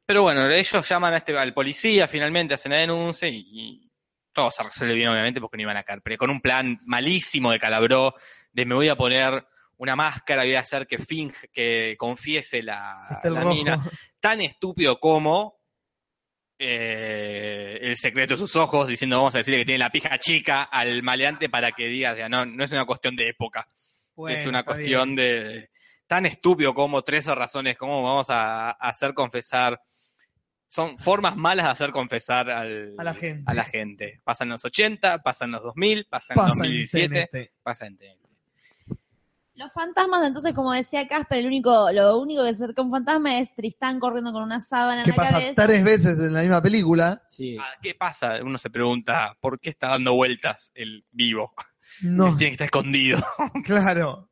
[0.06, 3.90] Pero bueno, ellos llaman a este, al policía, finalmente hacen la denuncia y, y
[4.32, 6.02] todo se resuelve bien, obviamente, porque no iban a caer.
[6.02, 8.16] Pero con un plan malísimo de Calabró,
[8.52, 9.46] de me voy a poner
[9.78, 13.82] una máscara, voy a hacer que finge, que confiese la, la mina.
[14.24, 15.58] Tan estúpido como
[16.58, 20.62] eh, el secreto de sus ojos, diciendo vamos a decirle que tiene la pija chica
[20.62, 23.68] al maleante para que diga, o sea, no, no es una cuestión de época
[24.14, 25.16] Bueno, es una cuestión bien.
[25.60, 25.70] de
[26.06, 29.80] tan estúpido como tres razones, cómo vamos a, a hacer confesar.
[30.68, 33.42] Son formas malas de hacer confesar al- A la gente.
[33.46, 34.20] a la gente.
[34.24, 37.50] Pasan los 80, pasan los 2000, pasan los Pasa en 2017, TNT.
[39.56, 42.90] Los fantasmas, entonces, como decía Casper, el único, lo único que se acerca a un
[42.90, 45.66] fantasma es Tristán corriendo con una sábana en Que la pasa cabeza.
[45.66, 47.22] tres veces en la misma película.
[47.28, 47.56] Sí.
[47.60, 48.38] Ah, ¿Qué pasa?
[48.42, 51.52] Uno se pregunta, ¿por qué está dando vueltas el vivo?
[52.02, 53.20] No, Tiene que estar escondido.
[53.64, 54.28] claro.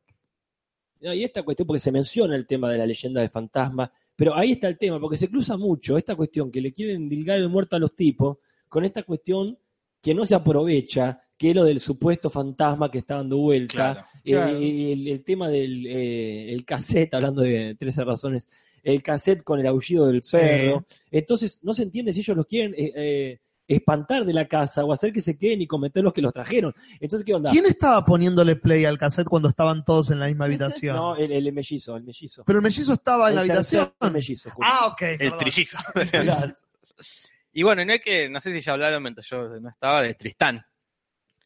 [1.01, 4.37] No, y esta cuestión, porque se menciona el tema de la leyenda del fantasma, pero
[4.37, 7.49] ahí está el tema, porque se cruza mucho esta cuestión que le quieren dilgar el
[7.49, 9.59] muerto a los tipos con esta cuestión
[10.01, 13.75] que no se aprovecha, que es lo del supuesto fantasma que está dando vuelta.
[13.75, 14.01] Claro.
[14.25, 14.57] Eh, Claro.
[14.57, 18.49] el, el tema del eh, el cassette, hablando de 13 razones,
[18.85, 20.37] el cassette con el aullido del Sí.
[20.37, 20.87] perro.
[21.11, 24.93] Entonces, no se entiende si ellos los quieren eh, eh, espantar de la casa o
[24.93, 26.73] hacer que se queden y cometer los que los trajeron.
[27.01, 27.51] Entonces, ¿qué onda?
[27.51, 30.95] ¿Quién estaba poniéndole play al cassette cuando estaban todos en la misma habitación?
[30.97, 32.45] No, el, el mellizo, el mellizo.
[32.47, 33.93] Pero el mellizo estaba en la El habitación.
[34.13, 34.71] mellizo, justo.
[34.73, 35.03] Ah, ok.
[35.03, 35.39] El perdón.
[35.41, 35.79] trillizo.
[36.11, 36.55] Claro.
[37.53, 40.15] y bueno, no hay que, no sé si ya hablaron mientras yo no estaba, de
[40.15, 40.65] Tristán.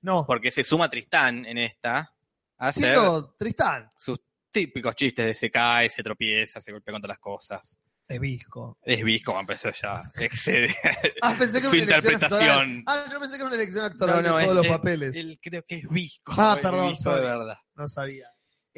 [0.03, 2.13] No, Porque se suma Tristán en esta
[2.59, 2.97] a hacer
[3.37, 3.89] Tristán.
[3.97, 4.19] sus
[4.51, 7.77] típicos chistes de se cae, se tropieza, se golpea contra las cosas.
[8.09, 8.77] Es visco.
[8.85, 10.01] Es Visco, empezó ya.
[10.17, 10.75] Excede
[11.23, 12.85] Ah, pensé que era su interpretación.
[12.87, 15.17] Ah, yo pensé que era una elección actoral de todos los papeles.
[15.17, 16.33] él creo que es Visco.
[16.37, 17.57] Ah, perdón, Visco de verdad.
[17.75, 18.27] No sabía.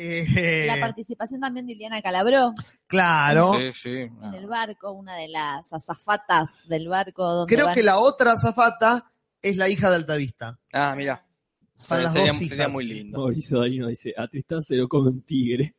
[0.00, 2.54] Eh, La participación también de Iliana Calabró
[2.86, 3.54] claro.
[3.58, 3.90] Sí, sí.
[3.98, 8.32] en el barco, una de las azafatas del barco donde Creo van- que la otra
[8.32, 9.10] azafata
[9.42, 10.58] es la hija de Altavista.
[10.72, 11.24] Ah, mira.
[11.78, 13.18] Son las sería, dos sería muy lindo.
[13.18, 15.76] Mauricio Darino dice, a Tristán se lo come un tigre.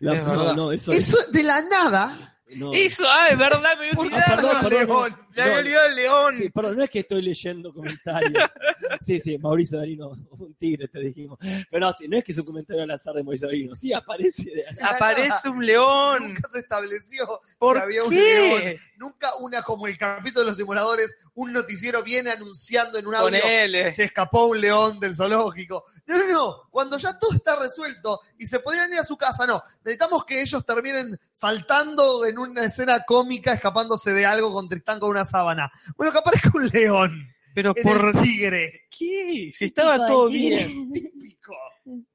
[0.00, 0.56] La- Es no, verdad.
[0.56, 2.38] no, eso, Eso de la nada.
[2.56, 2.72] no.
[2.72, 4.36] Eso, ah, es verdad, me había Por olvidado.
[4.36, 5.23] perdón, favor, perdón, León.
[5.34, 5.60] Me había no.
[5.60, 6.34] olvidado el león.
[6.38, 8.32] Sí, perdón, no es que estoy leyendo comentarios.
[9.00, 11.38] Sí, sí, Mauricio Darino, un tigre te dijimos.
[11.70, 13.74] Pero no, sí, no es que es un comentario al azar de Mauricio Darino.
[13.74, 16.28] Sí, aparece de la- Aparece un león.
[16.28, 18.16] Nunca se estableció ¿Por que había un qué?
[18.62, 18.80] león.
[18.96, 23.40] Nunca una como el capítulo de los simuladores, un noticiero viene anunciando en un audio
[23.40, 23.92] Ponele.
[23.92, 25.84] se escapó un león del zoológico.
[26.06, 26.62] No, no, no.
[26.70, 29.62] Cuando ya todo está resuelto y se podrían ir a su casa, no.
[29.84, 35.10] Necesitamos que ellos terminen saltando en una escena cómica, escapándose de algo con Tristán con
[35.10, 35.70] una sábana.
[35.96, 38.82] Bueno, que aparezca un león Pero en por el tigre.
[38.90, 39.52] qué?
[39.54, 40.66] Si estaba todo tigre.
[40.66, 40.92] bien.
[40.92, 41.54] Típico.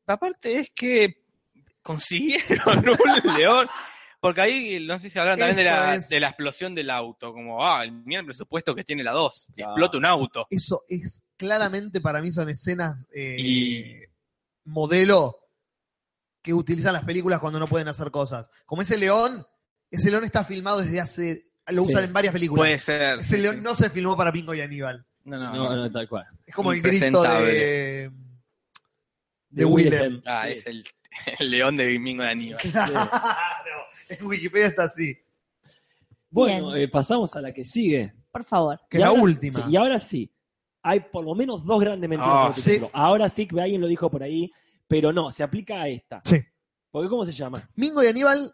[0.08, 1.24] Aparte es que
[1.82, 3.68] consiguieron un león.
[4.22, 6.10] Porque ahí, no sé si hablan también de la, es.
[6.10, 7.32] de la explosión del auto.
[7.32, 9.48] Como, ah, mira el presupuesto que tiene la 2.
[9.56, 9.72] Claro.
[9.72, 10.48] Explota un auto.
[10.50, 13.96] Eso es claramente para mí son escenas eh, Y-
[14.66, 15.38] modelo
[16.42, 18.50] que utilizan las películas cuando no pueden hacer cosas.
[18.66, 19.46] Como ese león,
[19.90, 21.49] ese león está filmado desde hace.
[21.72, 21.90] Lo Sí.
[21.90, 22.62] usan en varias películas.
[22.62, 23.20] Puede ser.
[23.20, 23.62] ese sí, león sí.
[23.62, 25.06] no se filmó para Pingo y Aníbal.
[25.26, 25.76] No, no, No, no.
[25.76, 26.26] no, tal cual.
[26.46, 28.12] Es como el grito de.
[29.50, 30.22] de Willem.
[30.26, 30.54] Ah, Sí.
[30.54, 30.86] es el,
[31.40, 32.62] el león de Domingo de Aníbal.
[32.62, 33.10] Claro.
[34.10, 35.16] En Wikipedia está así.
[36.32, 36.84] Bueno, Bien.
[36.84, 38.12] eh, pasamos a la que sigue.
[38.32, 38.80] Por favor.
[38.90, 39.64] Que Y es la ahora- última.
[39.64, 40.32] sí, y ahora sí,
[40.82, 42.86] hay por lo menos dos grandes mentiras en este sí.
[42.92, 44.52] Ahora sí que alguien lo dijo por ahí,
[44.88, 46.22] pero no, se aplica a esta.
[46.26, 46.40] Sí.
[46.90, 47.70] Porque ¿cómo se llama?
[47.76, 48.52] Mingo y Aníbal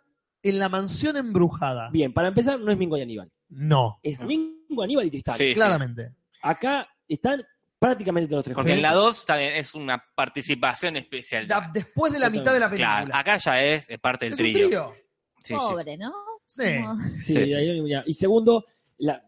[0.50, 1.90] en la mansión embrujada.
[1.92, 3.32] Bien, para empezar, no es Mingo y Aníbal.
[3.50, 5.38] No, Es Mingo, Aníbal y Tristán.
[5.38, 6.10] Sí, claramente.
[6.42, 7.44] Acá están
[7.80, 11.48] prácticamente todos los tres Porque en la 2 también es una participación especial.
[11.48, 13.06] La- después de la mitad de la película.
[13.06, 14.68] Claro, acá ya es, es parte del es un trío.
[14.68, 14.94] trío.
[15.40, 15.54] Sí, sí.
[15.54, 16.14] Pobre, ¿no?
[16.48, 16.76] Sí.
[16.82, 17.54] Como- Sí, Sí.
[17.54, 18.04] ahí- ya.
[18.06, 18.66] Y segundo,
[18.98, 19.24] la,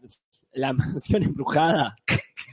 [0.58, 1.96] la mansión embrujada.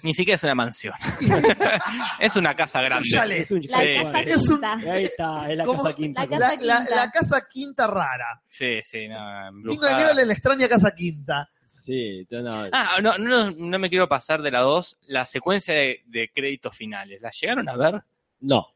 [0.03, 0.93] Ni siquiera es una mansión.
[2.19, 3.07] es una casa grande.
[3.39, 4.23] Es un La Sí, casa sí.
[4.29, 4.73] Es un- quinta.
[4.91, 5.83] Ahí está, es la ¿Cómo?
[5.83, 6.21] casa quinta.
[6.21, 6.95] La con- La, casa la- quinta.
[6.95, 8.41] la casa quinta rara.
[8.47, 10.21] Sí, sí, no, Mingo de embrujada.
[10.21, 11.49] En la extraña casa quinta.
[11.67, 14.97] Sí, no, Ah, no, no, no me quiero pasar de la 2.
[15.07, 17.21] La secuencia de, de créditos finales.
[17.21, 18.03] ¿La llegaron a ver?
[18.41, 18.67] no.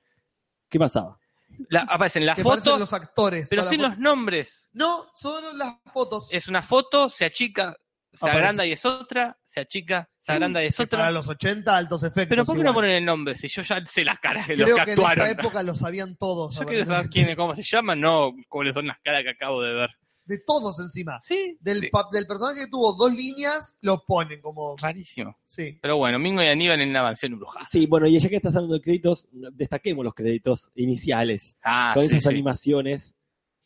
[0.70, 1.18] ¿Qué pasaba?
[1.70, 3.48] La- aparecen las Que parecen fotos, los actores.
[3.50, 4.70] pero sin los nombres.
[4.74, 6.28] No, solo las fotos.
[6.32, 7.76] Es una foto, se achica,
[8.14, 8.38] se Aparece.
[8.40, 11.12] agranda y es otra, se achica, se agranda y es Que para otra.
[11.12, 12.28] los 80, altos efectos.
[12.30, 13.36] Pero ¿por qué no ponen el nombre?
[13.38, 15.26] Si yo ya sé las caras de Creo los que que en actuaron.
[15.26, 16.56] esa época lo sabían todos.
[16.60, 17.26] Yo quiero saber aparentemente.
[17.36, 19.90] quién, cómo se llaman, no cuáles son las caras que acabo de ver.
[20.26, 21.20] De todos encima.
[21.24, 21.90] Sí, Del, sí.
[21.90, 24.76] pa- del personaje que tuvo dos líneas, lo ponen como.
[24.78, 25.40] rarísimo.
[25.48, 25.80] Sí.
[25.82, 27.66] Pero bueno, Mingo y Aníbal en una mansión embrujada.
[27.66, 32.04] Sí, bueno, y ya que estás hablando de créditos, destaquemos los créditos iniciales, Ah, con
[32.04, 32.30] sí, esas sí.
[32.30, 33.16] animaciones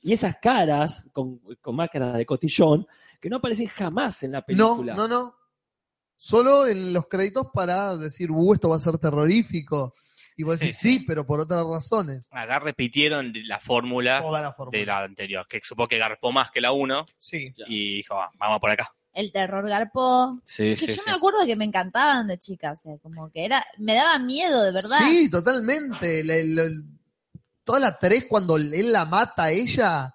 [0.03, 2.85] y esas caras con, con máscaras de cotillón
[3.22, 4.93] que no aparecen jamás en la No, película.
[4.95, 5.35] no, no.
[6.17, 9.93] Solo en los créditos para decir, uh, esto va a ser terrorífico.
[10.35, 10.98] Y vos Sí, decís, sí.
[10.99, 12.27] sí, pero por otras razones.
[12.32, 14.72] Acá repitieron la fórmula Toda la forma.
[14.77, 17.53] de la anterior, que supongo que garpó más que la 1 Sí.
[17.67, 18.93] y dijo, "Va, vamos por acá.
[19.14, 20.41] El terror garpó.
[20.43, 23.64] Sí, Que yo me acuerdo que me encantaban de chica, o sea, como que era,
[23.77, 24.98] me daba miedo, de verdad.
[25.06, 26.23] Sí, totalmente.
[26.23, 26.72] La- la-
[27.64, 30.14] toda la 3, cuando él la mata a ella,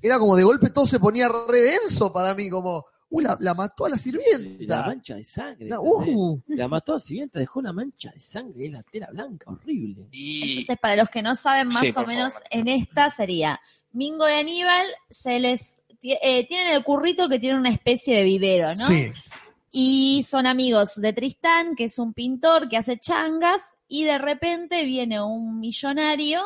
[0.00, 3.54] era como de golpe todo se ponía re denso para mí, como, uh, la, la
[3.54, 4.86] mató a la La sirvienta.
[4.86, 5.68] mancha de sangre.
[5.68, 9.50] La- uh, La mató a siguiente, dejó una mancha de sangre en la tela blanca,
[9.50, 10.06] horrible.
[10.12, 12.48] Y Entonces, para los que no saben más Sí, o menos, favor.
[12.50, 13.60] en esta sería
[13.92, 18.74] Mingo y Aníbal se les eh, tienen el currito que tiene una especie de vivero,
[18.74, 18.86] ¿no?
[18.86, 19.10] Sí.
[19.70, 24.84] Y son amigos de Tristán, que es un pintor que hace changas, y de repente
[24.84, 26.42] viene un millonario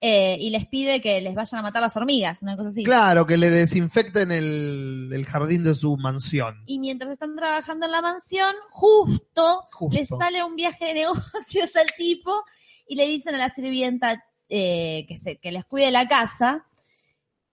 [0.00, 2.84] eh, y les pide que les vayan a matar las hormigas, una cosa así.
[2.84, 6.62] Claro, que le desinfecten el, el jardín de su mansión.
[6.66, 9.98] Y mientras están trabajando en la mansión, justo, Justo.
[9.98, 12.44] les sale un viaje de negocios al tipo
[12.86, 16.64] y le dicen a la sirvienta eh, que, se, que les cuide la casa,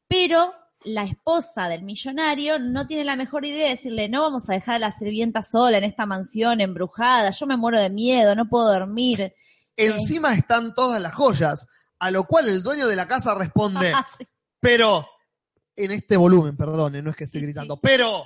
[0.08, 4.54] pero la esposa del millonario no tiene la mejor idea de decirle, no vamos a
[4.54, 8.48] dejar a la sirvienta sola en esta mansión embrujada, yo me muero de miedo, no
[8.48, 9.34] puedo dormir.
[9.76, 11.68] Encima están todas las joyas,
[12.00, 14.26] a lo cual el dueño de la casa responde, Sí.
[14.60, 15.08] pero,
[15.76, 18.26] en este volumen, perdone, no es que estoy Sí, gritando, pero,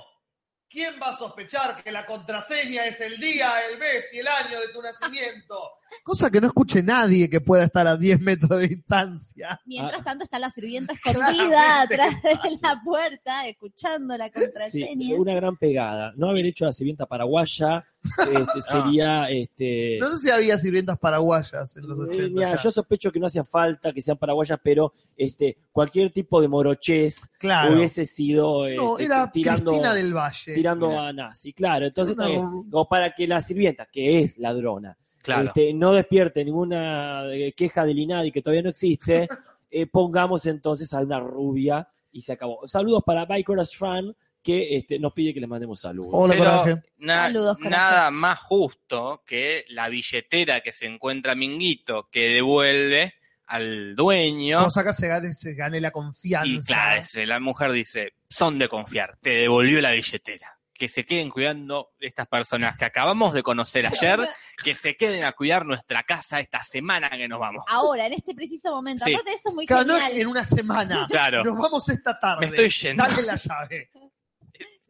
[0.68, 4.60] ¿quién va a sospechar que la contraseña es el día, el mes y el año
[4.60, 5.58] de tu nacimiento?
[6.04, 9.60] Cosa que no escuche nadie que pueda estar a 10 metros de distancia.
[9.66, 10.04] Mientras Ah.
[10.04, 15.16] tanto está la sirvienta escondida atrás de la puerta, escuchando la Sí, contraseña.
[15.16, 16.12] una gran pegada.
[16.16, 21.76] No haber hecho la sirvienta paraguaya este, sería este, No sé si había sirvientas paraguayas
[21.76, 22.28] en los Eh, 80.
[22.34, 22.62] mira, ya.
[22.62, 27.30] yo sospecho que no hacía falta que sean paraguayas, pero este, cualquier tipo de morochés
[27.38, 27.74] claro.
[27.74, 30.54] hubiese sido No, este, era tirando, Cristina del Valle.
[30.54, 31.08] tirando Mira.
[31.08, 31.52] a nazi.
[31.52, 32.40] Claro, entonces bien.
[32.70, 35.48] como para que la sirvienta, que es ladrona, claro.
[35.48, 39.28] este, no despierte ninguna eh, queja del INADI que todavía no existe,
[39.70, 42.66] eh, pongamos entonces a una rubia y se acabó.
[42.66, 46.10] Saludos para Bikers Fan que este, nos pide que les mandemos saludos.
[46.14, 46.82] Hola, Pero coraje.
[46.98, 47.70] na- Saludos, corazón.
[47.72, 53.14] nada más justo que la billetera que se encuentra Minguito que devuelve
[53.46, 54.62] al dueño.
[54.64, 56.48] Cosa que se gane, se gane la confianza.
[56.48, 60.56] Y claro, ese, la mujer dice, son de confiar, te devolvió la billetera.
[60.72, 64.18] Que se queden cuidando estas personas que acabamos de conocer ayer,
[64.64, 67.64] que se queden a cuidar nuestra casa esta semana que nos vamos.
[67.68, 69.04] Ahora, en este preciso momento.
[69.04, 69.12] Sí.
[69.12, 70.12] Aparte, eso es muy Claro, no genial.
[70.18, 71.06] en una semana.
[71.10, 72.40] Claro, Nos vamos esta tarde.
[72.40, 73.04] me estoy yendo.
[73.04, 73.90] Dale la llave.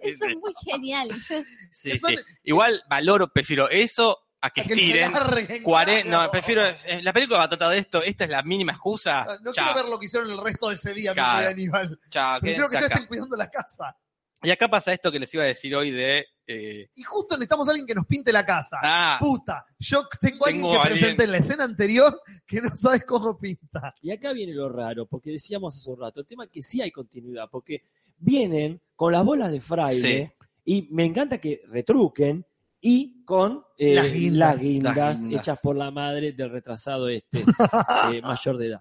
[0.03, 1.11] Eso es muy genial.
[1.73, 2.17] Sí, sí.
[2.45, 5.13] Igual valoro, prefiero eso a que A que lo estiren.
[5.13, 6.23] larguen, 40, claro.
[6.25, 6.67] no, prefiero.
[6.67, 8.03] eh, La película va a tratar de esto.
[8.03, 9.23] Esta es la mínima excusa.
[9.29, 11.49] Ah, No Chao, quiero ver lo que hicieron el resto de ese día, mi Claro.
[11.49, 12.01] querido Aníbal.
[12.09, 13.97] chao, Prefiero que ya estén cuidando la casa.
[14.43, 16.25] Y acá pasa esto que les iba a decir hoy de.
[16.47, 18.79] eh, Y justo necesitamos a alguien que nos pinte la casa.
[18.83, 22.61] ah, Puta, yo tengo a alguien Tengo que alguien- presenté en la escena anterior que
[22.63, 23.95] no sabes cómo pinta.
[24.01, 26.81] Y acá viene lo raro, porque decíamos hace un rato, el tema es que sí
[26.81, 27.83] hay continuidad, porque
[28.19, 32.45] vienen con las bolas de fraile y me encanta que retruquen
[32.81, 34.55] y con eh, Las guindas.
[34.55, 35.41] las guindas Las guindas.
[35.43, 37.41] hechas por la madre del retrasado este
[38.15, 38.81] eh, mayor de edad.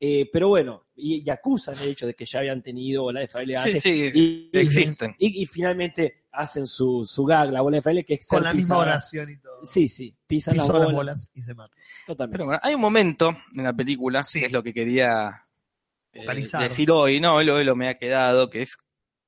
[0.00, 3.26] Eh, pero bueno, y, y acusan el hecho de que ya habían tenido bola de
[3.28, 5.16] fraile sí, antes, sí, y, existen.
[5.18, 8.52] y- y finalmente hacen su, su gag, la bola de fraile, que es Con la
[8.54, 8.92] misma pisada.
[8.92, 9.64] oración y todo.
[9.66, 11.74] Sí, sí, pisan las bolas, las bolas y se mata.
[12.06, 12.34] totalmente.
[12.34, 14.38] Pero bueno, hay un momento en la película, Sí.
[14.38, 15.44] que es lo que quería
[16.12, 16.26] eh,
[16.60, 18.76] decir hoy, no, lo, lo me ha quedado, que es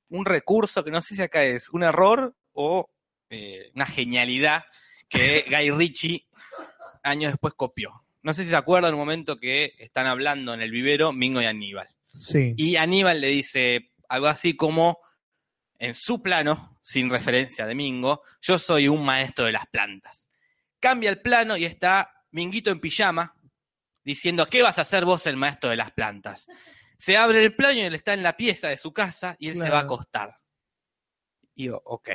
[0.09, 2.89] un recurso que no sé si acá es un error o
[3.29, 4.63] eh, una genialidad
[5.09, 6.27] que Guy Ritchie
[7.03, 8.05] años después copió.
[8.23, 11.47] No sé si se acuerdan un momento que están hablando en el vivero Mingo y
[11.47, 11.89] Aníbal.
[12.15, 12.55] Sí.
[12.57, 14.99] Y Aníbal le dice algo así como,
[15.79, 20.31] en su plano, sin referencia de Mingo, yo soy un maestro de las plantas.
[20.79, 23.35] Cambia el plano y está Minguito en pijama
[24.05, 26.49] diciendo, ¿qué vas a hacer vos el maestro de las plantas?
[26.99, 29.57] Se abre el plano y él está en la pieza de su casa y él
[29.57, 30.37] se va a acostar.
[31.55, 32.11] Y yo, ok.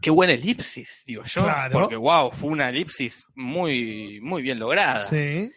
[0.00, 1.42] Qué buena elipsis, digo yo.
[1.44, 1.80] Claro.
[1.80, 5.02] Porque, wow, fue una elipsis muy, muy bien lograda.
[5.02, 5.50] Sí.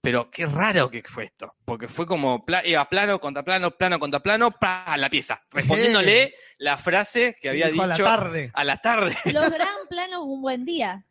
[0.00, 3.98] Pero qué raro que fue esto, porque fue como pla- iba plano contra plano, plano
[3.98, 8.50] contra plano, pa, la pieza, respondiéndole la frase que había Dijo a la dicho tarde.
[8.52, 9.16] a la tarde.
[9.32, 11.06] Los gran planos, un buen día.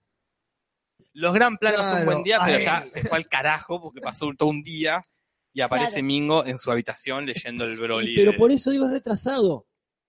[1.14, 2.66] Los gran planos son Claro, buen día, pero ay.
[2.66, 5.02] ya se fue al carajo porque pasó todo un día
[5.54, 6.06] y aparece Claro.
[6.06, 8.16] Mingo en su habitación leyendo el Broly.
[8.16, 9.68] Pero de- por eso digo es retrasado.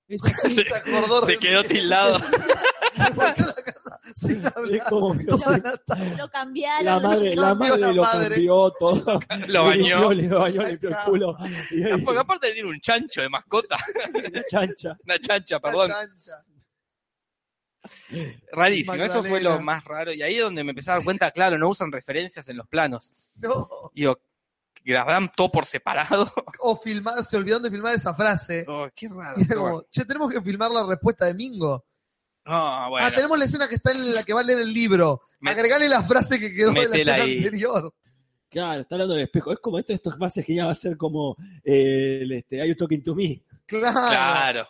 [0.09, 0.55] Es así.
[0.57, 2.19] Se acordó Se quedó tildado.
[2.95, 4.89] Se volvió a la casa sin hablar.
[4.89, 6.17] Como que la tarde.
[6.17, 6.85] Lo cambiaron.
[6.85, 8.29] la madre, la madre la lo madre.
[8.35, 9.21] cambió todo.
[9.49, 10.13] Lo bañó.
[10.13, 11.37] Le bañó, le limpió el culo.
[11.71, 13.77] Y, Porque aparte tiene un chancho de mascota,
[14.33, 14.97] la chancha.
[15.05, 15.89] una chancha, perdón.
[15.89, 16.45] La cancha.
[18.53, 19.57] Rarísimo, eso fue Magdalena.
[19.57, 20.13] lo más raro.
[20.13, 22.67] Y ahí es donde me empecé a dar cuenta, claro, no usan referencias en los
[22.67, 23.31] planos.
[23.37, 23.69] No.
[23.93, 24.19] Digo,
[24.85, 26.33] grabarán todo por separado.
[26.61, 28.65] O filmar, se olvidaron de filmar esa frase.
[28.69, 29.39] Oh, qué raro.
[29.39, 31.85] Y era como, che, tenemos que filmar la respuesta de Mingo.
[32.47, 33.07] No, bueno.
[33.07, 35.23] Ah, tenemos la escena que está en la que va a leer el libro.
[35.41, 37.37] Me- Agregale la frase que quedó de la Metela escena ahí.
[37.39, 37.95] anterior.
[38.51, 39.53] Claro, está hablando del espejo.
[39.53, 42.61] Es como esto, esto más es que ya va a ser como eh, el, este,
[42.61, 43.43] Are You Talking to Me.
[43.67, 43.93] Claro.
[43.93, 44.69] Claro.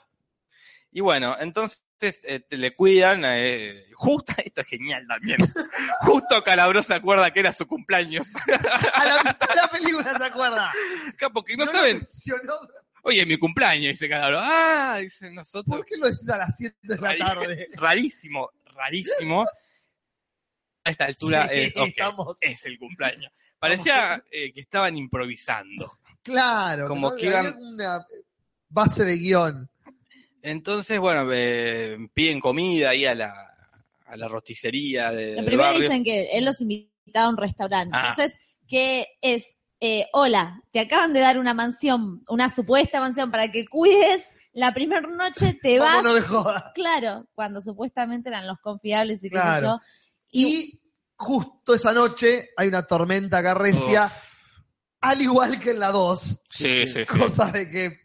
[0.93, 1.83] Y bueno, entonces
[2.23, 3.23] eh, te le cuidan.
[3.27, 5.39] eh, justo, esto es genial también.
[6.03, 8.27] justo Calabro se acuerda que era su cumpleaños.
[8.94, 10.73] A la mitad de la película se acuerda.
[11.35, 12.07] Porque no lo saben.
[13.05, 14.39] Oye, es mi cumpleaños, dice Calabro.
[14.41, 15.76] Ah, dice nosotros.
[15.76, 17.68] ¿Por qué lo decís a las 7 de la tarde?
[17.74, 19.47] Rarísimo, rarísimo.
[20.86, 23.33] A esta altura Sí, es, estamos- es el cumpleaños.
[23.58, 25.99] Parecía eh, que estaban improvisando.
[26.23, 26.89] Claro.
[26.89, 28.05] Como no- que una
[28.68, 29.70] base de guion.
[30.42, 33.57] Entonces, bueno, eh, piden comida ahí a la,
[34.05, 35.81] a la roticería de, primera barrio.
[35.89, 37.97] dicen que él los invitaba a un restaurante.
[37.97, 38.10] Ah.
[38.10, 39.57] Entonces, que es,
[39.87, 44.27] eh, hola, te acaban de dar una mansión, una supuesta mansión para que cuides.
[44.53, 46.03] La primera noche te vas.
[46.27, 46.73] Joda.
[46.75, 49.67] Claro, cuando supuestamente eran los confiables y qué sé Claro.
[49.67, 49.81] yo.
[50.31, 50.83] Y, Y
[51.17, 54.11] justo esa noche hay una tormenta carrecia,
[55.01, 56.21] al igual que en la 2.
[56.49, 57.05] Sí, sí, sí.
[57.05, 58.01] Cosa de que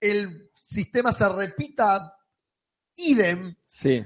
[0.00, 2.12] el sistema se repita
[2.96, 4.04] idem Sí.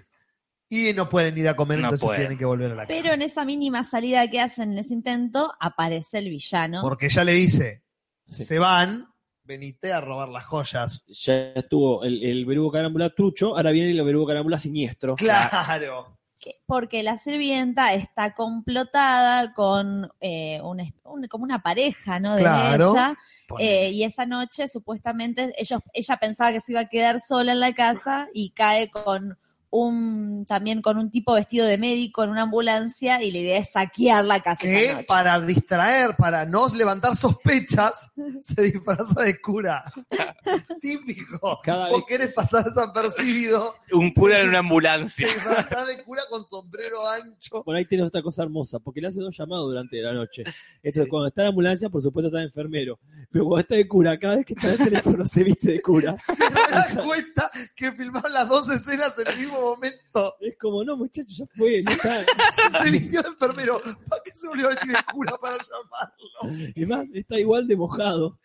[0.70, 2.22] Y no pueden ir a comer, No entonces pueden.
[2.22, 3.14] tienen que volver a la pero casa.
[3.16, 6.80] en esa mínima salida que hacen en ese intento, aparece el villano.
[6.80, 7.82] Porque ya le dice,
[8.30, 8.44] Sí.
[8.44, 9.06] se van,
[9.42, 11.02] venite a robar las joyas.
[11.08, 15.16] Ya estuvo el, el verugo carámbula trucho, ahora viene el verugo carámbula siniestro.
[15.16, 16.16] Claro.
[16.38, 22.34] que- porque la sirvienta está complotada con eh, un es- un- como una pareja, ¿no?
[22.34, 22.92] De Claro.
[22.92, 23.16] ella.
[23.58, 27.60] eh, y esa noche, supuestamente, ellos, ella pensaba que se iba a quedar sola en
[27.60, 29.36] la casa y cae con
[29.72, 33.70] un, también con un tipo vestido de médico en una ambulancia y la idea es
[33.70, 35.04] saquear la casa esa Que noche.
[35.06, 38.10] para distraer, para no levantar sospechas,
[38.42, 39.84] se disfraza de cura.
[40.80, 41.60] Típico.
[41.62, 45.26] Cada Vos vez- querés pasar desapercibido, Un cura en una ambulancia.
[45.26, 47.62] disfrazás de cura con sombrero ancho.
[47.64, 50.44] Por ahí tienes otra cosa hermosa, porque le hace dos llamados durante la noche.
[50.82, 52.98] Entonces, cuando está en la ambulancia, por supuesto está de enfermero.
[53.30, 55.80] Pero cuando está de cura, cada vez que está en el teléfono se viste de
[55.80, 56.14] cura.
[56.26, 60.36] Te das cuenta que filmaron las dos escenas en el mismo momento.
[60.40, 61.80] Es como, no, muchachos, ya fue.
[61.82, 62.24] No está.
[62.84, 63.80] Se vistió de enfermero.
[64.08, 66.72] ¿Para qué se volvió a vestir de cura para llamarlo?
[66.74, 68.38] Y más, está igual de mojado.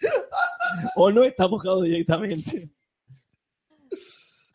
[0.95, 2.69] O no está mojado directamente.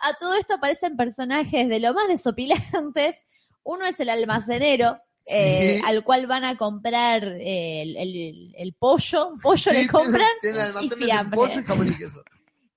[0.00, 3.16] A todo esto aparecen personajes de lo más desopilantes.
[3.62, 5.82] Uno es el almacenero, eh, Sí.
[5.86, 9.34] al cual van a comprar eh, el, el- el pollo.
[9.42, 10.26] Pollo Sí, le compran.
[10.40, 11.36] Tiene el y fiambre.
[11.36, 12.22] pollo y jamón y queso.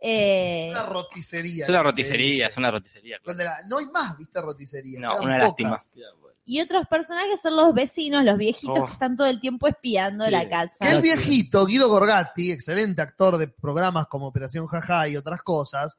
[0.05, 1.63] Eh, Una roticería.
[1.63, 3.19] Es una roticería, es una roticería.
[3.19, 3.23] claro.
[3.37, 4.99] Donde la- no hay más, viste, roticería.
[4.99, 5.69] No, quedan una pocas.
[5.71, 6.09] lástima.
[6.45, 8.85] y otros personajes son los vecinos, los viejitos Oh.
[8.85, 10.31] que están todo el tiempo espiando Sí.
[10.31, 10.91] la casa.
[10.91, 15.95] El viejito, Guido Gorgatti, excelente actor de programas como Operación Jaja y otras cosas,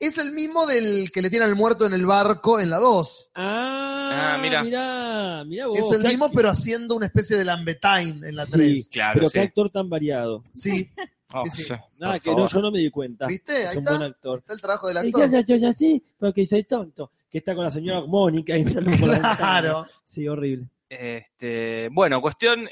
[0.00, 3.30] es el mismo del que le tiene al muerto en el barco en la 2.
[3.36, 4.64] Ah, Ah, mira.
[4.64, 5.44] mira.
[5.44, 5.78] Mira vos.
[5.78, 8.88] es el mismo, pero haciendo una especie de Lambetain en la Sí, 3.
[8.88, 9.34] Claro, pero sí.
[9.34, 10.42] qué actor tan variado.
[10.52, 10.90] Sí,
[11.32, 11.64] Oh, sí, sí.
[11.64, 13.26] sí, Nada, que no, yo no me di cuenta.
[13.26, 13.64] ¿viste?
[13.64, 13.96] Es Ahí un está.
[13.96, 14.38] buen actor.
[14.38, 15.44] Está el trabajo del Y yo, actor.
[15.46, 17.12] yo, yo, así, porque soy tonto.
[17.30, 19.36] Que está con la señora Mónica y mirando por la ventana.
[19.36, 19.86] Claro.
[20.04, 20.68] Sí, horrible.
[20.88, 22.68] Este, bueno, cuestión.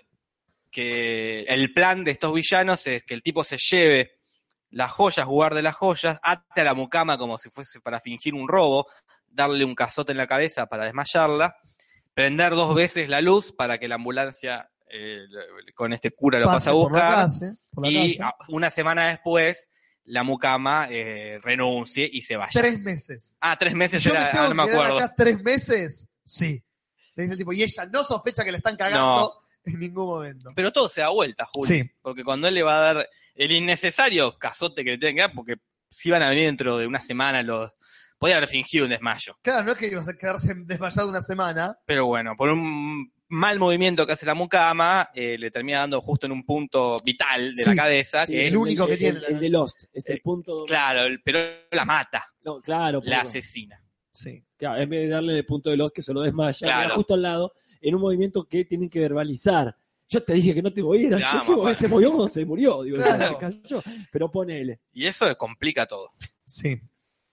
[0.70, 4.12] que el plan de estos villanos es que el tipo se lleve
[4.70, 8.48] las joyas, guarde las joyas, ate a la mucama como si fuese para fingir un
[8.48, 8.86] robo,
[9.28, 11.55] darle un cazote en la cabeza para desmayarla,
[12.14, 15.24] prender dos veces la luz para que la ambulancia eh,
[15.74, 19.70] con este cura lo pase a buscar casa, y una semana después
[20.04, 22.50] la mucama eh, renuncie y se vaya.
[22.52, 23.34] Tres meses.
[23.40, 24.96] Ah, tres meses Yo me era, tengo ah, no me acuerdo.
[24.98, 26.06] acá tres meses.
[26.24, 26.62] Sí.
[27.14, 30.50] Le dice el tipo, y ella no sospecha que le están cagando en ningún momento.
[30.54, 31.82] Pero todo se da vuelta, Juli.
[31.82, 31.90] Sí.
[32.02, 35.32] Porque cuando él le va a dar el innecesario cazote que le tienen que dar,
[35.32, 35.56] porque
[35.88, 37.72] si iban a venir dentro de una semana los...
[38.18, 39.36] Podía haber fingido un desmayo.
[39.42, 41.76] Claro, no es que ibas a quedarse desmayado una semana.
[41.86, 46.26] Pero bueno, por un mal movimiento que hace la mucama, eh, le termina dando justo
[46.26, 47.68] en un punto vital de Sí.
[47.70, 49.84] la cabeza, Sí, que el es, único que tiene El, de Lost.
[49.92, 50.64] Es el Eh, punto.
[50.66, 51.38] claro, el- pero
[51.70, 53.00] la mata, No, claro.
[53.04, 53.82] la asesina.
[54.10, 54.44] Sí.
[54.56, 56.94] Claro, en vez de darle el punto de Lost que se lo desmaya, Claro.
[56.94, 59.74] justo al lado, en un movimiento que tienen que verbalizar.
[60.08, 61.18] Yo te dije que no te movieras.
[61.20, 61.74] Ya, Yo que vale.
[61.74, 62.82] se movió cuando se murió.
[62.82, 63.38] Digo, Claro.
[63.38, 63.82] cayó.
[64.12, 64.80] Pero ponele.
[64.92, 66.10] Y eso complica todo.
[66.44, 66.78] Sí.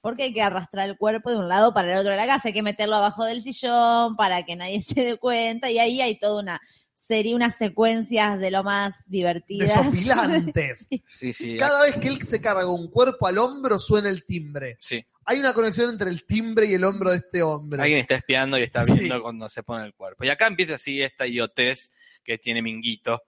[0.02, 2.48] Porque hay que arrastrar el cuerpo de un lado para el otro de la casa,
[2.50, 6.18] hay que meterlo abajo del sillón para que nadie se dé cuenta, y ahí hay
[6.18, 6.62] toda una
[6.96, 9.70] serie, unas secuencias de lo más divertidas.
[9.92, 10.88] Desopilantes.
[11.08, 11.58] Sí, sí.
[11.58, 14.78] Cada vez que él se carga un cuerpo al hombro, suena el timbre.
[14.80, 15.04] sí.
[15.26, 17.80] Hay una conexión entre el timbre y el hombro de este hombre.
[17.84, 18.94] Alguien está espiando y está Sí.
[18.94, 20.24] viendo cuando se pone el cuerpo.
[20.24, 21.92] Y acá empieza así esta idiotez
[22.24, 23.22] que tiene Minguito.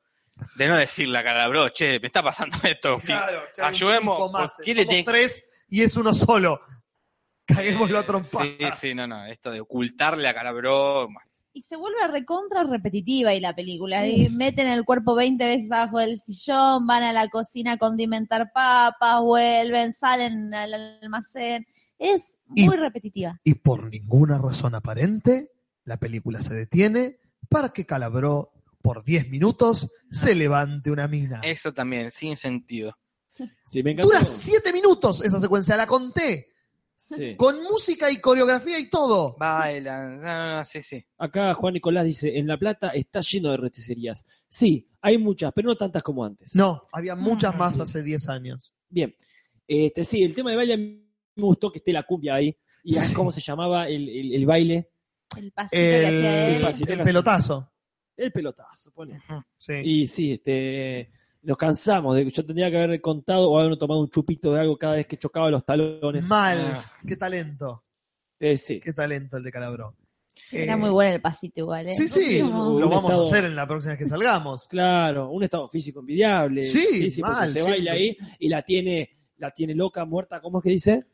[0.55, 2.97] De no decirle a Calabro, che, me está pasando esto.
[3.05, 4.55] Claro, Ayudemos, más.
[4.55, 6.59] ¿por qué le tiene- tres y es uno solo.
[7.45, 8.79] Caguémoslo a Sí, trompadas.
[8.79, 9.25] sí, no, no.
[9.25, 11.07] Esto de ocultarle a Calabro.
[11.53, 14.07] Y se vuelve recontra repetitiva y la película.
[14.07, 18.51] Y meten el cuerpo 20 veces abajo del sillón, van a la cocina a condimentar
[18.53, 21.65] papas, vuelven, salen al almacén.
[21.97, 23.39] Es Y- muy repetitiva.
[23.43, 25.51] Y por ninguna razón aparente,
[25.83, 27.17] la película se detiene
[27.49, 31.41] para que Calabró, por 10 minutos, se levante una mina.
[31.43, 32.97] Eso también, sin sentido.
[33.65, 34.07] Sí, me encantó.
[34.09, 36.47] Dura 7 minutos esa secuencia, la conté.
[36.95, 37.35] Sí.
[37.35, 39.35] Con música y coreografía y todo.
[39.39, 41.03] Bailan, no, no, no, sí, sí.
[41.17, 44.23] Acá Juan Nicolás dice, en La Plata está lleno de roticerías.
[44.47, 46.53] Sí, hay muchas, pero no tantas como antes.
[46.55, 47.81] No, había muchas más sí.
[47.81, 48.71] hace 10 años.
[48.87, 49.15] Bien.
[49.67, 51.03] Este, sí, el tema de baile a mí
[51.35, 52.55] me gustó que esté la cumbia ahí.
[52.83, 53.13] ¿Y Sí.
[53.15, 54.91] cómo se llamaba el, el- el baile?
[55.37, 56.93] El pasito que El, el pasito.
[56.93, 57.71] el pelotazo.
[58.17, 59.19] El pelotazo, pone.
[59.57, 59.73] Sí.
[59.83, 61.11] Y sí, este,
[61.43, 62.15] nos cansamos.
[62.15, 65.07] De, yo tendría que haber contado o haber tomado un chupito de algo cada vez
[65.07, 66.25] que chocaba los talones.
[66.27, 66.59] Mal.
[66.75, 66.85] Ah.
[67.05, 67.83] Qué talento.
[68.39, 68.79] Eh, sí.
[68.79, 69.95] Qué talento el de Calabró.
[70.51, 71.95] Era Eh, muy bueno el pasito igual, ¿eh?
[71.95, 72.49] Sí, sí, lo
[72.89, 74.67] vamos estado- a hacer en la próxima vez que salgamos.
[74.67, 76.63] Claro, un estado físico envidiable.
[76.63, 80.69] Sí, mal, se baila ahí y la tiene, la tiene loca, muerta, ¿cómo es que
[80.71, 81.05] dice?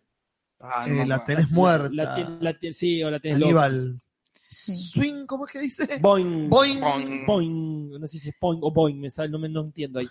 [0.59, 1.89] Ah, Eh, no la tenés muerta.
[1.91, 3.65] La tiene, la tiene- sí, o la tenés loca.
[3.65, 3.97] Aníbal.
[3.99, 4.06] Sí.
[4.49, 5.97] Swing, ¿cómo es que dice?
[5.99, 6.49] Boing.
[6.49, 6.79] Boing.
[6.79, 7.25] Boing.
[7.25, 7.89] Boing.
[7.99, 10.07] No sé si es boing o boing, me sale, no, me, no entiendo ahí.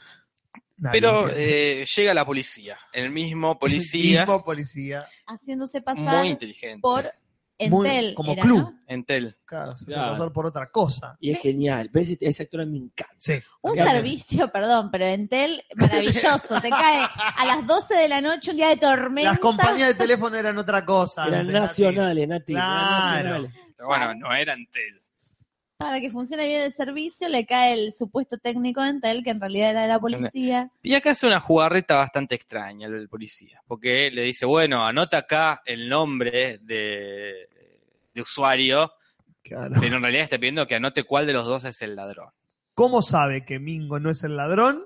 [0.78, 2.76] Nadie Pero eh, llega la policía.
[2.92, 5.06] El mismo policía, El mismo policía.
[5.26, 6.80] Haciéndose muy pasar inteligente.
[6.82, 7.02] por
[7.70, 8.14] Muy- Entel.
[8.14, 8.58] como era, club.
[8.58, 8.80] ¿no?
[8.86, 9.38] Entel.
[9.46, 10.12] Claro, se Claro.
[10.12, 11.16] pasar por otra cosa.
[11.18, 11.88] Y es genial.
[11.90, 12.18] ¿Ves?
[12.20, 13.14] Ese actor me encanta.
[13.16, 13.40] Sí.
[13.62, 16.60] Un servicio, perdón, pero Entel maravilloso.
[16.60, 17.06] Te cae
[17.38, 19.30] a las 12 de la noche un día de tormenta.
[19.30, 21.26] Las compañías de teléfono eran otra cosa.
[21.26, 21.58] Eran Nati.
[21.58, 22.52] nacionales, Nati.
[22.52, 23.50] eran nacionales.
[23.76, 25.02] Pero bueno, no era Entel.
[25.78, 29.40] Para que funcione bien el servicio, le cae el supuesto técnico de Entel, que en
[29.40, 30.70] realidad era de la policía.
[30.82, 35.60] Y acá hace una jugarreta bastante extraña el policía, porque le dice, bueno, anota acá
[35.66, 37.48] el nombre de,
[38.14, 38.90] de usuario,
[39.42, 39.76] Claro.
[39.80, 42.30] pero en realidad está pidiendo que anote cuál de los dos es el ladrón.
[42.74, 44.84] ¿Cómo sabe que Mingo no es el ladrón?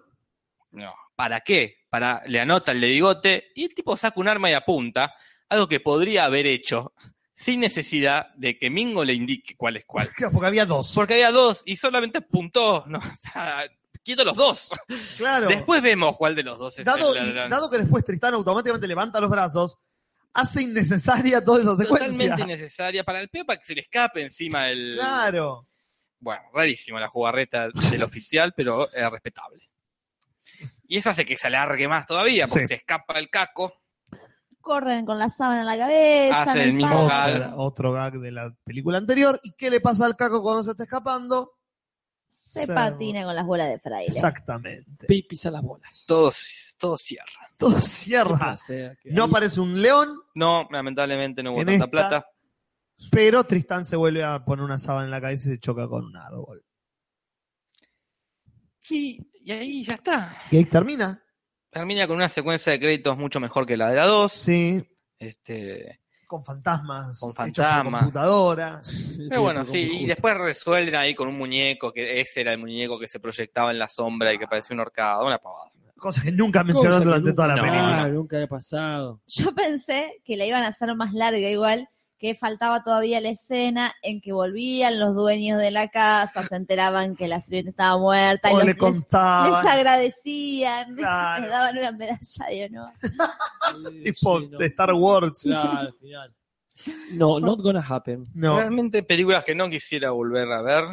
[0.72, 1.78] No, ¿para qué?
[1.88, 5.14] Para, le anota el de bigote y el tipo saca un arma y apunta,
[5.48, 6.92] algo que podría haber hecho
[7.32, 10.10] sin necesidad de que Mingo le indique cuál es cuál.
[10.14, 10.92] Claro, Porque había dos.
[10.94, 12.98] Porque había dos y solamente apuntó, ¿no?
[13.12, 13.64] O sea,
[14.02, 14.70] quieto los dos.
[15.16, 15.48] Claro.
[15.48, 17.50] Después vemos cuál de los dos es dado, el ladrón.
[17.50, 19.76] dado que después Tristán automáticamente levanta los brazos,
[20.32, 22.08] hace innecesaria toda esa secuencia.
[22.10, 24.94] Totalmente innecesaria para el peo para que se le escape encima el.
[24.94, 25.66] Claro.
[26.18, 29.70] Bueno, rarísimo la jugarreta del oficial, pero eh, respetable.
[30.84, 32.68] Y eso hace que se alargue más todavía, porque Sí.
[32.68, 33.79] se escapa el caco.
[34.60, 36.42] Corren con la sábana en la cabeza.
[36.42, 37.54] Hace en el mismo gag.
[37.56, 39.40] Otro, gag de la película anterior.
[39.42, 41.54] ¿Y qué le pasa al caco cuando se está escapando?
[42.28, 44.08] Se patina con las bolas de fraile.
[44.08, 45.06] Exactamente.
[45.06, 46.04] Pi- Pisa las bolas.
[46.06, 46.30] Todo,
[46.78, 47.48] todo cierra.
[47.56, 48.36] Todo Qué cierra.
[48.38, 52.26] placer, que No aparece un león, No, lamentablemente no hubo tanta esta- plata.
[53.10, 56.04] pero Tristán se vuelve a poner una sábana en la cabeza y se choca con
[56.06, 56.64] un árbol.
[58.88, 60.36] Y, y ahí ya está.
[60.50, 61.22] Y ahí termina.
[61.70, 64.32] Termina con una secuencia de créditos mucho mejor que la de la 2.
[64.32, 64.84] Sí.
[65.18, 68.02] Este, con fantasmas, Con fantasmas.
[68.04, 68.82] computadora.
[69.28, 70.06] Pero bueno, sí, y justo.
[70.08, 73.78] después resuelven ahí con un muñeco, que ese era el muñeco que se proyectaba en
[73.78, 75.70] la sombra y que parecía un horcado, una pavada.
[75.96, 77.62] Cosa que nunca que durante nunca- toda la no.
[77.62, 78.08] película.
[78.08, 79.20] Nunca había pasado.
[79.26, 81.88] Yo pensé que la iban a hacer más larga igual,
[82.20, 87.16] que faltaba todavía la escena en que volvían los dueños de la casa, se enteraban
[87.16, 89.50] que la sirvienta estaba muerta y O los- le les, contaban.
[89.64, 91.42] les agradecían, Claro.
[91.42, 92.90] les daban una medalla de honor.
[94.04, 94.58] tipo Sí, no.
[94.58, 95.40] de Star Wars.
[95.42, 96.36] Claro, al final.
[97.12, 98.26] No, not gonna happen.
[98.34, 100.84] No, Realmente películas que no quisiera volver a ver,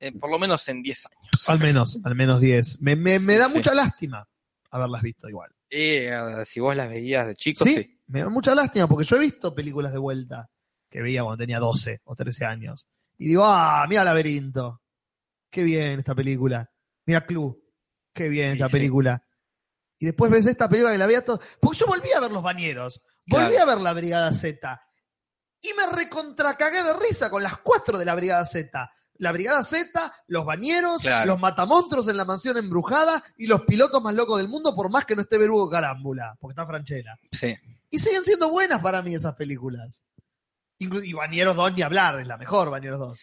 [0.00, 1.48] eh, por lo menos en 10 años.
[1.48, 2.80] al menos, al menos 10.
[2.82, 3.56] Me, me, me da Sí.
[3.56, 4.26] mucha lástima
[4.70, 5.50] haberlas visto igual.
[5.68, 7.99] Y eh, si vos las veías de chico, ¿Sí?
[8.10, 10.48] Me da mucha lástima porque yo he visto películas de vuelta
[10.88, 12.86] que veía cuando tenía 12 o 13 años.
[13.18, 14.82] Y digo, ah, mira Laberinto.
[15.50, 16.68] Qué bien esta película.
[17.06, 17.56] Mira Clue.
[18.12, 18.76] Qué bien esta Sí, sí.
[18.78, 19.22] película.
[19.98, 21.40] Y después ves esta película que la veía todo.
[21.60, 23.02] Porque yo volví a ver Los Bañeros.
[23.26, 23.62] Volví Claro.
[23.62, 24.82] a ver la Brigada Z.
[25.62, 28.90] Y me recontracagué de risa con las cuatro de la Brigada Z.
[29.18, 31.26] La Brigada Z, los bañeros, Claro.
[31.26, 35.04] los matamonstruos en la mansión embrujada y los pilotos más locos del mundo, por más
[35.04, 37.14] que no esté Berugo Carámbula, porque está Franchella.
[37.30, 37.54] Sí.
[37.90, 40.04] Y siguen siendo buenas para mí esas películas.
[40.78, 43.20] Inclu- y Bañeros 2 ni hablar, es la mejor Bañeros 2.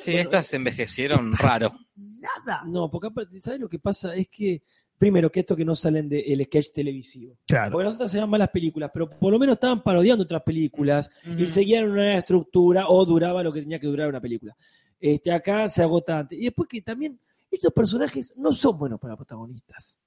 [0.00, 1.70] Sí, estas envejecieron raro.
[1.96, 2.62] Nada.
[2.66, 4.14] No, porque aparte, ¿sabes lo que pasa?
[4.14, 4.62] Es que,
[4.98, 7.38] primero, que esto que no salen del sketch televisivo.
[7.46, 7.72] Claro.
[7.72, 11.46] Porque las otras eran malas películas, pero por lo menos estaban parodiando otras películas y
[11.46, 14.54] seguían una estructura o duraba lo que tenía que durar una película.
[15.00, 16.38] Este, acá se agota antes.
[16.38, 17.18] Y después que también
[17.50, 19.98] estos personajes no son buenos para protagonistas.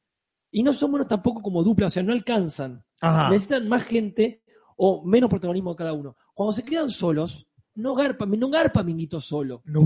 [0.55, 2.81] Y no son buenos tampoco como dupla, o sea, no alcanzan.
[3.01, 3.29] Ajá.
[3.29, 4.41] Necesitan más gente
[4.77, 6.15] o menos protagonismo de cada uno.
[6.33, 9.61] Cuando se quedan solos, no garpa, no garpa Minguito solo.
[9.65, 9.81] No,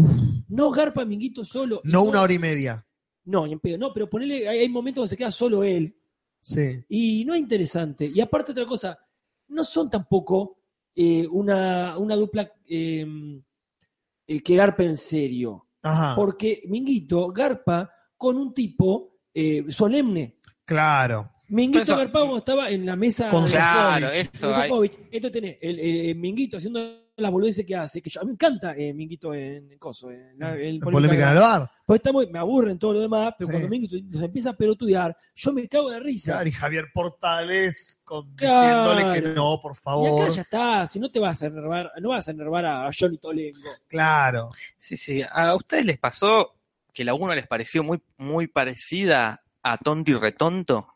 [0.48, 1.81] No garpa Minguito solo.
[1.83, 2.85] No una hora y media.
[3.25, 3.80] No, ni en pedo.
[3.80, 5.98] No, pero ponele, hay, hay momentos donde se queda solo él.
[6.39, 6.85] Sí.
[6.88, 8.06] Y no es interesante.
[8.06, 8.99] Y aparte otra cosa,
[9.48, 10.59] no son tampoco
[10.93, 13.07] eh, una, una dupla eh,
[14.27, 15.65] eh, que garpa en serio.
[15.81, 16.15] Ajá.
[16.15, 20.39] Porque Minguito garpa con un tipo eh, solemne.
[20.69, 21.31] Claro.
[21.51, 24.30] Minguito cuando estaba en la mesa Con de- Claro, Sofovich.
[24.35, 24.53] eso.
[24.53, 25.07] hay-.
[25.11, 26.80] Entonces tenés el, el- el Minguito haciendo
[27.17, 30.11] las boludeces que hace, que yo, a mí me encanta eh, Minguito en, en coso,
[30.11, 31.59] en, la- en La polémica en el Bar.
[31.61, 31.72] bar.
[31.88, 33.51] Pues está muy- me aburren todo lo demás, pero Sí.
[33.53, 36.33] cuando Minguito nos empieza a pelotudear, yo me cago de risa.
[36.33, 38.91] Claro, y Javier Portales con- Claro.
[38.93, 40.22] diciéndole que no, por Y favor.
[40.22, 43.17] acá ya está, si no te vas a enervar, no vas a enervar a Johnny
[43.17, 43.69] Tolengo.
[43.88, 44.49] Claro.
[44.77, 45.23] Sí, sí.
[45.30, 46.53] ¿A ustedes les pasó
[46.93, 50.95] que la 1 les pareció muy, muy parecida a Tonto y Retonto?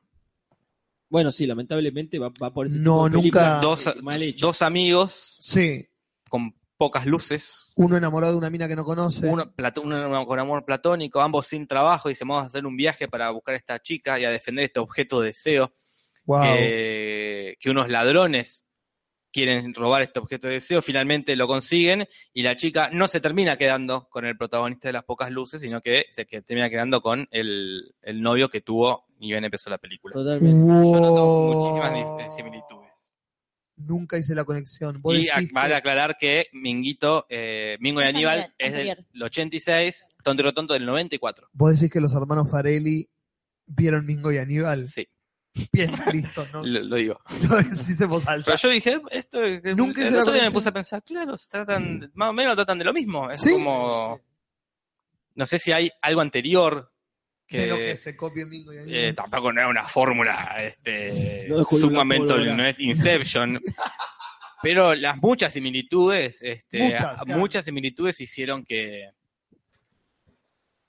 [1.10, 4.48] Bueno, sí, lamentablemente va, va por ese No, tipo de película nunca- Dos, mal hecho.
[4.48, 5.88] dos amigos Sí.
[6.30, 9.28] con pocas luces, Uno enamorado de una mina que no conoce.
[9.28, 12.76] uno, plato- uno con amor platónico, ambos sin trabajo, y dicen vamos a hacer un
[12.76, 15.74] viaje para buscar a esta chica y a defender este objeto de deseo,
[16.26, 16.42] Wow.
[16.44, 18.66] que, que unos ladrones
[19.34, 23.58] quieren robar este objeto de deseo, finalmente lo consiguen y la chica no se termina
[23.58, 27.28] quedando con el protagonista de las pocas luces, sino que se que termina quedando con
[27.32, 30.14] el, el novio que tuvo y bien empezó la película.
[30.14, 30.66] Totalmente.
[30.92, 31.54] Yo noto Wow.
[31.56, 32.92] muchísimas similitudes.
[33.76, 35.02] Nunca hice la conexión.
[35.06, 40.74] Y vale aclarar que Minguito, eh, Mingo y Aníbal es del 86, Tonto y Rotonto
[40.76, 41.50] del 94.
[41.54, 43.10] vos decís que los hermanos Farelli
[43.66, 44.88] vieron Mingo y Aníbal.
[44.88, 45.08] Sí,
[45.72, 46.64] Bien, listo, ¿no?
[46.66, 47.22] lo, lo digo.
[48.46, 49.40] Pero yo dije, esto
[49.76, 52.56] Nunca el la otro día me puse a pensar, claro, se tratan, más o menos
[52.56, 53.30] tratan de lo mismo.
[53.30, 53.52] Es Sí.
[53.54, 54.20] como,
[55.36, 56.92] no sé si hay algo anterior
[57.46, 61.46] que, de lo que se copia Mingo y eh, tampoco no es una fórmula este,
[61.50, 63.60] No sumamente, no es Inception.
[64.62, 67.40] Pero las muchas similitudes, este, Muchas, a- claro.
[67.40, 69.10] muchas similitudes hicieron que,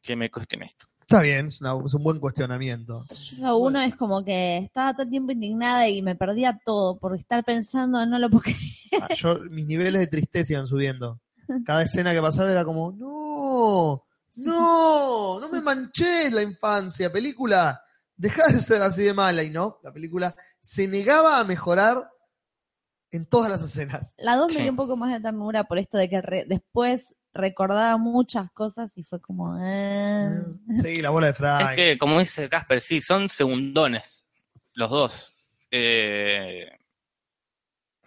[0.00, 0.86] que me cuestione esto.
[1.14, 3.04] Está bien, es, una- es un buen cuestionamiento.
[3.38, 7.14] Yo uno es como que estaba todo el tiempo indignada y me perdía todo por
[7.16, 8.58] estar pensando, no lo puedo creer.
[9.00, 11.20] Ah, yo, mis niveles de tristeza iban subiendo.
[11.64, 14.04] Cada escena que pasaba era como, no,
[14.36, 17.80] no, no me manches la infancia, película,
[18.16, 19.44] deja de ser así de mala.
[19.44, 22.08] Y no, la película se negaba a mejorar
[23.12, 24.14] en todas las escenas.
[24.18, 24.58] La 2 Sí.
[24.58, 28.50] me dio un poco más de ternura por esto de que re- después recordaba muchas
[28.52, 29.54] cosas y fue como...
[29.58, 30.40] ah.
[30.82, 31.48] Sí, la bola de Fry.
[31.70, 34.24] Es que, como dice Casper, sí, son segundones,
[34.74, 35.34] los dos.
[35.70, 36.68] Eh,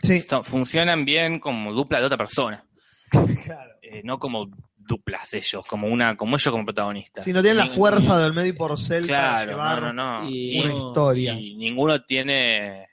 [0.02, 2.64] Sí, son- funcionan bien como dupla de otra persona,
[3.44, 3.72] claro.
[3.82, 4.48] eh, no como
[4.78, 7.24] duplas ellos, como una, como ellos como protagonistas.
[7.24, 10.30] Si no tienen la fuerza de Olmedo y Porcel para Claro, llevar no, no, no.
[10.30, 11.34] Y- una historia.
[11.34, 12.88] Y ninguno tiene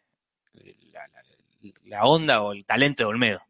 [0.92, 3.42] la, la- la onda o el talento de Olmedo.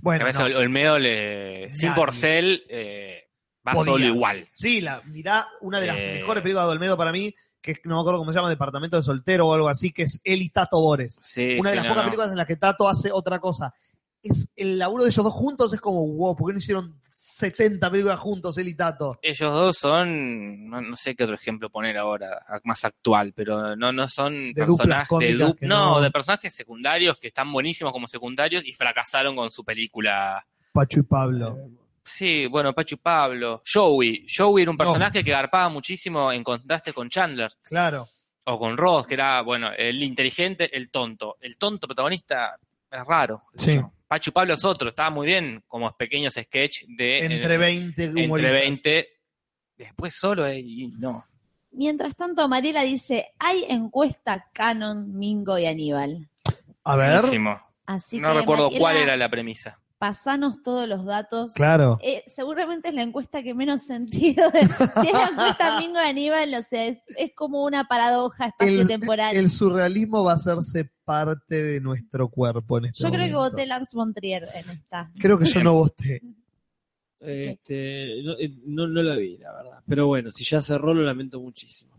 [0.00, 0.46] Bueno, a veces no.
[0.46, 2.00] Ol- Olmedo le, sin Nadie.
[2.00, 3.28] Porcel eh,
[3.66, 3.92] va Podía.
[3.92, 4.48] solo igual.
[4.54, 6.12] Sí, la, mirá, una de las Eh.
[6.20, 9.02] mejores películas de Olmedo para mí, que no me acuerdo cómo se llama, Departamento de
[9.02, 11.18] Soltero o algo así, que es él y Tato Bores.
[11.22, 12.10] Sí, Una de sí, las no, pocas no.
[12.10, 13.72] películas en las que Tato hace otra cosa.
[14.24, 17.90] Es el laburo de ellos dos juntos es como, wow, ¿por qué no hicieron 70
[17.90, 19.18] películas juntos él y Tato?
[19.22, 23.92] Ellos dos son, no, no sé qué otro ejemplo poner ahora, más actual, pero no,
[23.92, 28.66] no son duplas personajes de no, no- de personajes secundarios que están buenísimos como secundarios
[28.66, 30.44] y fracasaron con su película.
[30.72, 31.56] Pacho y Pablo.
[32.04, 33.62] Sí, bueno, Pacho y Pablo.
[33.70, 34.26] Joey.
[34.34, 37.52] Joey era un personaje que garpaba muchísimo en contraste con Chandler.
[37.62, 38.08] Claro.
[38.44, 41.36] O con Ross, que era, bueno, el inteligente, el tonto.
[41.40, 42.58] El tonto protagonista
[42.90, 43.44] es raro.
[43.54, 43.76] Sí.
[43.76, 43.90] yo.
[44.14, 47.18] Pacho y Pablo es otro, estaba muy bien como pequeños sketch de...
[47.18, 48.52] Entre eh, 20 entre humoristas.
[48.52, 49.08] 20.
[49.76, 51.24] Después solo, eh, y no.
[51.72, 56.28] Mientras tanto, Mariela dice, hay encuesta Canon, Mingo y Aníbal.
[56.84, 57.22] A ver.
[57.22, 57.60] Buenísimo.
[57.86, 59.80] Así No que, recuerdo Mariela, cuál era la premisa.
[60.04, 61.54] Pasanos todos los datos.
[61.54, 61.98] Claro.
[62.02, 64.50] Eh, seguramente es la encuesta que menos sentido.
[64.50, 64.60] de-
[65.00, 69.34] si es la encuesta Mingo Aníbal, o sea, es, es como una paradoja espacio-temporal.
[69.34, 73.64] el surrealismo va a hacerse parte de nuestro cuerpo en este Yo creo que voté
[73.64, 75.10] Lars von Trier en esta.
[75.18, 76.20] Creo que yo no voté.
[77.18, 79.78] Este, no, eh, no, no la vi, la verdad.
[79.88, 81.94] Pero bueno, si ya cerró, lo lamento muchísimo.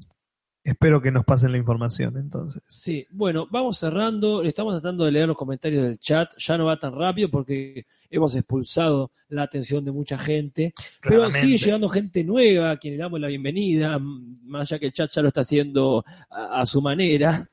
[0.66, 2.64] Espero que nos pasen la información entonces.
[2.68, 4.42] Sí, bueno, vamos cerrando.
[4.42, 6.34] Estamos tratando de leer los comentarios del chat.
[6.40, 10.74] Ya no va tan rápido porque hemos expulsado la atención de mucha gente.
[11.04, 11.42] Pero Claramente.
[11.42, 15.12] sigue llegando gente nueva a quien le damos la bienvenida, más allá que el chat
[15.12, 17.48] ya lo está haciendo a, a su manera.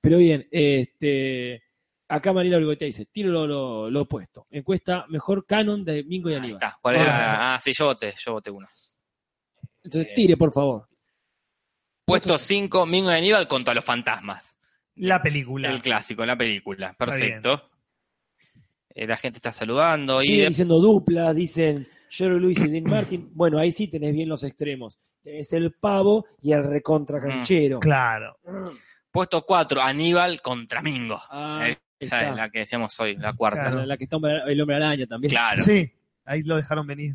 [0.00, 1.64] Pero bien, este,
[2.06, 4.46] acá Mariela Olgotea dice, tiro lo, lo, lo opuesto.
[4.50, 6.62] Encuesta mejor canon de Mingo y Ahí Aníbal.
[6.62, 6.78] está.
[6.80, 7.54] ¿Cuál era?
[7.54, 8.68] Ah, sí, yo voté, yo voté uno.
[9.82, 10.86] Entonces tire, por favor.
[12.10, 14.58] Puesto 5, Mingo y Aníbal contra los fantasmas.
[14.96, 15.70] La película.
[15.70, 16.92] El clásico, la película.
[16.94, 17.70] Perfecto.
[18.94, 20.20] Eh, la gente está saludando.
[20.20, 23.30] Sigue y diciendo dupla, dicen Jerry Lewis y Dean Martin.
[23.32, 24.98] Bueno, ahí sí tenés bien los extremos.
[25.22, 27.78] Tenés el pavo y el recontra canchero.
[27.78, 28.36] Claro.
[29.12, 31.20] puesto 4, Aníbal contra Mingo.
[31.30, 32.30] Ah, Eh, Esa está.
[32.30, 33.62] es la que decíamos hoy, la cuarta.
[33.62, 33.78] Claro.
[33.80, 34.16] La, la que está
[34.46, 35.30] el hombre araña también.
[35.30, 35.62] Claro.
[35.62, 35.92] Sí,
[36.24, 37.14] ahí lo dejaron venir.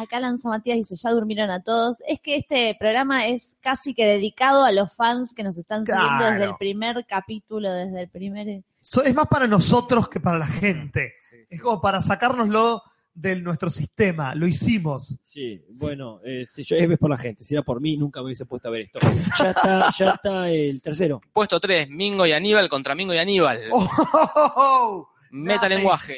[0.00, 1.96] Acá Lanza Matías dice, ya durmieron a todos.
[2.06, 6.08] Es que este programa es casi que dedicado a los fans que nos están siguiendo
[6.18, 6.34] Claro.
[6.34, 8.62] desde el primer capítulo, desde el primer...
[8.82, 11.12] So- es más para nosotros que para la gente.
[11.48, 14.34] Es como para sacárnoslo de nuestro sistema.
[14.34, 15.16] Lo hicimos.
[15.22, 18.26] Sí, bueno, eh, si yo es por la gente, si era por mí, nunca me
[18.26, 19.00] hubiese puesto a ver esto.
[19.38, 21.20] Ya está, ya está el tercero.
[21.32, 23.60] Puesto 3, Mingo y Aníbal contra Mingo y Aníbal.
[23.72, 25.08] Oh, oh, oh, oh.
[25.32, 26.14] Metalenguaje.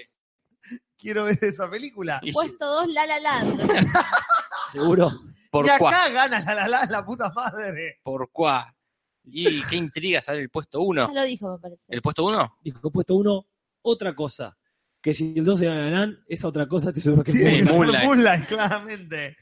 [1.03, 2.21] Quiero ver esa película.
[2.23, 3.61] Y- Puesto 2, La La Land.
[4.71, 5.11] Seguro.
[5.51, 6.09] ¿Por y acá cuá?
[6.11, 7.99] gana la, la, la, la puta madre.
[8.05, 8.73] ¿Por cuá?
[9.25, 11.09] Y qué intriga sale el puesto 1.
[11.09, 11.83] Ya lo dijo, me parece.
[11.89, 12.59] ¿El puesto 1?
[12.63, 13.47] Dijo puesto uno,
[13.83, 14.57] otra cosa.
[15.01, 18.05] Que si el 12 ganarán, esa otra cosa te seguro que Sí, es Moonlight.
[18.05, 19.37] Moonlight, claramente.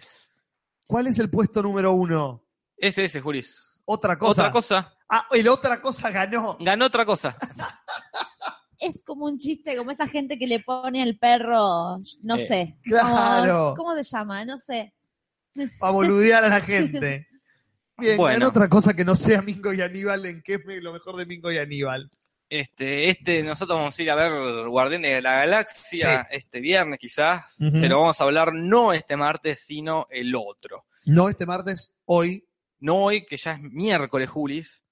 [0.87, 2.43] ¿Cuál es el puesto número uno?
[2.77, 3.83] Ese, ese, Juris.
[3.85, 4.31] Otra cosa.
[4.31, 4.95] Otra cosa.
[5.09, 6.57] Ah, el otra cosa ganó.
[6.61, 7.37] Ganó otra cosa.
[8.81, 12.77] Es como un chiste, como esa gente que le pone al perro, no Eh, sé.
[12.83, 13.75] claro.
[13.77, 14.45] ¿Cómo, cómo se llama?
[14.45, 14.95] No sé.
[15.79, 17.27] Para boludear a la gente.
[17.99, 18.49] Bien, Bueno.
[18.49, 21.53] otra cosa que no sea Mingo y Aníbal, en qué es lo mejor de Mingo
[21.53, 22.11] y Aníbal.
[22.49, 27.59] Este, este, nosotros vamos a ir a ver Guardianes de la Galaxia este viernes quizás,
[27.71, 30.87] pero vamos a hablar no este martes, sino el otro.
[31.05, 32.45] No este martes, hoy.
[32.81, 34.83] No hoy, que ya es miércoles, Julis.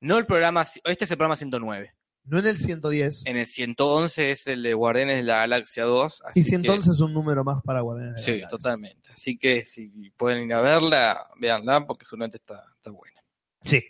[0.00, 1.94] No el programa, este es el programa 109.
[2.26, 3.24] No en el 110.
[3.26, 6.22] En el 111 es el de Guardianes de la Galaxia 2.
[6.26, 8.50] así Y si que- entonces es un número más para Guardianes de la Sí, Galaxia.
[8.58, 9.12] totalmente.
[9.12, 13.20] Así que si pueden ir a verla, véanla porque seguramente está, está buena.
[13.64, 13.82] Sí,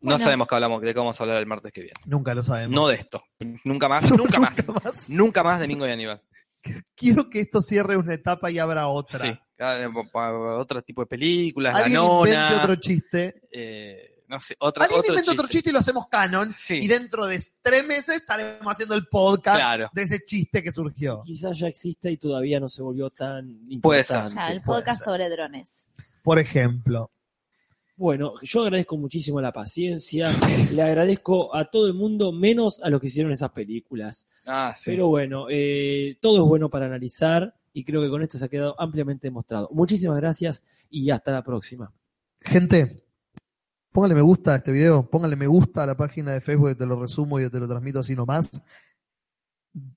[0.00, 0.24] No Bueno.
[0.24, 1.94] sabemos qué hablamos, de qué vamos a hablar el martes que viene.
[2.04, 2.74] nunca lo sabemos.
[2.74, 3.22] No de esto.
[3.64, 4.02] Nunca más,
[4.38, 4.66] nunca más.
[4.68, 5.08] Nunca más.
[5.10, 6.20] Nunca más de Mingo y Aníbal.
[6.94, 9.18] Quiero que esto cierre una etapa y abra otra.
[9.18, 9.32] Sí,
[10.12, 12.30] pa- otro tipo de películas, la Alguien nona.
[12.30, 13.40] invente otro chiste.
[13.50, 15.40] eh, no sé, otra, Alguien otro inventa chiste.
[15.42, 16.52] otro chiste y lo hacemos canon.
[16.56, 16.74] Sí.
[16.82, 19.90] Y dentro de tres meses estaremos haciendo el podcast Claro.
[19.92, 21.22] de ese chiste que surgió.
[21.24, 23.80] Quizás ya exista y todavía no se volvió tan importante.
[23.80, 24.26] Puede ser.
[24.28, 25.04] Ya, el puede podcast ser.
[25.04, 25.88] sobre drones.
[26.22, 27.10] Por ejemplo.
[27.96, 30.28] Bueno, yo agradezco muchísimo la paciencia,
[30.72, 34.26] le agradezco a todo el mundo, menos a los que hicieron esas películas.
[34.46, 34.90] Ah, sí.
[34.90, 38.48] Pero bueno, eh, todo es bueno para analizar y creo que con esto se ha
[38.48, 39.68] quedado ampliamente demostrado.
[39.72, 41.92] Muchísimas gracias y hasta la próxima.
[42.40, 43.03] Gente,
[43.94, 46.74] póngale me gusta a este video, póngale me gusta a la página de Facebook de
[46.74, 48.50] Te lo resumo y Te lo transmito así nomás.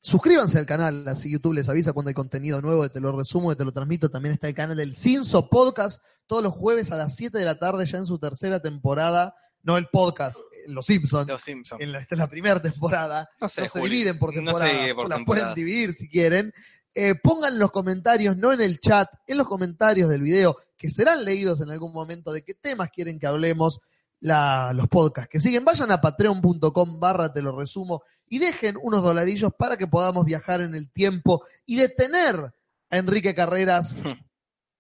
[0.02, 3.50] Suscríbanse al canal, así YouTube les avisa cuando hay contenido nuevo de Te lo resumo,
[3.50, 4.10] de Te lo transmito.
[4.10, 7.58] También está el canal del Cinso Podcast todos los jueves a las 7 de la
[7.58, 9.34] tarde, ya en su tercera temporada.
[9.64, 11.28] No el podcast, eh, Los Simpsons.
[11.28, 11.82] Los Simpsons.
[11.82, 13.28] En la, esta es la primera temporada.
[13.42, 13.92] No sé, no se Juli.
[13.98, 14.72] dividen por No se temporada.
[14.74, 15.54] divide por la temporada.
[15.54, 16.54] pueden dividir si quieren.
[17.00, 20.90] Eh, pongan en los comentarios, no en el chat, en los comentarios del video, que
[20.90, 23.80] serán leídos en algún momento, de qué temas quieren que hablemos
[24.20, 25.64] la- los podcasts que siguen.
[25.64, 30.62] Vayan a patreon.com barra te lo resumo y dejen unos dolarillos para que podamos viajar
[30.62, 32.52] en el tiempo y detener
[32.90, 33.96] a Enrique Carreras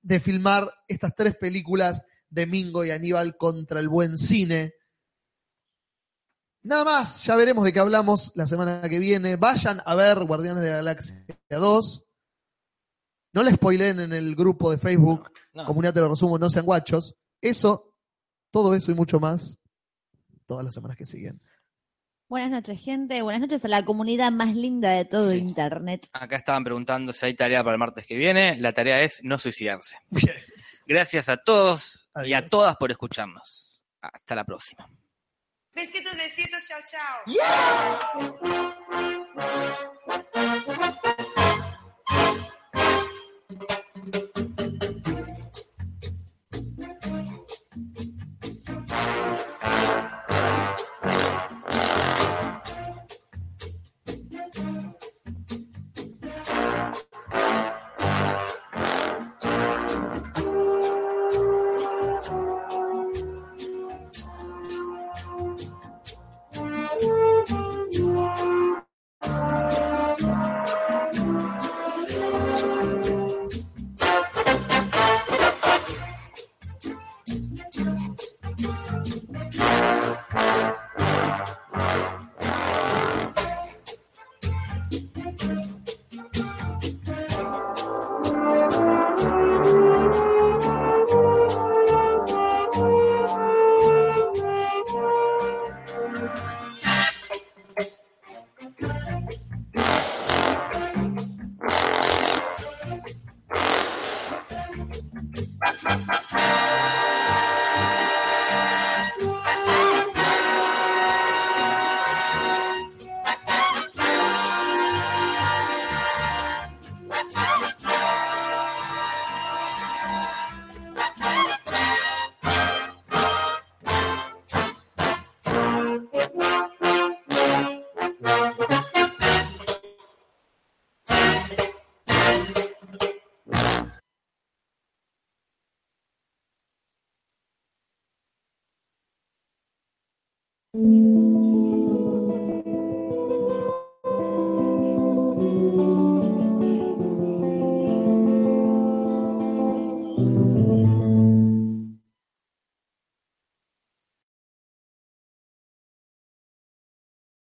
[0.02, 4.74] de filmar estas tres películas de Mingo y Aníbal contra el buen cine.
[6.64, 9.36] Nada más, ya veremos de qué hablamos la semana que viene.
[9.36, 11.16] Vayan a ver Guardianes de la Galaxia
[11.50, 12.04] 2.
[13.38, 15.64] No le spoilen en el grupo de Facebook, No.
[15.64, 17.14] Comunidad Te lo resumo, no sean guachos.
[17.40, 17.93] Eso,
[18.49, 19.59] todo eso y mucho más,
[20.48, 21.40] todas las semanas que siguen.
[22.27, 23.22] Buenas noches, gente.
[23.22, 25.38] Buenas noches a la comunidad más linda de todo Sí.
[25.38, 26.07] Internet.
[26.14, 28.57] Acá estaban preguntando si hay tarea para el martes que viene.
[28.57, 29.98] La tarea es no suicidarse.
[30.88, 33.83] Gracias a todos y a todas por escucharnos.
[34.01, 34.90] Hasta la próxima.
[35.75, 37.38] Besitos, besitos, chao, chao.